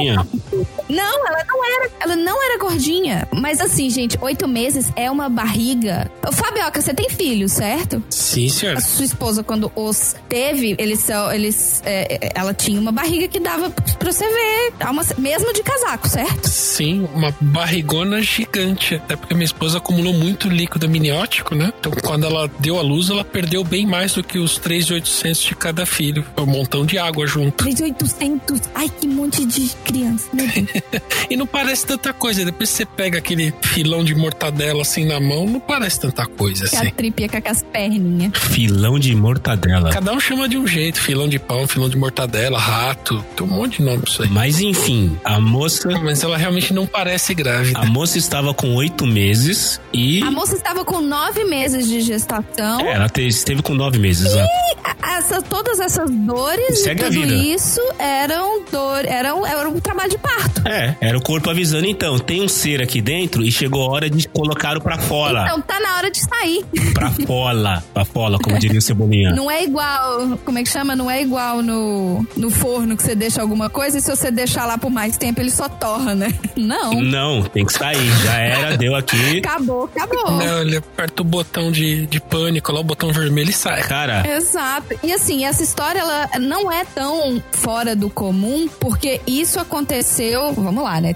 Não, 0.88 1.26
ela 1.28 1.44
não 1.48 1.64
era. 1.64 1.90
Ela 2.00 2.16
não 2.16 2.44
era 2.44 2.58
gordinha. 2.58 3.26
Mas 3.32 3.60
assim, 3.60 3.88
gente, 3.90 4.18
oito 4.20 4.46
meses 4.48 4.90
é 4.96 5.10
uma 5.10 5.28
barriga. 5.28 6.10
Ô, 6.26 6.32
Fabioca, 6.32 6.80
você 6.80 6.92
tem 6.92 7.08
filho, 7.08 7.48
certo? 7.48 8.02
Sim, 8.10 8.48
senhor. 8.48 8.76
A 8.76 8.80
sua 8.80 9.04
esposa, 9.04 9.42
quando 9.42 9.70
os 9.74 10.14
teve, 10.28 10.74
eles 10.78 11.00
são. 11.00 11.32
Eles, 11.32 11.82
é, 11.84 12.18
é, 12.26 12.32
ela 12.34 12.52
tinha 12.52 12.80
uma 12.80 12.92
barriga 12.92 13.28
que 13.28 13.38
dava 13.40 13.70
pra 13.70 14.12
você 14.12 14.24
ver. 14.28 14.72
Uma- 14.90 15.02
mesmo 15.18 15.52
de 15.52 15.62
casaco, 15.62 16.08
certo? 16.08 16.48
Sim, 16.48 17.08
uma 17.14 17.34
barrigona 17.40 18.20
gigante. 18.20 18.96
Até 18.96 19.16
porque 19.16 19.34
minha 19.34 19.44
esposa 19.44 19.78
acumulou 19.78 20.12
muito 20.12 20.48
líquido 20.48 20.86
amniótico, 20.86 21.54
né? 21.54 21.72
Então, 21.78 21.92
quando 22.02 22.26
ela 22.26 22.50
deu 22.58 22.78
a 22.78 22.82
luz, 22.82 23.08
ela 23.10 23.24
perdeu 23.24 23.64
bem 23.64 23.86
mais 23.86 24.14
do 24.14 24.22
que 24.22 24.38
os 24.38 24.58
3,800 24.58 25.42
de 25.42 25.54
cada 25.54 25.86
filho. 25.86 26.24
Foi 26.36 26.44
um 26.44 26.48
montão 26.48 26.84
de 26.84 26.98
água 26.98 27.26
junto. 27.26 27.61
3,800. 27.62 28.60
Ai, 28.74 28.88
que 29.00 29.06
monte 29.06 29.44
de 29.44 29.70
criança. 29.84 30.28
Meu 30.32 30.46
Deus. 30.46 30.68
E 31.30 31.36
não 31.36 31.46
parece 31.46 31.86
tanta 31.86 32.12
coisa. 32.12 32.44
Depois 32.44 32.68
você 32.68 32.84
pega 32.84 33.16
aquele 33.18 33.54
filão 33.62 34.04
de 34.04 34.14
mortadela 34.14 34.82
assim 34.82 35.06
na 35.06 35.18
mão, 35.18 35.46
não 35.46 35.60
parece 35.60 35.98
tanta 36.00 36.26
coisa 36.26 36.68
Que 36.68 36.76
a 36.76 36.80
assim. 36.80 36.90
tripia 36.90 37.28
com 37.28 37.48
as 37.48 37.62
perninhas. 37.62 38.32
Filão 38.36 38.98
de 38.98 39.14
mortadela. 39.14 39.90
Cada 39.90 40.12
um 40.12 40.20
chama 40.20 40.46
de 40.48 40.58
um 40.58 40.66
jeito. 40.66 41.00
Filão 41.00 41.26
de 41.28 41.38
pão, 41.38 41.66
filão 41.66 41.88
de 41.88 41.96
mortadela, 41.96 42.58
rato. 42.58 43.24
Tem 43.34 43.46
um 43.46 43.50
monte 43.50 43.78
de 43.78 43.84
nome 43.84 43.98
pra 44.00 44.10
isso 44.10 44.22
aí. 44.24 44.28
Mas 44.28 44.60
enfim, 44.60 45.18
a 45.24 45.40
moça. 45.40 45.88
Mas 46.00 46.22
ela 46.22 46.36
realmente 46.36 46.74
não 46.74 46.86
parece 46.86 47.32
grávida. 47.34 47.78
A 47.78 47.86
moça 47.86 48.18
estava 48.18 48.52
com 48.52 48.74
oito 48.74 49.06
meses 49.06 49.80
e. 49.92 50.22
A 50.22 50.30
moça 50.30 50.54
estava 50.54 50.84
com 50.84 51.00
nove 51.00 51.44
meses 51.44 51.88
de 51.88 52.00
gestação. 52.02 52.80
É, 52.80 52.94
ela 52.94 53.08
te- 53.08 53.26
esteve 53.26 53.62
com 53.62 53.72
nove 53.74 53.98
meses. 53.98 54.26
A- 54.36 55.16
Essa, 55.16 55.40
todas 55.40 55.80
essas 55.80 56.10
dores 56.10 56.80
Segue 56.80 57.00
e 57.02 57.04
a 57.04 57.08
tudo 57.08 57.20
vida. 57.22 57.34
isso 57.34 57.51
eram 57.98 58.64
dor, 58.70 59.04
eram, 59.04 59.46
era 59.46 59.68
um 59.68 59.80
trabalho 59.80 60.10
de 60.10 60.18
parto. 60.18 60.66
É, 60.66 60.96
era 61.00 61.16
o 61.16 61.22
corpo 61.22 61.50
avisando, 61.50 61.86
então, 61.86 62.18
tem 62.18 62.42
um 62.42 62.48
ser 62.48 62.80
aqui 62.82 63.00
dentro 63.00 63.42
e 63.42 63.50
chegou 63.50 63.82
a 63.88 63.92
hora 63.92 64.10
de 64.10 64.28
colocar 64.28 64.76
o 64.76 64.80
pra 64.80 64.98
fora. 64.98 65.44
Então 65.44 65.60
tá 65.60 65.80
na 65.80 65.96
hora 65.96 66.10
de 66.10 66.20
sair. 66.20 66.64
Pra 66.92 67.10
fora. 67.10 67.82
Pra 67.92 68.04
fora, 68.04 68.38
como 68.38 68.58
diria 68.58 68.78
o 68.78 68.82
Cebolinha. 68.82 69.32
Não 69.32 69.50
é 69.50 69.64
igual, 69.64 70.38
como 70.44 70.58
é 70.58 70.62
que 70.62 70.68
chama? 70.68 70.94
Não 70.94 71.10
é 71.10 71.22
igual 71.22 71.62
no, 71.62 72.24
no 72.36 72.50
forno 72.50 72.96
que 72.96 73.02
você 73.02 73.14
deixa 73.14 73.40
alguma 73.40 73.68
coisa 73.68 73.98
e 73.98 74.00
se 74.00 74.14
você 74.14 74.30
deixar 74.30 74.66
lá 74.66 74.76
por 74.78 74.90
mais 74.90 75.16
tempo 75.16 75.40
ele 75.40 75.50
só 75.50 75.68
torra, 75.68 76.14
né? 76.14 76.32
Não. 76.56 77.00
Não, 77.00 77.42
tem 77.42 77.64
que 77.64 77.72
sair. 77.72 78.10
Já 78.24 78.34
era, 78.34 78.76
deu 78.76 78.94
aqui. 78.94 79.38
Acabou, 79.38 79.84
acabou. 79.84 80.30
Não, 80.32 80.62
ele 80.62 80.76
aperta 80.76 81.22
o 81.22 81.24
botão 81.24 81.72
de, 81.72 82.06
de 82.06 82.20
pânico 82.20 82.72
lá, 82.72 82.80
o 82.80 82.84
botão 82.84 83.12
vermelho 83.12 83.50
e 83.50 83.52
sai. 83.52 83.82
Cara, 83.82 84.22
Exato. 84.28 84.94
E 85.02 85.12
assim, 85.12 85.44
essa 85.44 85.62
história 85.62 85.98
ela 85.98 86.28
não 86.38 86.70
é 86.70 86.84
tão 86.84 87.41
fora 87.50 87.94
do 87.94 88.08
comum, 88.10 88.68
porque 88.80 89.20
isso 89.26 89.58
aconteceu, 89.60 90.52
vamos 90.54 90.82
lá, 90.82 91.00
né? 91.00 91.14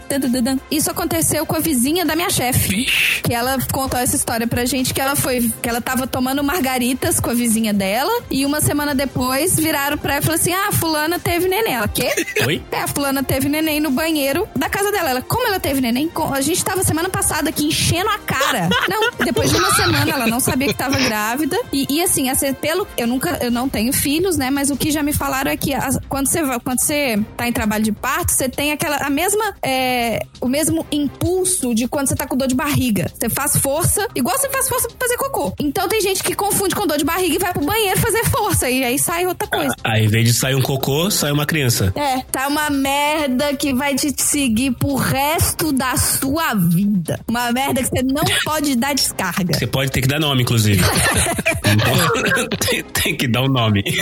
Isso 0.70 0.90
aconteceu 0.90 1.44
com 1.46 1.56
a 1.56 1.58
vizinha 1.60 2.04
da 2.04 2.14
minha 2.14 2.30
chefe. 2.30 2.86
Que 3.22 3.32
ela 3.34 3.56
contou 3.72 3.98
essa 3.98 4.14
história 4.16 4.46
pra 4.46 4.64
gente 4.64 4.92
que 4.94 5.00
ela 5.00 5.16
foi, 5.16 5.50
que 5.62 5.68
ela 5.68 5.80
tava 5.80 6.06
tomando 6.06 6.42
margaritas 6.44 7.18
com 7.20 7.30
a 7.30 7.34
vizinha 7.34 7.72
dela 7.72 8.12
e 8.30 8.44
uma 8.44 8.60
semana 8.60 8.94
depois 8.94 9.56
viraram 9.56 9.98
pra 9.98 10.14
ela 10.14 10.20
e 10.20 10.24
falaram 10.24 10.40
assim: 10.42 10.52
"Ah, 10.52 10.72
fulana 10.72 11.18
teve 11.18 11.48
neném". 11.48 11.74
Ela, 11.74 11.88
quê? 11.88 12.08
Oi? 12.46 12.62
É, 12.70 12.82
a 12.82 12.88
fulana 12.88 13.22
teve 13.22 13.48
neném 13.48 13.80
no 13.80 13.90
banheiro 13.90 14.48
da 14.56 14.68
casa 14.68 14.90
dela. 14.92 15.10
Ela, 15.10 15.22
como 15.22 15.46
ela 15.46 15.58
teve 15.60 15.80
neném? 15.80 16.10
A 16.32 16.40
gente 16.40 16.64
tava 16.64 16.82
semana 16.82 17.08
passada 17.08 17.48
aqui 17.50 17.66
enchendo 17.66 18.08
a 18.10 18.18
cara. 18.18 18.68
Não, 18.88 19.10
depois 19.24 19.50
de 19.50 19.56
uma 19.56 19.74
semana 19.74 20.10
ela 20.10 20.26
não 20.26 20.40
sabia 20.40 20.68
que 20.68 20.74
tava 20.74 20.98
grávida. 20.98 21.58
E, 21.72 21.86
e 21.90 22.02
assim, 22.02 22.28
assim, 22.28 22.52
pelo. 22.54 22.86
Eu 22.96 23.06
nunca. 23.06 23.38
Eu 23.42 23.50
não 23.50 23.68
tenho 23.68 23.92
filhos, 23.92 24.36
né? 24.36 24.50
Mas 24.50 24.70
o 24.70 24.76
que 24.76 24.90
já 24.90 25.02
me 25.02 25.12
falaram 25.12 25.50
é 25.50 25.56
que 25.56 25.74
as- 25.74 25.98
quando 26.16 26.28
você 26.28 26.42
vai- 26.42 26.58
quando 26.60 26.80
você 26.80 27.18
tá 27.36 27.46
em 27.46 27.52
trabalho 27.52 27.84
de 27.84 27.92
parto, 27.92 28.32
você 28.32 28.48
tem 28.48 28.72
aquela. 28.72 28.96
A 28.96 29.10
mesma. 29.10 29.54
é, 29.62 30.20
o 30.40 30.48
mesmo 30.48 30.86
impulso 30.90 31.74
de 31.74 31.86
quando 31.88 32.08
você 32.08 32.14
tá 32.16 32.26
com 32.26 32.36
dor 32.36 32.46
de 32.48 32.54
barriga. 32.54 33.10
Você 33.12 33.28
faz 33.28 33.56
força, 33.58 34.06
igual 34.14 34.38
você 34.38 34.48
faz 34.48 34.66
força 34.68 34.88
pra 34.88 34.96
fazer 35.06 35.16
cocô. 35.18 35.52
Então 35.60 35.86
tem 35.88 36.00
gente 36.00 36.22
que 36.22 36.34
confunde 36.34 36.74
com 36.74 36.86
dor 36.86 36.96
de 36.96 37.04
barriga 37.04 37.34
e 37.34 37.38
vai 37.38 37.52
pro 37.52 37.64
banheiro 37.66 38.00
fazer 38.00 38.24
força. 38.30 38.70
E 38.70 38.82
aí 38.84 38.98
sai 38.98 39.26
outra 39.26 39.46
coisa. 39.48 39.74
Aí, 39.84 40.04
em 40.04 40.08
vez 40.08 40.24
de 40.26 40.32
sair 40.34 40.54
um 40.54 40.62
cocô, 40.62 41.10
sai 41.10 41.32
uma 41.32 41.44
criança. 41.44 41.92
É, 41.96 42.20
tá 42.32 42.48
uma 42.48 42.70
merda 42.70 43.54
que 43.56 43.74
vai 43.74 43.94
te 43.94 44.14
seguir 44.16 44.70
pro 44.72 44.94
resto 44.94 45.70
da 45.72 45.96
sua 45.96 46.54
vida. 46.54 47.20
Uma 47.28 47.52
merda 47.52 47.82
que 47.82 47.88
você 47.90 48.02
não 48.02 48.22
pode 48.44 48.74
dar 48.76 48.94
descarga. 48.94 49.52
Você 49.58 49.66
pode 49.66 49.90
ter 49.90 50.00
que 50.00 50.08
dar 50.08 50.20
nome, 50.20 50.42
inclusive. 50.42 50.80
tem, 52.68 52.82
tem 52.84 53.16
que 53.16 53.28
dar 53.28 53.42
um 53.42 53.48
nome. 53.48 53.82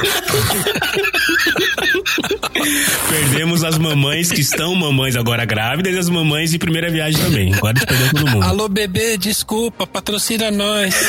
Perdemos 3.08 3.64
as 3.64 3.78
mamães 3.78 4.30
que 4.30 4.40
estão 4.40 4.74
mamães 4.74 5.16
agora 5.16 5.44
grávidas 5.44 5.94
e 5.94 5.98
as 5.98 6.08
mamães 6.08 6.50
de 6.50 6.58
primeira 6.58 6.90
viagem 6.90 7.20
também. 7.22 7.54
Agora 7.54 7.78
a 7.80 7.86
perdeu 7.86 8.10
todo 8.10 8.30
mundo. 8.30 8.44
Alô, 8.44 8.68
bebê, 8.68 9.16
desculpa, 9.16 9.86
patrocina 9.86 10.50
nós. 10.50 10.94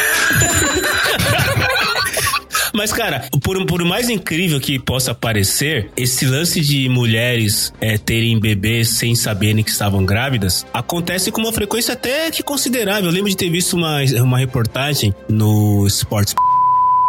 Mas, 2.75 2.91
cara, 2.91 3.29
por, 3.41 3.65
por 3.65 3.86
mais 3.86 4.10
incrível 4.10 4.60
que 4.60 4.77
possa 4.77 5.15
parecer, 5.15 5.89
esse 5.95 6.25
lance 6.25 6.60
de 6.60 6.89
mulheres 6.89 7.73
é, 7.79 7.97
terem 7.97 8.38
bebês 8.38 8.89
sem 8.89 9.15
saberem 9.15 9.63
que 9.63 9.71
estavam 9.71 10.05
grávidas 10.05 10.65
acontece 10.73 11.31
com 11.31 11.39
uma 11.39 11.53
frequência 11.53 11.93
até 11.93 12.29
que 12.29 12.43
considerável. 12.43 13.05
Eu 13.05 13.13
lembro 13.13 13.29
de 13.29 13.38
ter 13.38 13.49
visto 13.49 13.77
uma, 13.77 14.01
uma 14.21 14.38
reportagem 14.38 15.15
no 15.29 15.88
Sports 15.88 16.36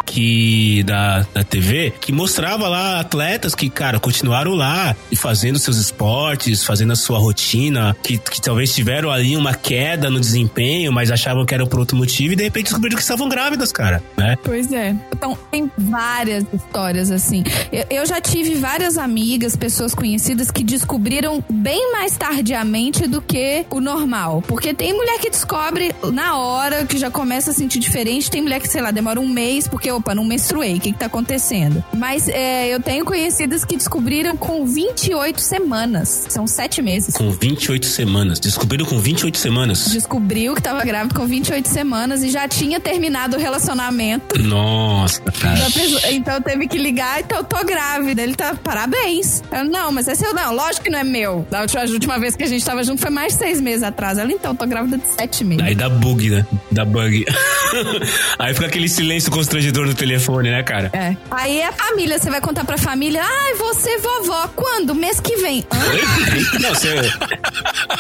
que 0.07 0.83
da, 0.85 1.27
da 1.35 1.45
TV 1.45 1.93
que 2.01 2.13
mostrava 2.13 2.69
lá 2.69 3.01
atletas 3.01 3.55
que, 3.55 3.69
cara, 3.69 3.99
continuaram 3.99 4.55
lá 4.55 4.95
e 5.11 5.17
fazendo 5.17 5.59
seus 5.59 5.77
esportes, 5.77 6.65
fazendo 6.65 6.93
a 6.93 6.97
sua 6.97 7.19
rotina, 7.19 7.97
que, 8.03 8.17
que 8.17 8.41
talvez 8.41 8.75
tiveram 8.75 9.11
ali 9.11 9.37
uma 9.37 9.55
queda 9.55 10.09
no 10.09 10.21
desempenho, 10.21 10.93
mas 10.93 11.11
achavam 11.11 11.45
que 11.45 11.55
era 11.55 11.67
por 11.67 11.81
outro 11.81 11.97
motivo 11.97 12.33
e 12.33 12.37
de 12.37 12.45
repente 12.45 12.65
descobriram 12.65 12.97
que 12.97 13.03
estavam 13.03 13.29
grávidas, 13.29 13.73
cara, 13.73 14.03
né? 14.17 14.37
Pois 14.43 14.73
é. 14.73 14.95
Então, 15.13 15.37
tem 15.51 15.71
várias 15.77 16.45
histórias 16.53 17.11
assim. 17.11 17.43
Eu, 17.73 17.85
eu 17.91 18.07
já 18.07 18.21
tive 18.21 18.55
várias 18.55 18.97
amigas, 18.97 19.57
pessoas 19.57 19.95
conhecidas 19.95 20.51
que 20.51 20.63
descobriram 20.63 21.43
bem 21.51 21.93
mais 21.93 22.17
tardiamente 22.17 23.07
do 23.07 23.21
que 23.21 23.67
o 23.71 23.81
normal. 23.81 24.43
Porque 24.47 24.73
tem 24.73 24.95
mulher 24.95 25.19
que 25.19 25.31
descobre 25.31 25.95
na 26.13 26.37
hora, 26.37 26.85
que 26.85 26.99
já 26.99 27.11
começa 27.11 27.51
a 27.51 27.55
sentir 27.55 27.79
diferente. 27.79 28.31
Tem 28.31 28.43
mulher 28.43 28.61
que, 28.61 28.69
sei 28.69 28.81
lá, 28.81 28.91
demora 28.91 29.21
um 29.21 29.29
mês 29.29 29.67
porque, 29.67 29.91
opa, 29.97 30.15
não 30.15 30.25
menstruei. 30.25 30.75
O 30.77 30.81
que, 30.81 30.93
que 30.93 30.99
tá 30.99 31.07
acontecendo? 31.07 31.83
Mas 31.95 32.29
é, 32.29 32.69
eu 32.73 32.81
tenho 32.81 33.05
conhecidas 33.05 33.65
que 33.65 33.77
descobriram 33.77 34.37
com 34.37 34.65
28 34.67 35.41
semanas. 35.41 36.27
São 36.29 36.47
sete 36.47 36.81
meses. 36.83 37.15
Com 37.15 37.31
28 37.31 37.87
semanas. 37.87 38.39
Descobriram 38.41 38.85
com 38.87 38.99
28 38.99 39.39
semanas. 39.39 39.87
Descobriu 39.91 40.55
que 40.55 40.63
tava 40.63 40.85
grávida 40.85 41.15
com 41.15 41.27
28 41.27 41.69
semanas 41.69 42.23
e 42.23 42.31
já 42.31 42.47
tinha 42.49 42.79
terminado 42.81 43.37
o 43.37 43.41
relacionamento. 43.41 44.39
Nossa, 44.43 45.21
cara. 45.23 45.67
Pessoa- 45.71 46.01
Então 46.13 46.41
teve 46.41 46.67
que 46.69 46.79
ligar, 46.79 47.21
então 47.21 47.39
eu 47.39 47.45
tô 47.45 47.65
grávida. 47.65 48.23
Ele 48.23 48.35
tá, 48.35 48.55
parabéns. 48.55 49.43
Eu, 49.51 49.65
não, 49.65 49.91
mas 49.93 50.09
é 50.09 50.15
seu 50.15 50.33
não, 50.35 50.55
lógico 50.55 50.85
que 50.85 50.91
não 50.91 50.99
é 50.99 51.05
meu. 51.05 51.47
Da 51.51 51.63
última, 51.63 51.83
a 51.83 51.87
última 51.87 52.19
vez 52.19 52.37
que 52.37 52.45
a 52.45 52.47
gente 52.49 52.65
tava 52.65 52.83
junto 52.85 53.01
foi 53.01 53.11
mais 53.11 53.33
de 53.33 53.39
seis 53.39 53.61
meses 53.61 53.83
atrás. 53.83 54.19
Ela, 54.19 54.33
então, 54.33 54.55
tô 54.55 54.67
grávida 54.67 54.99
de 54.99 55.07
sete 55.09 55.45
meses. 55.45 55.65
Aí 55.65 55.75
dá 55.75 55.89
bug, 55.89 56.31
né? 56.31 56.47
Dá 56.71 56.85
bug. 56.85 57.25
Aí 58.39 58.55
fica 58.55 58.67
aquele 58.67 58.89
silêncio 58.89 59.31
constrangedor 59.31 59.86
no 59.87 59.95
telefone, 59.95 60.51
né, 60.51 60.63
cara? 60.63 60.91
É. 60.93 61.17
Aí 61.31 61.63
a 61.63 61.73
família, 61.73 62.19
você 62.19 62.31
vai 62.31 62.41
contar 62.41 62.65
pra 62.65 62.77
família, 62.79 63.23
ai, 63.23 63.55
você 63.55 63.99
vovó, 63.99 64.49
quando? 64.55 64.95
Mês 64.95 65.21
que 65.21 65.37
vem. 65.37 65.67
Hã? 65.73 66.59
Não, 66.61 66.71
você. 66.71 66.95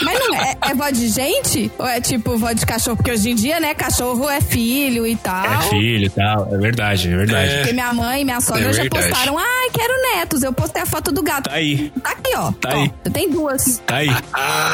Mas 0.02 0.18
não 0.18 0.34
é, 0.34 0.56
é 0.70 0.74
vó 0.74 0.90
de 0.90 1.08
gente? 1.08 1.70
Ou 1.78 1.86
é 1.86 2.00
tipo 2.00 2.36
vó 2.38 2.52
de 2.52 2.64
cachorro? 2.66 2.96
Porque 2.96 3.10
hoje 3.10 3.30
em 3.30 3.34
dia, 3.34 3.58
né, 3.60 3.74
cachorro 3.74 4.28
é 4.28 4.40
filho 4.40 5.06
e 5.06 5.16
tal. 5.16 5.44
É 5.44 5.62
filho 5.62 6.06
e 6.06 6.10
tal. 6.10 6.48
É 6.54 6.58
verdade, 6.58 7.12
é 7.12 7.16
verdade. 7.16 7.50
É. 7.50 7.56
Porque 7.58 7.72
minha 7.72 7.92
mãe 7.92 8.22
e 8.22 8.24
minha 8.24 8.40
sogra 8.40 8.70
É 8.70 8.72
já 8.72 8.84
postaram, 8.88 9.38
ai, 9.38 9.70
quero 9.72 10.16
netos. 10.16 10.42
Eu 10.42 10.52
postei 10.52 10.82
a 10.82 10.86
foto 10.86 11.12
do 11.12 11.22
gato. 11.22 11.48
Tá 11.48 11.56
aí. 11.56 11.92
Tá 12.02 12.10
aqui, 12.10 12.34
ó. 12.36 12.52
Tá 12.52 12.70
Ó, 12.72 12.80
aí. 12.82 12.92
Eu 13.04 13.10
tenho 13.10 13.30
duas. 13.30 13.82
Tá 13.86 13.96
aí. 13.96 14.08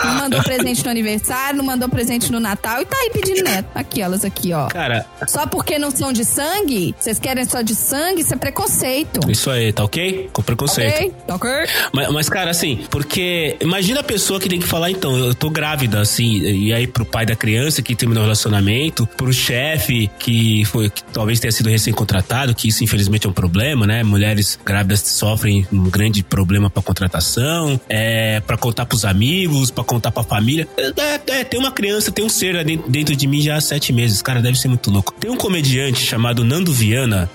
Não 0.05 0.15
mandou 0.15 0.43
presente 0.43 0.85
no 0.85 0.91
aniversário, 0.91 1.57
não 1.59 1.65
mandou 1.65 1.89
presente 1.89 2.31
no 2.33 2.41
Natal 2.41 2.81
e 2.83 2.85
tá 2.85 2.97
aí 2.97 3.11
pedindo 3.11 3.43
neto. 3.43 3.69
Aqui, 3.75 4.01
elas 4.03 4.25
aqui, 4.25 4.53
ó. 4.53 4.67
Cara, 4.69 5.07
Só 5.27 5.47
porque 5.47 5.79
não 5.79 5.91
são 5.91 6.13
de 6.13 6.25
sangue? 6.25 6.95
Vocês 7.03 7.19
querem 7.19 7.45
só 7.45 7.63
de 7.63 7.75
sangue? 7.75 8.21
Isso 8.21 8.33
é 8.33 8.37
preconceito. 8.37 9.29
isso 9.29 9.51
aí, 9.51 9.73
tá 9.73 9.83
ok? 9.83 10.31
Com 10.33 10.41
preconceito. 10.41 10.95
Ok? 10.95 11.13
Tá 11.27 11.35
ok? 11.35 11.51
Mas, 11.93 12.13
mas, 12.13 12.29
cara, 12.29 12.53
assim, 12.53 12.79
porque 12.89 13.57
imagina 13.61 13.99
a 13.99 14.05
pessoa 14.05 14.39
que 14.39 14.49
tem 14.49 14.61
que 14.61 14.67
falar, 14.69 14.89
então, 14.89 15.19
eu 15.19 15.35
tô 15.35 15.51
grávida, 15.51 16.01
assim, 16.01 16.41
e 16.43 16.73
aí 16.73 16.87
pro 16.87 17.05
pai 17.05 17.27
da 17.27 17.35
criança 17.35 17.83
que 17.83 17.97
terminou 17.97 18.23
o 18.23 18.27
relacionamento, 18.27 19.05
pro 19.17 19.33
chefe 19.33 20.09
que 20.17 20.65
foi, 20.67 20.91
que 20.91 21.03
talvez 21.13 21.41
tenha 21.41 21.51
sido 21.51 21.69
recém-contratado, 21.69 22.55
que 22.55 22.69
isso 22.69 22.85
infelizmente 22.85 23.27
é 23.27 23.31
um 23.31 23.33
problema, 23.33 23.85
né? 23.85 24.05
Mulheres 24.05 24.57
grávidas 24.65 25.01
sofrem 25.01 25.67
um 25.73 25.91
grande 25.91 26.23
problema 26.23 26.71
pra 26.71 26.85
contratação, 26.85 27.81
é, 27.89 28.39
pra 28.39 28.57
contar 28.57 28.87
pros 28.87 29.05
amigos, 29.05 29.73
pra 29.73 29.83
contar 29.83 30.13
pra 30.13 30.23
família. 30.23 30.69
É, 30.77 31.41
é, 31.41 31.43
tem 31.43 31.59
uma 31.59 31.73
criança, 31.73 32.13
tem 32.13 32.25
um 32.25 32.29
ser 32.29 32.65
dentro 32.87 33.17
de 33.17 33.27
mim 33.27 33.41
já 33.41 33.57
há 33.57 33.61
sete 33.61 33.93
meses, 33.93 34.23
cara, 34.23 34.41
deve 34.41 34.57
ser 34.57 34.69
muito 34.69 34.89
louco. 34.89 35.13
Tem 35.19 35.29
um 35.29 35.37
comediante 35.37 36.01
chamado 36.01 36.45
Nando 36.45 36.73
Viana, 36.73 36.92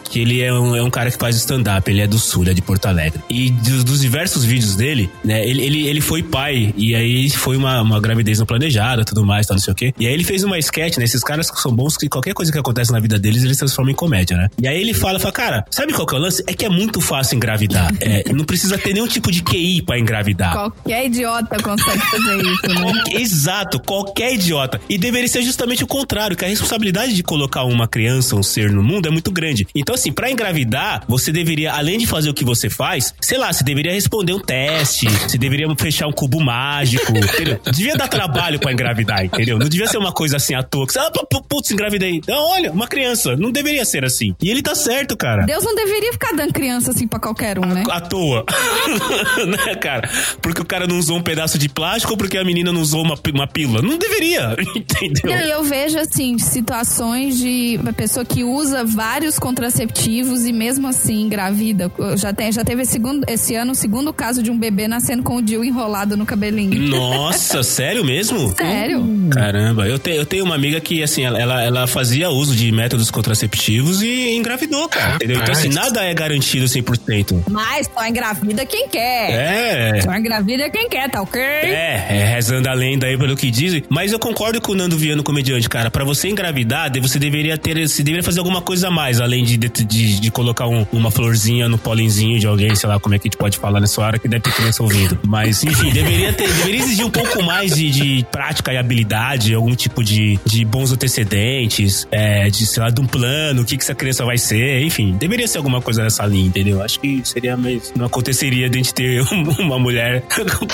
que 0.09 0.19
ele 0.19 0.41
é 0.41 0.53
um, 0.53 0.75
é 0.75 0.83
um 0.83 0.89
cara 0.89 1.09
que 1.11 1.17
faz 1.17 1.35
stand-up, 1.35 1.89
ele 1.89 2.01
é 2.01 2.07
do 2.07 2.19
Sul, 2.19 2.45
é 2.47 2.53
de 2.53 2.61
Porto 2.61 2.85
Alegre. 2.85 3.19
E 3.29 3.49
dos, 3.49 3.83
dos 3.83 4.01
diversos 4.01 4.43
vídeos 4.45 4.75
dele, 4.75 5.09
né, 5.23 5.47
ele, 5.47 5.61
ele, 5.63 5.87
ele 5.87 6.01
foi 6.01 6.21
pai, 6.23 6.73
e 6.77 6.95
aí 6.95 7.29
foi 7.29 7.57
uma, 7.57 7.81
uma 7.81 7.99
gravidez 7.99 8.39
não 8.39 8.45
planejada, 8.45 9.03
tudo 9.03 9.25
mais, 9.25 9.45
tal, 9.47 9.55
não 9.55 9.61
sei 9.61 9.71
o 9.73 9.75
quê. 9.75 9.93
E 9.99 10.07
aí 10.07 10.13
ele 10.13 10.23
fez 10.23 10.43
uma 10.43 10.57
sketch, 10.59 10.97
né, 10.97 11.03
esses 11.05 11.23
caras 11.23 11.49
que 11.51 11.59
são 11.59 11.73
bons, 11.73 11.97
que 11.97 12.07
qualquer 12.09 12.33
coisa 12.33 12.51
que 12.51 12.57
acontece 12.57 12.91
na 12.91 12.99
vida 12.99 13.17
deles, 13.19 13.43
eles 13.43 13.57
transformam 13.57 13.91
em 13.91 13.95
comédia, 13.95 14.37
né? 14.37 14.49
E 14.61 14.67
aí 14.67 14.79
ele 14.79 14.93
fala, 14.93 15.19
fala, 15.19 15.31
cara, 15.31 15.65
sabe 15.71 15.93
qual 15.93 16.05
que 16.07 16.15
é 16.15 16.17
o 16.17 16.21
lance? 16.21 16.43
É 16.47 16.53
que 16.53 16.65
é 16.65 16.69
muito 16.69 17.01
fácil 17.01 17.35
engravidar. 17.35 17.91
É, 17.99 18.31
não 18.33 18.45
precisa 18.45 18.77
ter 18.77 18.93
nenhum 18.93 19.07
tipo 19.07 19.31
de 19.31 19.41
QI 19.41 19.81
pra 19.81 19.97
engravidar. 19.99 20.53
Qualquer 20.53 21.05
idiota 21.05 21.57
consegue 21.61 21.99
fazer 21.99 22.37
isso, 22.41 22.67
né? 22.67 22.81
Qualquer- 22.81 23.21
Exato, 23.21 23.79
qualquer 23.79 24.33
idiota. 24.33 24.79
E 24.89 24.97
deveria 24.97 25.27
ser 25.27 25.41
justamente 25.41 25.83
o 25.83 25.87
contrário, 25.87 26.35
que 26.35 26.45
a 26.45 26.47
responsabilidade 26.47 27.13
de 27.13 27.23
colocar 27.23 27.63
uma 27.63 27.87
criança, 27.87 28.35
um 28.35 28.43
ser 28.43 28.71
no 28.71 28.83
mundo 28.83 29.07
é 29.07 29.11
muito 29.11 29.31
grande. 29.37 29.67
Então, 29.75 29.95
assim, 29.95 30.11
pra 30.11 30.29
engravidar, 30.31 31.03
você 31.07 31.31
deveria, 31.31 31.73
além 31.73 31.97
de 31.97 32.05
fazer 32.07 32.29
o 32.29 32.33
que 32.33 32.43
você 32.43 32.69
faz, 32.69 33.13
sei 33.21 33.37
lá, 33.37 33.53
você 33.53 33.63
deveria 33.63 33.91
responder 33.93 34.33
um 34.33 34.39
teste, 34.39 35.07
você 35.09 35.37
deveria 35.37 35.67
fechar 35.77 36.07
um 36.07 36.11
cubo 36.11 36.39
mágico, 36.43 37.11
entendeu? 37.17 37.59
Devia 37.71 37.95
dar 37.95 38.07
trabalho 38.07 38.59
pra 38.59 38.71
engravidar, 38.71 39.23
entendeu? 39.23 39.57
Não 39.59 39.69
devia 39.69 39.87
ser 39.87 39.97
uma 39.97 40.11
coisa 40.11 40.37
assim 40.37 40.55
à 40.55 40.63
toa, 40.63 40.85
que 40.87 40.93
você, 40.93 40.99
ah, 40.99 41.11
pu- 41.11 41.43
putz, 41.47 41.71
engravidei. 41.71 42.21
Não, 42.27 42.51
olha, 42.51 42.71
uma 42.71 42.87
criança, 42.87 43.35
não 43.35 43.51
deveria 43.51 43.85
ser 43.85 44.03
assim. 44.03 44.35
E 44.41 44.49
ele 44.49 44.61
tá 44.61 44.73
certo, 44.75 45.15
cara. 45.15 45.45
Deus 45.45 45.63
não 45.63 45.75
deveria 45.75 46.11
ficar 46.11 46.33
dando 46.35 46.51
criança 46.53 46.91
assim 46.91 47.07
pra 47.07 47.19
qualquer 47.19 47.59
um, 47.59 47.65
né? 47.65 47.83
À 47.89 48.01
toa. 48.01 48.43
né, 49.47 49.75
cara? 49.75 50.09
Porque 50.41 50.61
o 50.61 50.65
cara 50.65 50.87
não 50.87 50.97
usou 50.97 51.17
um 51.17 51.21
pedaço 51.21 51.57
de 51.57 51.69
plástico 51.69 52.13
ou 52.13 52.17
porque 52.17 52.37
a 52.37 52.43
menina 52.43 52.71
não 52.71 52.81
usou 52.81 53.03
uma, 53.03 53.15
uma 53.33 53.47
pílula. 53.47 53.81
Não 53.81 53.97
deveria, 53.97 54.55
entendeu? 54.75 55.31
Não, 55.31 55.39
eu 55.45 55.63
vejo, 55.63 55.97
assim, 55.99 56.37
situações 56.37 57.37
de 57.37 57.77
uma 57.81 57.93
pessoa 57.93 58.25
que 58.25 58.43
usa 58.43 58.83
vários 58.83 59.26
contraceptivos 59.39 60.45
e 60.45 60.53
mesmo 60.53 60.87
assim 60.87 61.21
engravida. 61.23 61.91
Já, 62.15 62.31
tem, 62.33 62.51
já 62.51 62.63
teve 62.63 62.81
esse, 62.83 62.91
segundo, 62.93 63.23
esse 63.27 63.55
ano 63.55 63.71
o 63.71 63.75
segundo 63.75 64.13
caso 64.13 64.41
de 64.41 64.49
um 64.51 64.57
bebê 64.57 64.87
nascendo 64.87 65.23
com 65.23 65.35
o 65.37 65.41
Dil 65.41 65.63
enrolado 65.63 66.15
no 66.15 66.25
cabelinho. 66.25 66.89
Nossa, 66.89 67.61
sério 67.63 68.03
mesmo? 68.05 68.53
Sério? 68.55 69.03
Caramba, 69.31 69.87
eu, 69.87 69.99
te- 69.99 70.11
eu 70.15 70.25
tenho 70.25 70.45
uma 70.45 70.55
amiga 70.55 70.79
que, 70.79 71.03
assim, 71.03 71.23
ela, 71.23 71.39
ela, 71.39 71.63
ela 71.63 71.87
fazia 71.87 72.29
uso 72.29 72.55
de 72.55 72.71
métodos 72.71 73.11
contraceptivos 73.11 74.01
e 74.01 74.35
engravidou, 74.35 74.87
cara. 74.87 75.15
Entendeu? 75.15 75.37
Então, 75.41 75.51
assim, 75.51 75.69
nada 75.69 76.03
é 76.03 76.13
garantido 76.13 76.65
100%. 76.65 77.43
Mas 77.49 77.89
só 77.93 78.05
engravida 78.07 78.65
quem 78.65 78.87
quer. 78.87 79.31
É. 79.31 80.01
Só 80.01 80.13
engravida 80.15 80.69
quem 80.69 80.87
quer, 80.89 81.09
tá 81.09 81.21
ok? 81.21 81.41
É, 81.41 82.07
é, 82.09 82.25
rezando 82.35 82.69
a 82.69 82.73
lenda 82.73 83.07
aí 83.07 83.17
pelo 83.17 83.35
que 83.35 83.51
dizem. 83.51 83.83
Mas 83.89 84.11
eu 84.11 84.19
concordo 84.19 84.61
com 84.61 84.71
o 84.71 84.75
Nando 84.75 84.97
Viano, 84.97 85.23
comediante, 85.23 85.67
cara. 85.69 85.89
Pra 85.91 86.03
você 86.03 86.29
engravidar, 86.29 86.91
você 87.01 87.19
deveria 87.19 87.57
ter, 87.57 87.87
você 87.87 88.03
deveria 88.03 88.23
fazer 88.23 88.39
alguma 88.39 88.61
coisa 88.61 88.87
a 88.87 88.91
mais. 88.91 89.16
Além 89.19 89.43
de, 89.43 89.57
de, 89.57 90.19
de, 90.19 90.31
colocar 90.31 90.67
um- 90.67 90.85
uma 90.91 91.11
florzinha 91.11 91.67
no 91.69 91.77
polenzinho 91.77 92.39
de 92.39 92.47
alguém, 92.47 92.75
sei 92.75 92.87
lá 92.89 92.99
como 92.99 93.15
é 93.15 93.19
que 93.19 93.27
a 93.27 93.29
gente 93.29 93.37
pode 93.37 93.57
falar 93.57 93.79
nessa 93.79 94.01
hora, 94.01 94.19
que 94.19 94.27
deve 94.27 94.43
ter 94.43 94.51
criança 94.53 94.83
ouvindo. 94.83 95.17
Mas, 95.27 95.63
enfim, 95.63 95.91
deveria, 95.91 96.33
ter, 96.33 96.47
deveria 96.47 96.81
exigir 96.81 97.05
um 97.05 97.09
pouco 97.09 97.41
mais 97.43 97.75
de, 97.75 97.89
de 97.89 98.25
prática 98.31 98.71
e 98.73 98.77
habilidade, 98.77 99.53
algum 99.53 99.75
tipo 99.75 100.03
de, 100.03 100.39
de 100.45 100.63
bons 100.65 100.91
antecedentes, 100.91 102.07
é, 102.11 102.49
de, 102.49 102.65
sei 102.65 102.83
lá, 102.83 102.89
de 102.89 103.01
um 103.01 103.07
plano, 103.07 103.61
o 103.61 103.65
que, 103.65 103.77
que 103.77 103.83
essa 103.83 103.95
criança 103.95 104.25
vai 104.25 104.37
ser, 104.37 104.81
enfim, 104.83 105.15
deveria 105.17 105.47
ser 105.47 105.57
alguma 105.57 105.81
coisa 105.81 106.03
nessa 106.03 106.25
linha, 106.25 106.47
entendeu? 106.47 106.81
Acho 106.81 106.99
que 106.99 107.21
seria 107.23 107.55
mais. 107.57 107.91
Não 107.95 108.05
aconteceria 108.05 108.69
de 108.69 108.77
a 108.77 108.81
gente 108.81 108.93
ter 108.93 109.21
uma 109.59 109.79
mulher 109.79 110.21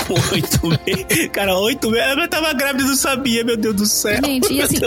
com 0.08 0.14
oito 0.34 0.68
meses. 0.86 1.30
Cara, 1.32 1.56
oito 1.60 1.90
meses. 1.90 2.08
Ela 2.08 2.28
tava 2.28 2.54
grávida 2.54 2.84
e 2.84 2.88
não 2.88 2.96
sabia, 2.96 3.44
meu 3.44 3.58
Deus 3.58 3.76
do 3.76 3.86
céu. 3.86 4.20
Gente, 4.24 4.54
e 4.54 4.62
assim. 4.62 4.78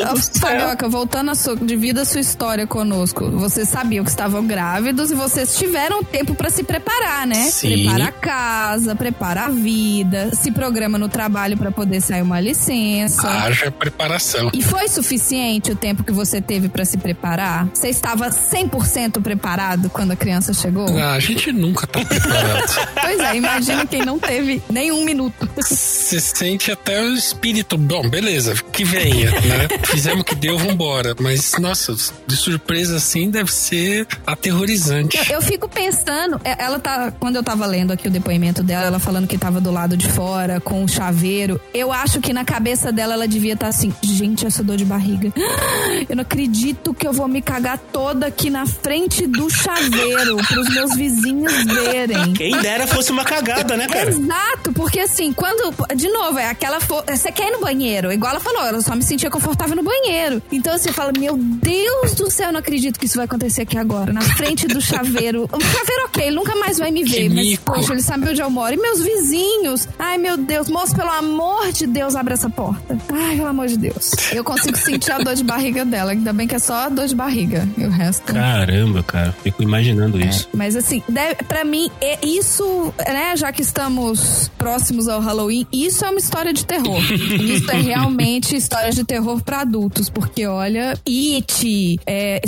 Fabioca, 0.41 0.89
voltando 0.89 1.31
a 1.31 1.35
sua, 1.35 1.57
divida 1.57 2.03
a 2.03 2.05
sua 2.05 2.21
história 2.21 2.67
conosco. 2.67 3.31
Vocês 3.47 3.69
sabiam 3.69 4.03
que 4.03 4.11
estavam 4.11 4.45
grávidos 4.45 5.13
e 5.13 5.15
vocês 5.15 5.57
tiveram 5.57 6.03
tempo 6.03 6.35
pra 6.35 6.51
se 6.51 6.65
preparar, 6.65 7.25
né? 7.29 7.49
Sim. 7.49 7.85
Prepara 7.85 8.07
a 8.07 8.11
casa, 8.11 8.97
prepara 8.97 9.45
a 9.45 9.51
vida, 9.51 10.35
se 10.35 10.51
programa 10.51 10.99
no 10.99 11.09
trabalho 11.09 11.57
pra 11.57 11.71
poder 11.71 12.01
sair 12.01 12.23
uma 12.23 12.41
licença. 12.41 13.29
Haja 13.29 13.71
preparação. 13.71 14.51
E 14.53 14.61
foi 14.61 14.89
suficiente 14.89 15.71
o 15.71 15.77
tempo 15.77 16.03
que 16.03 16.13
você 16.13 16.41
teve 16.41 16.69
pra 16.69 16.85
se 16.85 16.99
preparar? 16.99 17.69
Você 17.73 17.89
estava 17.89 18.31
100% 18.31 19.23
preparado 19.23 19.89
quando 19.91 20.11
a 20.11 20.17
criança 20.17 20.53
chegou? 20.53 20.89
Ah, 20.99 21.13
a 21.13 21.21
gente 21.21 21.53
nunca 21.53 21.87
tá 21.87 22.05
preparado. 22.05 22.67
Pois 23.01 23.21
é, 23.21 23.37
imagina 23.37 23.87
quem 23.87 24.05
não 24.05 24.19
teve 24.19 24.61
nem 24.69 24.91
um 24.91 25.05
minuto. 25.05 25.49
Você 25.57 26.19
sente 26.19 26.73
até 26.73 27.01
o 27.01 27.15
espírito. 27.15 27.79
Bom, 27.79 28.09
beleza, 28.09 28.55
que 28.73 28.85
venha, 28.85 29.31
né? 29.31 29.69
Fizemos 29.85 30.23
o 30.23 30.25
que 30.25 30.35
deu, 30.35 30.59
vambora. 30.59 31.15
Mas, 31.21 31.53
nossa, 31.59 31.95
de 32.27 32.37
surpresa 32.37 32.97
assim 32.97 33.31
deve 33.37 33.53
ser 33.53 34.07
aterrorizante. 34.27 35.17
Eu, 35.31 35.37
eu 35.37 35.43
fico 35.43 35.69
pensando, 35.69 36.41
é, 36.45 36.63
ela 36.63 36.79
tá. 36.79 37.13
Quando 37.19 37.37
eu 37.37 37.43
tava 37.43 37.67
lendo 37.67 37.93
aqui 37.93 38.09
o 38.09 38.11
depoimento 38.11 38.63
dela, 38.63 38.87
ela 38.87 38.99
falando 38.99 39.27
que 39.27 39.37
tava 39.39 39.61
do 39.61 39.71
lado 39.71 39.97
de 39.97 40.09
fora 40.09 40.61
com 40.61 40.83
o 40.85 40.89
chaveiro. 40.89 41.61
Eu 41.75 41.93
acho 41.93 42.21
que 42.21 42.33
na 42.33 42.45
cabeça 42.45 42.91
dela 42.93 43.15
ela 43.15 43.29
devia 43.29 43.55
estar 43.55 43.69
assim: 43.69 43.93
gente, 44.03 44.47
essa 44.47 44.63
dor 44.63 44.77
de 44.77 44.85
barriga. 44.85 45.33
Eu 46.09 46.15
não 46.17 46.23
acredito 46.23 46.93
que 46.93 47.07
eu 47.07 47.13
vou 47.13 47.27
me 47.27 47.41
cagar 47.41 47.79
toda 47.79 48.27
aqui 48.27 48.51
na 48.51 48.67
frente 48.67 49.27
do 49.27 49.49
chaveiro 49.49 50.37
pros 50.49 50.69
meus 50.75 50.95
vizinhos 50.95 51.53
verem. 51.65 52.33
Quem 52.35 52.57
dera 52.61 52.87
fosse 52.87 53.11
uma 53.11 53.25
cagada, 53.25 53.77
né, 53.77 53.87
cara? 53.89 54.11
Exato, 54.11 54.73
porque 54.73 55.01
assim, 55.01 55.33
quando. 55.33 55.73
De 55.95 56.09
novo, 56.09 56.39
é 56.39 56.49
aquela. 56.49 56.81
fo- 56.81 57.03
Você 57.09 57.33
quer 57.33 57.49
ir 57.49 57.53
no 57.53 57.61
banheiro? 57.61 58.13
Igual 58.13 58.33
ela 58.33 58.41
falou, 58.41 58.63
eu 58.67 58.83
só 58.83 58.95
me 58.95 59.03
sentia 59.03 59.31
confortável 59.31 59.75
no 59.77 59.83
banheiro. 59.83 60.43
Então 60.53 60.77
você 60.77 60.93
fala: 60.93 61.13
Meu 61.19 61.37
Deus 61.37 62.15
do 62.15 62.31
céu, 62.31 62.49
eu 62.49 62.53
não 62.53 62.61
acredito 62.61 62.99
que 62.99 63.07
isso 63.07 63.17
vai 63.17 63.26
acontecer 63.27 63.63
aqui 63.63 63.79
agora, 63.79 64.13
na 64.13 64.23
frente 64.23 64.67
do 64.67 64.81
chaveiro. 64.81 65.49
O 65.53 65.61
chaveiro, 65.61 66.05
ok, 66.07 66.27
ele 66.27 66.37
nunca 66.37 66.57
mais 66.57 66.79
vai 66.79 66.91
me 66.91 67.05
ver. 67.05 67.29
Que 67.29 67.29
mas, 67.29 67.47
mico. 67.47 67.73
poxa, 67.73 67.93
ele 67.93 68.03
sabe 68.03 68.31
onde 68.31 68.41
eu 68.41 68.51
moro. 68.51 68.75
E 68.75 68.77
meus 68.77 69.03
vizinhos? 69.03 69.89
Ai, 69.99 70.19
meu 70.19 70.37
Deus, 70.37 70.69
moço, 70.69 70.95
pelo 70.95 71.11
amor 71.11 71.73
de 71.73 71.87
Deus, 71.87 72.15
abre 72.17 72.35
essa 72.35 72.49
porta. 72.49 72.99
Ai, 73.13 73.37
pelo 73.37 73.49
amor 73.49 73.67
de 73.69 73.77
Deus. 73.77 74.13
Eu 74.33 74.43
consigo 74.45 74.77
sentir 74.79 75.13
a 75.13 75.19
dor 75.19 75.35
de 75.35 75.45
barriga 75.45 75.85
dela. 75.85 76.13
Ainda 76.13 76.33
bem 76.33 76.47
que 76.47 76.55
é 76.55 76.59
só 76.59 76.75
a 76.75 76.89
dor 76.89 77.07
de 77.07 77.15
barriga. 77.15 77.69
E 77.77 77.85
o 77.85 77.91
resto. 77.91 78.33
Caramba, 78.33 79.03
cara. 79.03 79.35
Fico 79.43 79.63
imaginando 79.63 80.21
isso. 80.21 80.49
Mas 80.53 80.77
assim, 80.77 81.03
pra 81.49 81.65
mim, 81.65 81.91
é 82.01 82.19
isso, 82.27 82.93
né, 83.07 83.37
já 83.37 83.53
que 83.53 83.63
estamos 83.63 84.51
próximos 84.59 85.09
ao 85.09 85.21
Halloween, 85.21 85.67
isso 85.73 86.05
é 86.05 86.11
uma 86.11 86.19
história 86.19 86.53
de 86.53 86.65
terror. 86.65 87.01
isso 87.41 87.71
é 87.71 87.81
realmente 87.81 88.57
história 88.57 88.91
de 88.91 89.05
terror 89.05 89.43
pra 89.43 89.61
adultos, 89.61 90.09
porque 90.09 90.47
olha, 90.47 90.99
It, 91.07 92.01
é, 92.07 92.41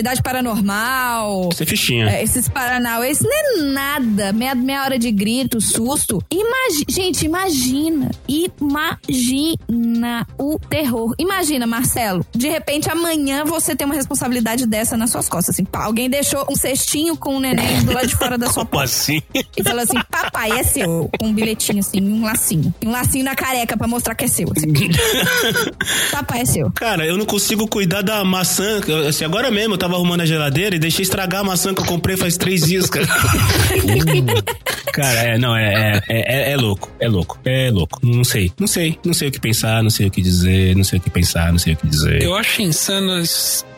atividade 0.00 0.22
paranormal. 0.22 1.50
Isso 1.52 1.62
é 1.62 1.66
fichinha. 1.66 2.08
é, 2.10 2.22
esses 2.22 2.48
paranauês 2.48 3.20
não 3.20 3.30
é 3.30 3.62
nada. 3.72 4.32
Meia, 4.32 4.54
meia 4.54 4.82
hora 4.84 4.98
de 4.98 5.10
grito, 5.12 5.60
susto. 5.60 6.22
Imagi 6.30 6.84
gente, 6.88 7.24
imagina. 7.26 8.10
Imagina 8.28 10.26
o 10.38 10.58
terror. 10.58 11.14
Imagina, 11.18 11.66
Marcelo. 11.66 12.24
De 12.34 12.48
repente, 12.48 12.90
amanhã 12.90 13.44
você 13.44 13.76
tem 13.76 13.84
uma 13.84 13.94
responsabilidade 13.94 14.66
dessa 14.66 14.96
nas 14.96 15.10
suas 15.10 15.28
costas. 15.28 15.54
Assim, 15.54 15.64
pá, 15.64 15.84
alguém 15.84 16.08
deixou 16.08 16.46
um 16.50 16.56
cestinho 16.56 17.16
com 17.16 17.36
um 17.36 17.40
neném 17.40 17.82
do 17.84 17.92
lado 17.92 18.06
de 18.06 18.16
fora 18.16 18.36
da 18.38 18.46
sua 18.46 18.64
Como 18.70 18.70
porta. 18.70 18.84
assim? 18.84 19.22
E 19.56 19.62
falou 19.62 19.80
assim: 19.82 19.98
papai, 20.10 20.50
é 20.58 20.62
seu. 20.62 21.10
Com 21.18 21.26
um 21.28 21.32
bilhetinho 21.34 21.80
assim, 21.80 22.00
um 22.00 22.24
lacinho. 22.24 22.74
Um 22.84 22.90
lacinho 22.90 23.24
na 23.24 23.34
careca 23.34 23.76
pra 23.76 23.86
mostrar 23.86 24.14
que 24.14 24.24
é 24.24 24.28
seu. 24.28 24.48
assim. 24.56 24.72
papai, 26.10 26.40
é 26.40 26.44
seu. 26.44 26.70
Cara, 26.72 27.06
eu 27.06 27.16
não 27.16 27.24
consigo 27.26 27.66
cuidar 27.68 28.02
da 28.02 28.24
maçã. 28.24 28.80
Assim, 29.08 29.24
agora 29.24 29.50
mesmo 29.50 29.74
eu 29.74 29.78
tava 29.78 29.89
arrumando 29.96 30.22
a 30.22 30.26
geladeira 30.26 30.76
e 30.76 30.78
deixei 30.78 31.02
estragar 31.02 31.40
a 31.40 31.44
maçã 31.44 31.74
que 31.74 31.80
eu 31.80 31.86
comprei 31.86 32.16
faz 32.16 32.36
três 32.36 32.62
dias, 32.62 32.88
cara. 32.88 33.06
cara, 34.92 35.20
é, 35.20 35.38
não, 35.38 35.56
é, 35.56 36.00
é, 36.08 36.50
é, 36.50 36.52
é 36.52 36.56
louco, 36.56 36.90
é 36.98 37.08
louco, 37.08 37.38
é 37.44 37.70
louco. 37.70 37.98
Não 38.02 38.24
sei, 38.24 38.52
não 38.58 38.66
sei, 38.66 38.98
não 39.04 39.14
sei 39.14 39.28
o 39.28 39.32
que 39.32 39.40
pensar, 39.40 39.82
não 39.82 39.90
sei 39.90 40.06
o 40.06 40.10
que 40.10 40.20
dizer, 40.20 40.76
não 40.76 40.84
sei 40.84 40.98
o 40.98 41.02
que 41.02 41.10
pensar, 41.10 41.52
não 41.52 41.58
sei 41.58 41.74
o 41.74 41.76
que 41.76 41.86
dizer. 41.86 42.22
Eu 42.22 42.34
acho 42.34 42.62
insano, 42.62 43.22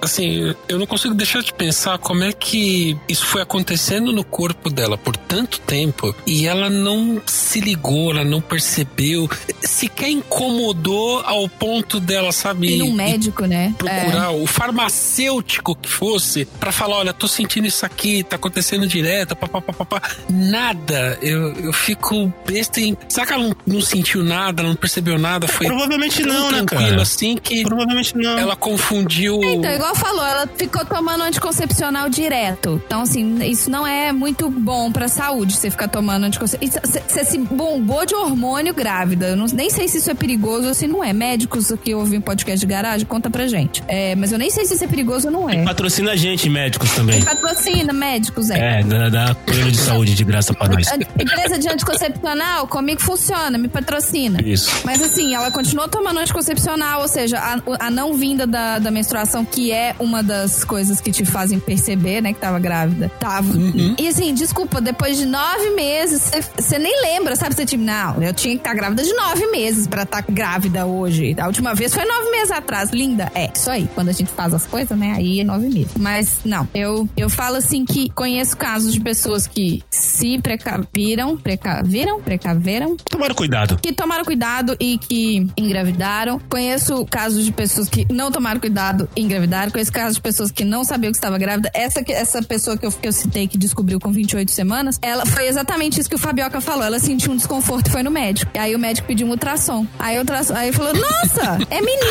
assim, 0.00 0.54
eu 0.68 0.78
não 0.78 0.86
consigo 0.86 1.14
deixar 1.14 1.42
de 1.42 1.52
pensar 1.52 1.98
como 1.98 2.24
é 2.24 2.32
que 2.32 2.96
isso 3.08 3.26
foi 3.26 3.42
acontecendo 3.42 4.12
no 4.12 4.24
corpo 4.24 4.70
dela 4.70 4.96
por 4.96 5.16
tanto 5.16 5.60
tempo 5.60 6.14
e 6.26 6.46
ela 6.46 6.68
não 6.68 7.20
se 7.26 7.60
ligou, 7.60 8.10
ela 8.10 8.24
não 8.24 8.40
percebeu, 8.40 9.28
sequer 9.60 10.10
incomodou 10.10 11.20
ao 11.20 11.48
ponto 11.48 12.00
dela, 12.00 12.32
sabe? 12.32 12.78
E 12.78 12.82
um 12.82 12.92
médico, 12.92 13.44
né? 13.46 13.74
procurar 13.78 14.30
o 14.30 14.46
farmacêutico 14.46 15.74
que 15.74 15.88
fosse 15.92 16.44
pra 16.58 16.72
falar, 16.72 16.96
olha, 16.98 17.12
tô 17.12 17.28
sentindo 17.28 17.66
isso 17.66 17.84
aqui, 17.86 18.22
tá 18.22 18.36
acontecendo 18.36 18.86
direto, 18.86 19.36
papapá. 19.36 20.00
Nada. 20.28 21.18
Eu, 21.22 21.52
eu 21.54 21.72
fico 21.72 22.32
besta 22.46 22.80
em. 22.80 22.96
Será 23.08 23.26
que 23.26 23.32
ela 23.32 23.44
não, 23.44 23.56
não 23.66 23.80
sentiu 23.80 24.22
nada, 24.24 24.62
não 24.62 24.74
percebeu 24.74 25.18
nada? 25.18 25.46
Foi 25.46 25.66
Provavelmente 25.66 26.22
não, 26.24 26.50
né, 26.50 26.58
tranquilo 26.58 26.90
cara? 26.90 27.02
assim 27.02 27.36
que 27.36 27.62
Provavelmente 27.62 28.16
não. 28.16 28.38
ela 28.38 28.56
confundiu. 28.56 29.40
Então, 29.44 29.70
igual 29.70 29.94
falou, 29.94 30.24
ela 30.24 30.48
ficou 30.56 30.84
tomando 30.84 31.22
anticoncepcional 31.22 32.08
direto. 32.08 32.80
Então, 32.86 33.02
assim, 33.02 33.42
isso 33.44 33.70
não 33.70 33.86
é 33.86 34.12
muito 34.12 34.48
bom 34.50 34.90
pra 34.90 35.08
saúde, 35.08 35.54
você 35.56 35.70
ficar 35.70 35.88
tomando 35.88 36.24
anticoncepcional. 36.24 36.82
Você 37.08 37.24
se 37.24 37.38
bombou 37.38 38.04
de 38.06 38.14
hormônio 38.14 38.74
grávida. 38.74 39.28
Eu 39.28 39.36
não- 39.36 39.46
nem 39.52 39.70
sei 39.70 39.88
se 39.88 39.98
isso 39.98 40.10
é 40.10 40.14
perigoso 40.14 40.68
ou 40.68 40.74
se 40.74 40.86
não 40.86 41.02
é. 41.04 41.12
Médicos 41.12 41.72
que 41.84 41.94
ouvem 41.94 42.20
podcast 42.20 42.58
de 42.60 42.66
garagem, 42.66 43.06
conta 43.06 43.28
pra 43.30 43.46
gente. 43.46 43.82
É, 43.86 44.14
mas 44.16 44.32
eu 44.32 44.38
nem 44.38 44.50
sei 44.50 44.64
se 44.64 44.74
isso 44.74 44.84
é 44.84 44.86
perigoso 44.86 45.28
ou 45.28 45.32
não 45.32 45.50
é. 45.50 45.62
Patrocina 45.82 46.12
a 46.12 46.16
gente, 46.16 46.48
médicos 46.48 46.92
também. 46.92 47.20
Patrocina, 47.24 47.92
médicos, 47.92 48.50
é. 48.50 48.78
É, 48.78 48.84
dá, 48.84 49.08
dá 49.08 49.34
plano 49.34 49.68
de 49.68 49.78
saúde 49.78 50.14
de 50.14 50.22
graça 50.22 50.54
pra 50.54 50.68
nós. 50.68 50.86
A 50.86 50.94
Empresa 50.94 51.58
de 51.58 51.68
anticoncepcional, 51.68 52.68
comigo 52.68 53.02
funciona, 53.02 53.58
me 53.58 53.66
patrocina. 53.66 54.40
Isso. 54.44 54.70
Mas 54.84 55.02
assim, 55.02 55.34
ela 55.34 55.50
continuou 55.50 55.88
tomando 55.88 56.20
anticoncepcional, 56.20 57.02
ou 57.02 57.08
seja, 57.08 57.36
a, 57.40 57.86
a 57.86 57.90
não 57.90 58.14
vinda 58.14 58.46
da, 58.46 58.78
da 58.78 58.92
menstruação, 58.92 59.44
que 59.44 59.72
é 59.72 59.96
uma 59.98 60.22
das 60.22 60.62
coisas 60.62 61.00
que 61.00 61.10
te 61.10 61.24
fazem 61.24 61.58
perceber, 61.58 62.20
né, 62.20 62.32
que 62.32 62.38
tava 62.38 62.60
grávida. 62.60 63.10
Tava. 63.18 63.52
E 63.98 64.06
assim, 64.06 64.32
desculpa, 64.34 64.80
depois 64.80 65.16
de 65.16 65.26
nove 65.26 65.70
meses, 65.70 66.30
você 66.56 66.78
nem 66.78 67.02
lembra, 67.02 67.34
sabe? 67.34 67.56
Você 67.56 67.66
tipo, 67.66 67.82
não, 67.82 68.22
eu 68.22 68.32
tinha 68.32 68.54
que 68.54 68.60
estar 68.60 68.72
grávida 68.72 69.02
de 69.02 69.12
nove 69.14 69.48
meses 69.48 69.88
pra 69.88 70.04
estar 70.04 70.24
grávida 70.28 70.86
hoje. 70.86 71.34
A 71.36 71.48
última 71.48 71.74
vez 71.74 71.92
foi 71.92 72.04
nove 72.04 72.30
meses 72.30 72.52
atrás. 72.52 72.90
Linda, 72.90 73.32
é, 73.34 73.50
isso 73.52 73.68
aí. 73.68 73.88
Quando 73.96 74.10
a 74.10 74.12
gente 74.12 74.30
faz 74.30 74.54
as 74.54 74.64
coisas, 74.64 74.96
né, 74.96 75.14
aí 75.16 75.40
é 75.40 75.44
nove 75.44 75.71
Mas 75.98 76.38
não, 76.44 76.68
eu, 76.74 77.08
eu 77.16 77.28
falo 77.30 77.56
assim 77.56 77.84
que 77.84 78.08
conheço 78.10 78.56
casos 78.56 78.92
de 78.92 79.00
pessoas 79.00 79.46
que 79.46 79.82
se 79.90 80.38
precaviram, 80.40 81.36
precaviram, 81.36 82.20
precaveram, 82.20 82.96
Tomaram 83.10 83.34
cuidado. 83.34 83.78
que 83.80 83.92
tomaram 83.92 84.24
cuidado 84.24 84.76
e 84.80 84.98
que 84.98 85.46
engravidaram. 85.56 86.38
Conheço 86.48 87.04
casos 87.06 87.44
de 87.44 87.52
pessoas 87.52 87.88
que 87.88 88.06
não 88.12 88.30
tomaram 88.30 88.60
cuidado 88.60 89.08
e 89.16 89.22
engravidaram. 89.22 89.70
Conheço 89.70 89.92
casos 89.92 90.16
de 90.16 90.20
pessoas 90.20 90.50
que 90.50 90.64
não 90.64 90.84
sabiam 90.84 91.10
que 91.12 91.18
estava 91.18 91.38
grávida. 91.38 91.70
Essa, 91.74 92.02
essa 92.08 92.42
pessoa 92.42 92.76
que 92.76 92.86
eu, 92.86 92.92
que 92.92 93.08
eu 93.08 93.12
citei, 93.12 93.46
que 93.48 93.56
descobriu 93.58 93.98
com 94.00 94.12
28 94.12 94.50
semanas, 94.50 94.98
ela 95.02 95.24
foi 95.26 95.46
exatamente 95.48 96.00
isso 96.00 96.08
que 96.08 96.16
o 96.16 96.18
Fabioca 96.18 96.60
falou. 96.60 96.84
Ela 96.84 96.98
sentiu 96.98 97.32
um 97.32 97.36
desconforto 97.36 97.88
e 97.88 97.90
foi 97.90 98.02
no 98.02 98.10
médico. 98.10 98.50
E 98.54 98.58
aí 98.58 98.74
o 98.74 98.78
médico 98.78 99.06
pediu 99.06 99.26
um 99.26 99.30
ultrassom. 99.30 99.86
Aí 99.98 100.16
o 100.16 100.20
ultrassom, 100.20 100.54
aí 100.54 100.72
falou: 100.72 100.92
Nossa, 100.94 101.58
é 101.70 101.80
menino. 101.80 102.02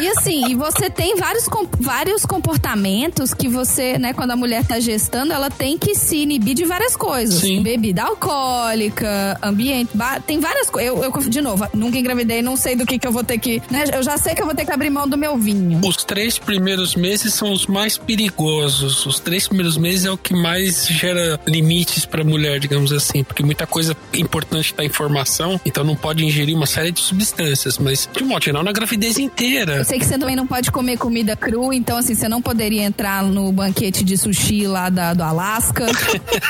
E 0.00 0.08
assim, 0.08 0.50
e 0.50 0.54
você 0.54 0.88
tem 0.90 1.16
vários, 1.16 1.46
com- 1.48 1.66
vários 1.80 2.24
comportamentos 2.24 3.32
que 3.34 3.48
você, 3.48 3.98
né, 3.98 4.12
quando 4.12 4.30
a 4.32 4.36
mulher 4.36 4.64
tá 4.64 4.78
gestando, 4.80 5.32
ela 5.32 5.50
tem 5.50 5.78
que 5.78 5.94
se 5.94 6.16
inibir 6.18 6.54
de 6.54 6.64
várias 6.64 6.96
coisas. 6.96 7.40
Sim. 7.40 7.62
Bebida 7.62 8.02
alcoólica, 8.02 9.38
ambiente, 9.42 9.90
tem 10.26 10.40
várias 10.40 10.68
coisas. 10.70 10.92
Eu, 10.92 11.02
eu, 11.04 11.12
de 11.28 11.40
novo, 11.40 11.66
nunca 11.74 11.98
engravidei, 11.98 12.42
não 12.42 12.56
sei 12.56 12.76
do 12.76 12.84
que 12.86 12.98
que 12.98 13.06
eu 13.06 13.12
vou 13.12 13.24
ter 13.24 13.38
que, 13.38 13.62
né, 13.70 13.84
eu 13.94 14.02
já 14.02 14.16
sei 14.18 14.34
que 14.34 14.42
eu 14.42 14.46
vou 14.46 14.54
ter 14.54 14.64
que 14.64 14.72
abrir 14.72 14.90
mão 14.90 15.08
do 15.08 15.16
meu 15.16 15.36
vinho. 15.36 15.80
Os 15.84 16.04
três 16.04 16.38
primeiros 16.38 16.94
meses 16.94 17.34
são 17.34 17.52
os 17.52 17.66
mais 17.66 17.96
perigosos. 17.98 19.04
Os 19.06 19.18
três 19.20 19.46
primeiros 19.46 19.76
meses 19.76 20.04
é 20.04 20.10
o 20.10 20.16
que 20.16 20.34
mais 20.34 20.86
gera 20.86 21.38
limites 21.46 22.04
pra 22.04 22.24
mulher, 22.24 22.58
digamos 22.60 22.92
assim. 22.92 23.22
Porque 23.24 23.42
muita 23.42 23.66
coisa 23.66 23.96
importante 24.14 24.72
tá 24.74 24.84
em 24.84 24.88
formação, 24.88 25.60
então 25.64 25.84
não 25.84 25.96
pode 25.96 26.24
ingerir 26.24 26.56
uma 26.56 26.66
série 26.66 26.90
de 26.92 27.00
substâncias. 27.00 27.78
Mas, 27.78 28.08
de 28.14 28.22
modo 28.24 28.44
geral, 28.44 28.61
não 28.62 28.64
na 28.64 28.72
gravidez 28.72 29.18
inteira. 29.18 29.76
Eu 29.76 29.84
sei 29.84 29.98
que 29.98 30.06
você 30.06 30.16
também 30.16 30.36
não 30.36 30.46
pode 30.46 30.70
comer 30.70 30.96
comida 30.96 31.34
crua, 31.36 31.74
então 31.74 31.98
assim, 31.98 32.14
você 32.14 32.28
não 32.28 32.40
poderia 32.40 32.82
entrar 32.82 33.22
no 33.22 33.50
banquete 33.52 34.04
de 34.04 34.16
sushi 34.16 34.66
lá 34.66 34.88
da, 34.88 35.12
do 35.12 35.22
Alasca. 35.22 35.86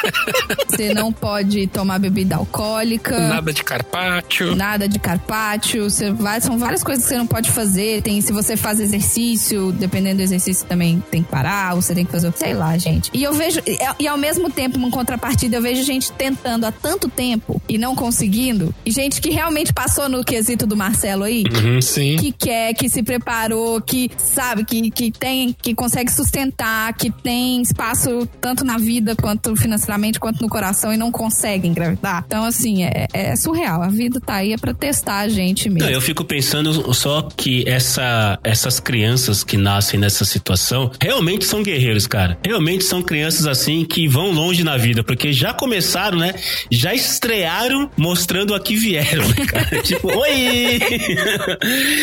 você 0.69 0.93
não 0.93 1.13
pode 1.13 1.67
tomar 1.67 1.99
bebida 1.99 2.37
alcoólica. 2.37 3.19
Nada 3.19 3.53
de 3.53 3.65
carpaccio. 3.65 4.55
Nada 4.55 4.89
de 4.89 4.99
carpaccio. 4.99 5.89
Você 5.89 6.13
vai, 6.13 6.41
são 6.41 6.59
várias 6.59 6.85
coisas 6.85 7.05
que 7.05 7.09
você 7.09 7.19
não 7.19 7.27
pode 7.27 7.51
fazer. 7.51 8.03
Tem, 8.03 8.21
se 8.21 8.33
você 8.33 8.57
faz 8.57 8.79
exercício, 8.79 9.73
dependendo 9.73 10.19
do 10.19 10.23
exercício 10.23 10.67
também 10.67 11.03
tem 11.11 11.23
que 11.23 11.31
parar, 11.31 11.75
você 11.75 11.95
tem 11.95 12.05
que 12.05 12.13
fazer, 12.13 12.33
sei 12.37 12.53
lá, 12.55 12.77
gente. 12.77 13.11
E 13.15 13.23
eu 13.23 13.33
vejo, 13.33 13.61
e, 13.67 13.79
e 14.01 14.07
ao 14.07 14.19
mesmo 14.19 14.51
tempo, 14.51 14.77
uma 14.77 14.91
contrapartida, 14.91 15.57
eu 15.57 15.63
vejo 15.63 15.83
gente 15.83 16.13
tentando 16.13 16.67
há 16.67 16.73
tanto 16.73 17.09
tempo 17.09 17.61
e 17.69 17.79
não 17.79 17.97
conseguindo. 17.97 18.75
E 18.85 18.91
gente 18.91 19.21
que 19.21 19.31
realmente 19.31 19.73
passou 19.73 20.09
no 20.09 20.23
quesito 20.23 20.67
do 20.67 20.77
Marcelo 20.77 21.25
aí. 21.25 21.45
Uhum, 21.51 21.81
sim. 21.81 22.02
Que 22.19 22.33
quer, 22.33 22.75
que 22.75 22.89
se 22.89 23.03
preparou, 23.03 23.81
que 23.81 24.11
sabe, 24.17 24.65
que, 24.65 24.91
que 24.91 25.11
tem, 25.11 25.55
que 25.61 25.75
consegue 25.75 26.11
sustentar, 26.11 26.93
que 26.95 27.11
tem 27.11 27.63
espaço 27.63 28.29
tanto 28.41 28.65
na 28.65 28.79
vida 28.79 29.15
quanto 29.17 29.55
financeiramente, 29.57 30.19
quanto 30.19 30.43
no 30.43 30.49
coração 30.49 30.93
e 30.93 30.97
não 30.97 31.11
consegue 31.11 31.69
engravidar. 31.69 32.25
Então, 32.27 32.45
assim, 32.45 32.85
é, 32.85 33.07
é 33.13 33.37
surreal. 33.37 33.83
A 33.83 33.89
vida 33.89 34.21
tá 34.21 34.37
aí 34.37 34.53
é 34.53 34.57
pra 34.57 34.75
testar 34.75 35.21
a 35.21 35.29
gente 35.29 35.69
mesmo. 35.69 35.87
Não, 35.87 35.95
eu 35.95 36.01
fico 36.01 36.25
pensando 36.25 36.93
só 36.95 37.29
que 37.37 37.69
essa, 37.69 38.39
essas 38.43 38.81
crianças 38.81 39.45
que 39.45 39.57
nascem 39.57 39.99
nessa 39.99 40.25
situação 40.25 40.91
realmente 41.01 41.45
são 41.45 41.63
guerreiros, 41.63 42.07
cara. 42.07 42.39
Realmente 42.45 42.85
são 42.85 43.03
crianças 43.03 43.47
assim 43.47 43.85
que 43.85 44.09
vão 44.09 44.33
longe 44.33 44.65
na 44.65 44.77
vida, 44.77 45.03
porque 45.03 45.33
já 45.33 45.53
começaram, 45.53 46.19
né? 46.19 46.35
Já 46.71 46.95
estrearam 46.95 47.91
mostrando 47.97 48.55
a 48.55 48.61
que 48.61 48.77
vieram, 48.77 49.25
cara? 49.47 49.83
tipo, 49.83 50.09
oi! 50.09 50.81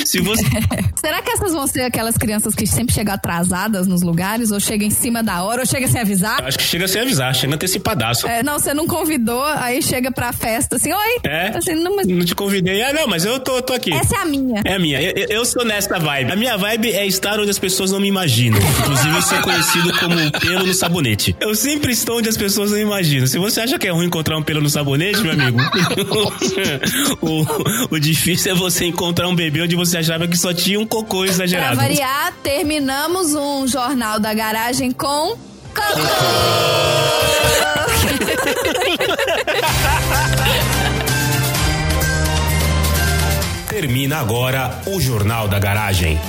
Se 0.06 0.20
você. 0.22 0.44
Será 1.00 1.22
que 1.22 1.32
essas 1.32 1.54
vão 1.54 1.66
ser 1.68 1.82
aquelas 1.82 2.18
crianças 2.18 2.54
que 2.54 2.68
sempre 2.68 2.94
chegam 2.94 3.14
atrasadas 3.14 3.88
nos 3.88 4.02
lugares, 4.02 4.52
ou 4.52 4.60
chegam 4.60 4.88
em 4.88 4.92
cima 4.92 5.24
da 5.24 5.44
hora, 5.44 5.62
ou 5.62 5.66
chega 5.66 5.88
sem 5.88 6.02
avisar? 6.02 6.44
Acho 6.44 6.58
que 6.58 6.64
chega 6.64 6.88
sem 6.88 7.02
avisar, 7.02 7.34
chega 7.34 7.56
antecipadaço. 7.56 8.28
É, 8.28 8.44
não, 8.44 8.60
você 8.60 8.74
não 8.74 8.86
convidou, 8.88 9.44
aí 9.44 9.82
chega 9.82 10.12
pra 10.12 10.34
festa 10.34 10.76
assim, 10.76 10.92
oi! 10.92 11.20
É? 11.24 11.58
Assim, 11.58 11.76
não, 11.76 11.96
mas 11.96 12.08
Não 12.08 12.26
te 12.26 12.36
convidei. 12.36 12.82
Ah, 12.82 12.94
não, 12.94 13.08
mas 13.08 13.26
eu 13.26 13.40
tô, 13.40 13.62
tô 13.62 13.74
aqui. 13.74 13.94
essa 13.94 14.16
é 14.16 14.20
a 14.20 14.26
minha. 14.26 14.62
É 14.66 14.74
a 14.74 14.80
minha. 14.80 15.02
Eu, 15.02 15.28
eu 15.30 15.46
sou 15.46 15.64
nessa 15.66 15.98
vibe. 16.00 16.32
A 16.32 16.36
minha 16.36 16.58
vibe 16.58 16.92
é 16.92 17.06
estar 17.06 17.40
onde 17.40 17.50
as 17.50 17.60
pessoas 17.60 17.92
não 17.92 18.00
me 18.00 18.08
imaginam. 18.08 18.60
Inclusive, 18.60 19.16
eu 19.16 19.22
sou 19.22 19.42
conhecido 19.42 19.98
como 20.00 20.16
um 20.16 20.32
pelo 20.32 20.66
no 20.66 20.74
sabonete. 20.74 21.36
Eu 21.40 21.56
sempre 21.56 21.94
estou 21.94 22.18
onde 22.18 22.30
as 22.30 22.38
pessoas 22.38 22.72
não 22.72 22.78
imaginam. 22.78 23.28
Se 23.28 23.38
você 23.38 23.62
acha 23.62 23.78
que 23.78 23.88
é 23.88 23.92
ruim 23.92 24.06
encontrar 24.06 24.38
um 24.38 24.44
pelo 24.44 24.62
no 24.62 24.70
sabonete, 24.70 25.22
meu 25.22 25.32
amigo, 25.32 25.60
o, 27.22 27.96
o 27.96 28.00
difícil 28.00 28.52
é 28.52 28.56
você 28.56 28.86
encontrar 28.86 29.28
um 29.28 29.36
bebê 29.36 29.62
onde 29.62 29.76
você 29.80 29.98
achava 30.00 30.28
que 30.28 30.38
só 30.38 30.54
tinha 30.54 30.78
um 30.80 30.86
cocô 30.86 31.20
Pra 31.20 31.28
exagerado. 31.28 31.76
variar, 31.78 32.34
terminamos 32.44 33.34
um 33.34 33.66
jornal 33.68 34.20
da 34.20 34.34
garagem 34.34 34.92
com. 34.92 35.38
Termina 43.70 44.18
agora 44.18 44.82
o 44.88 45.00
Jornal 45.00 45.48
da 45.48 45.60
Garagem. 45.60 46.20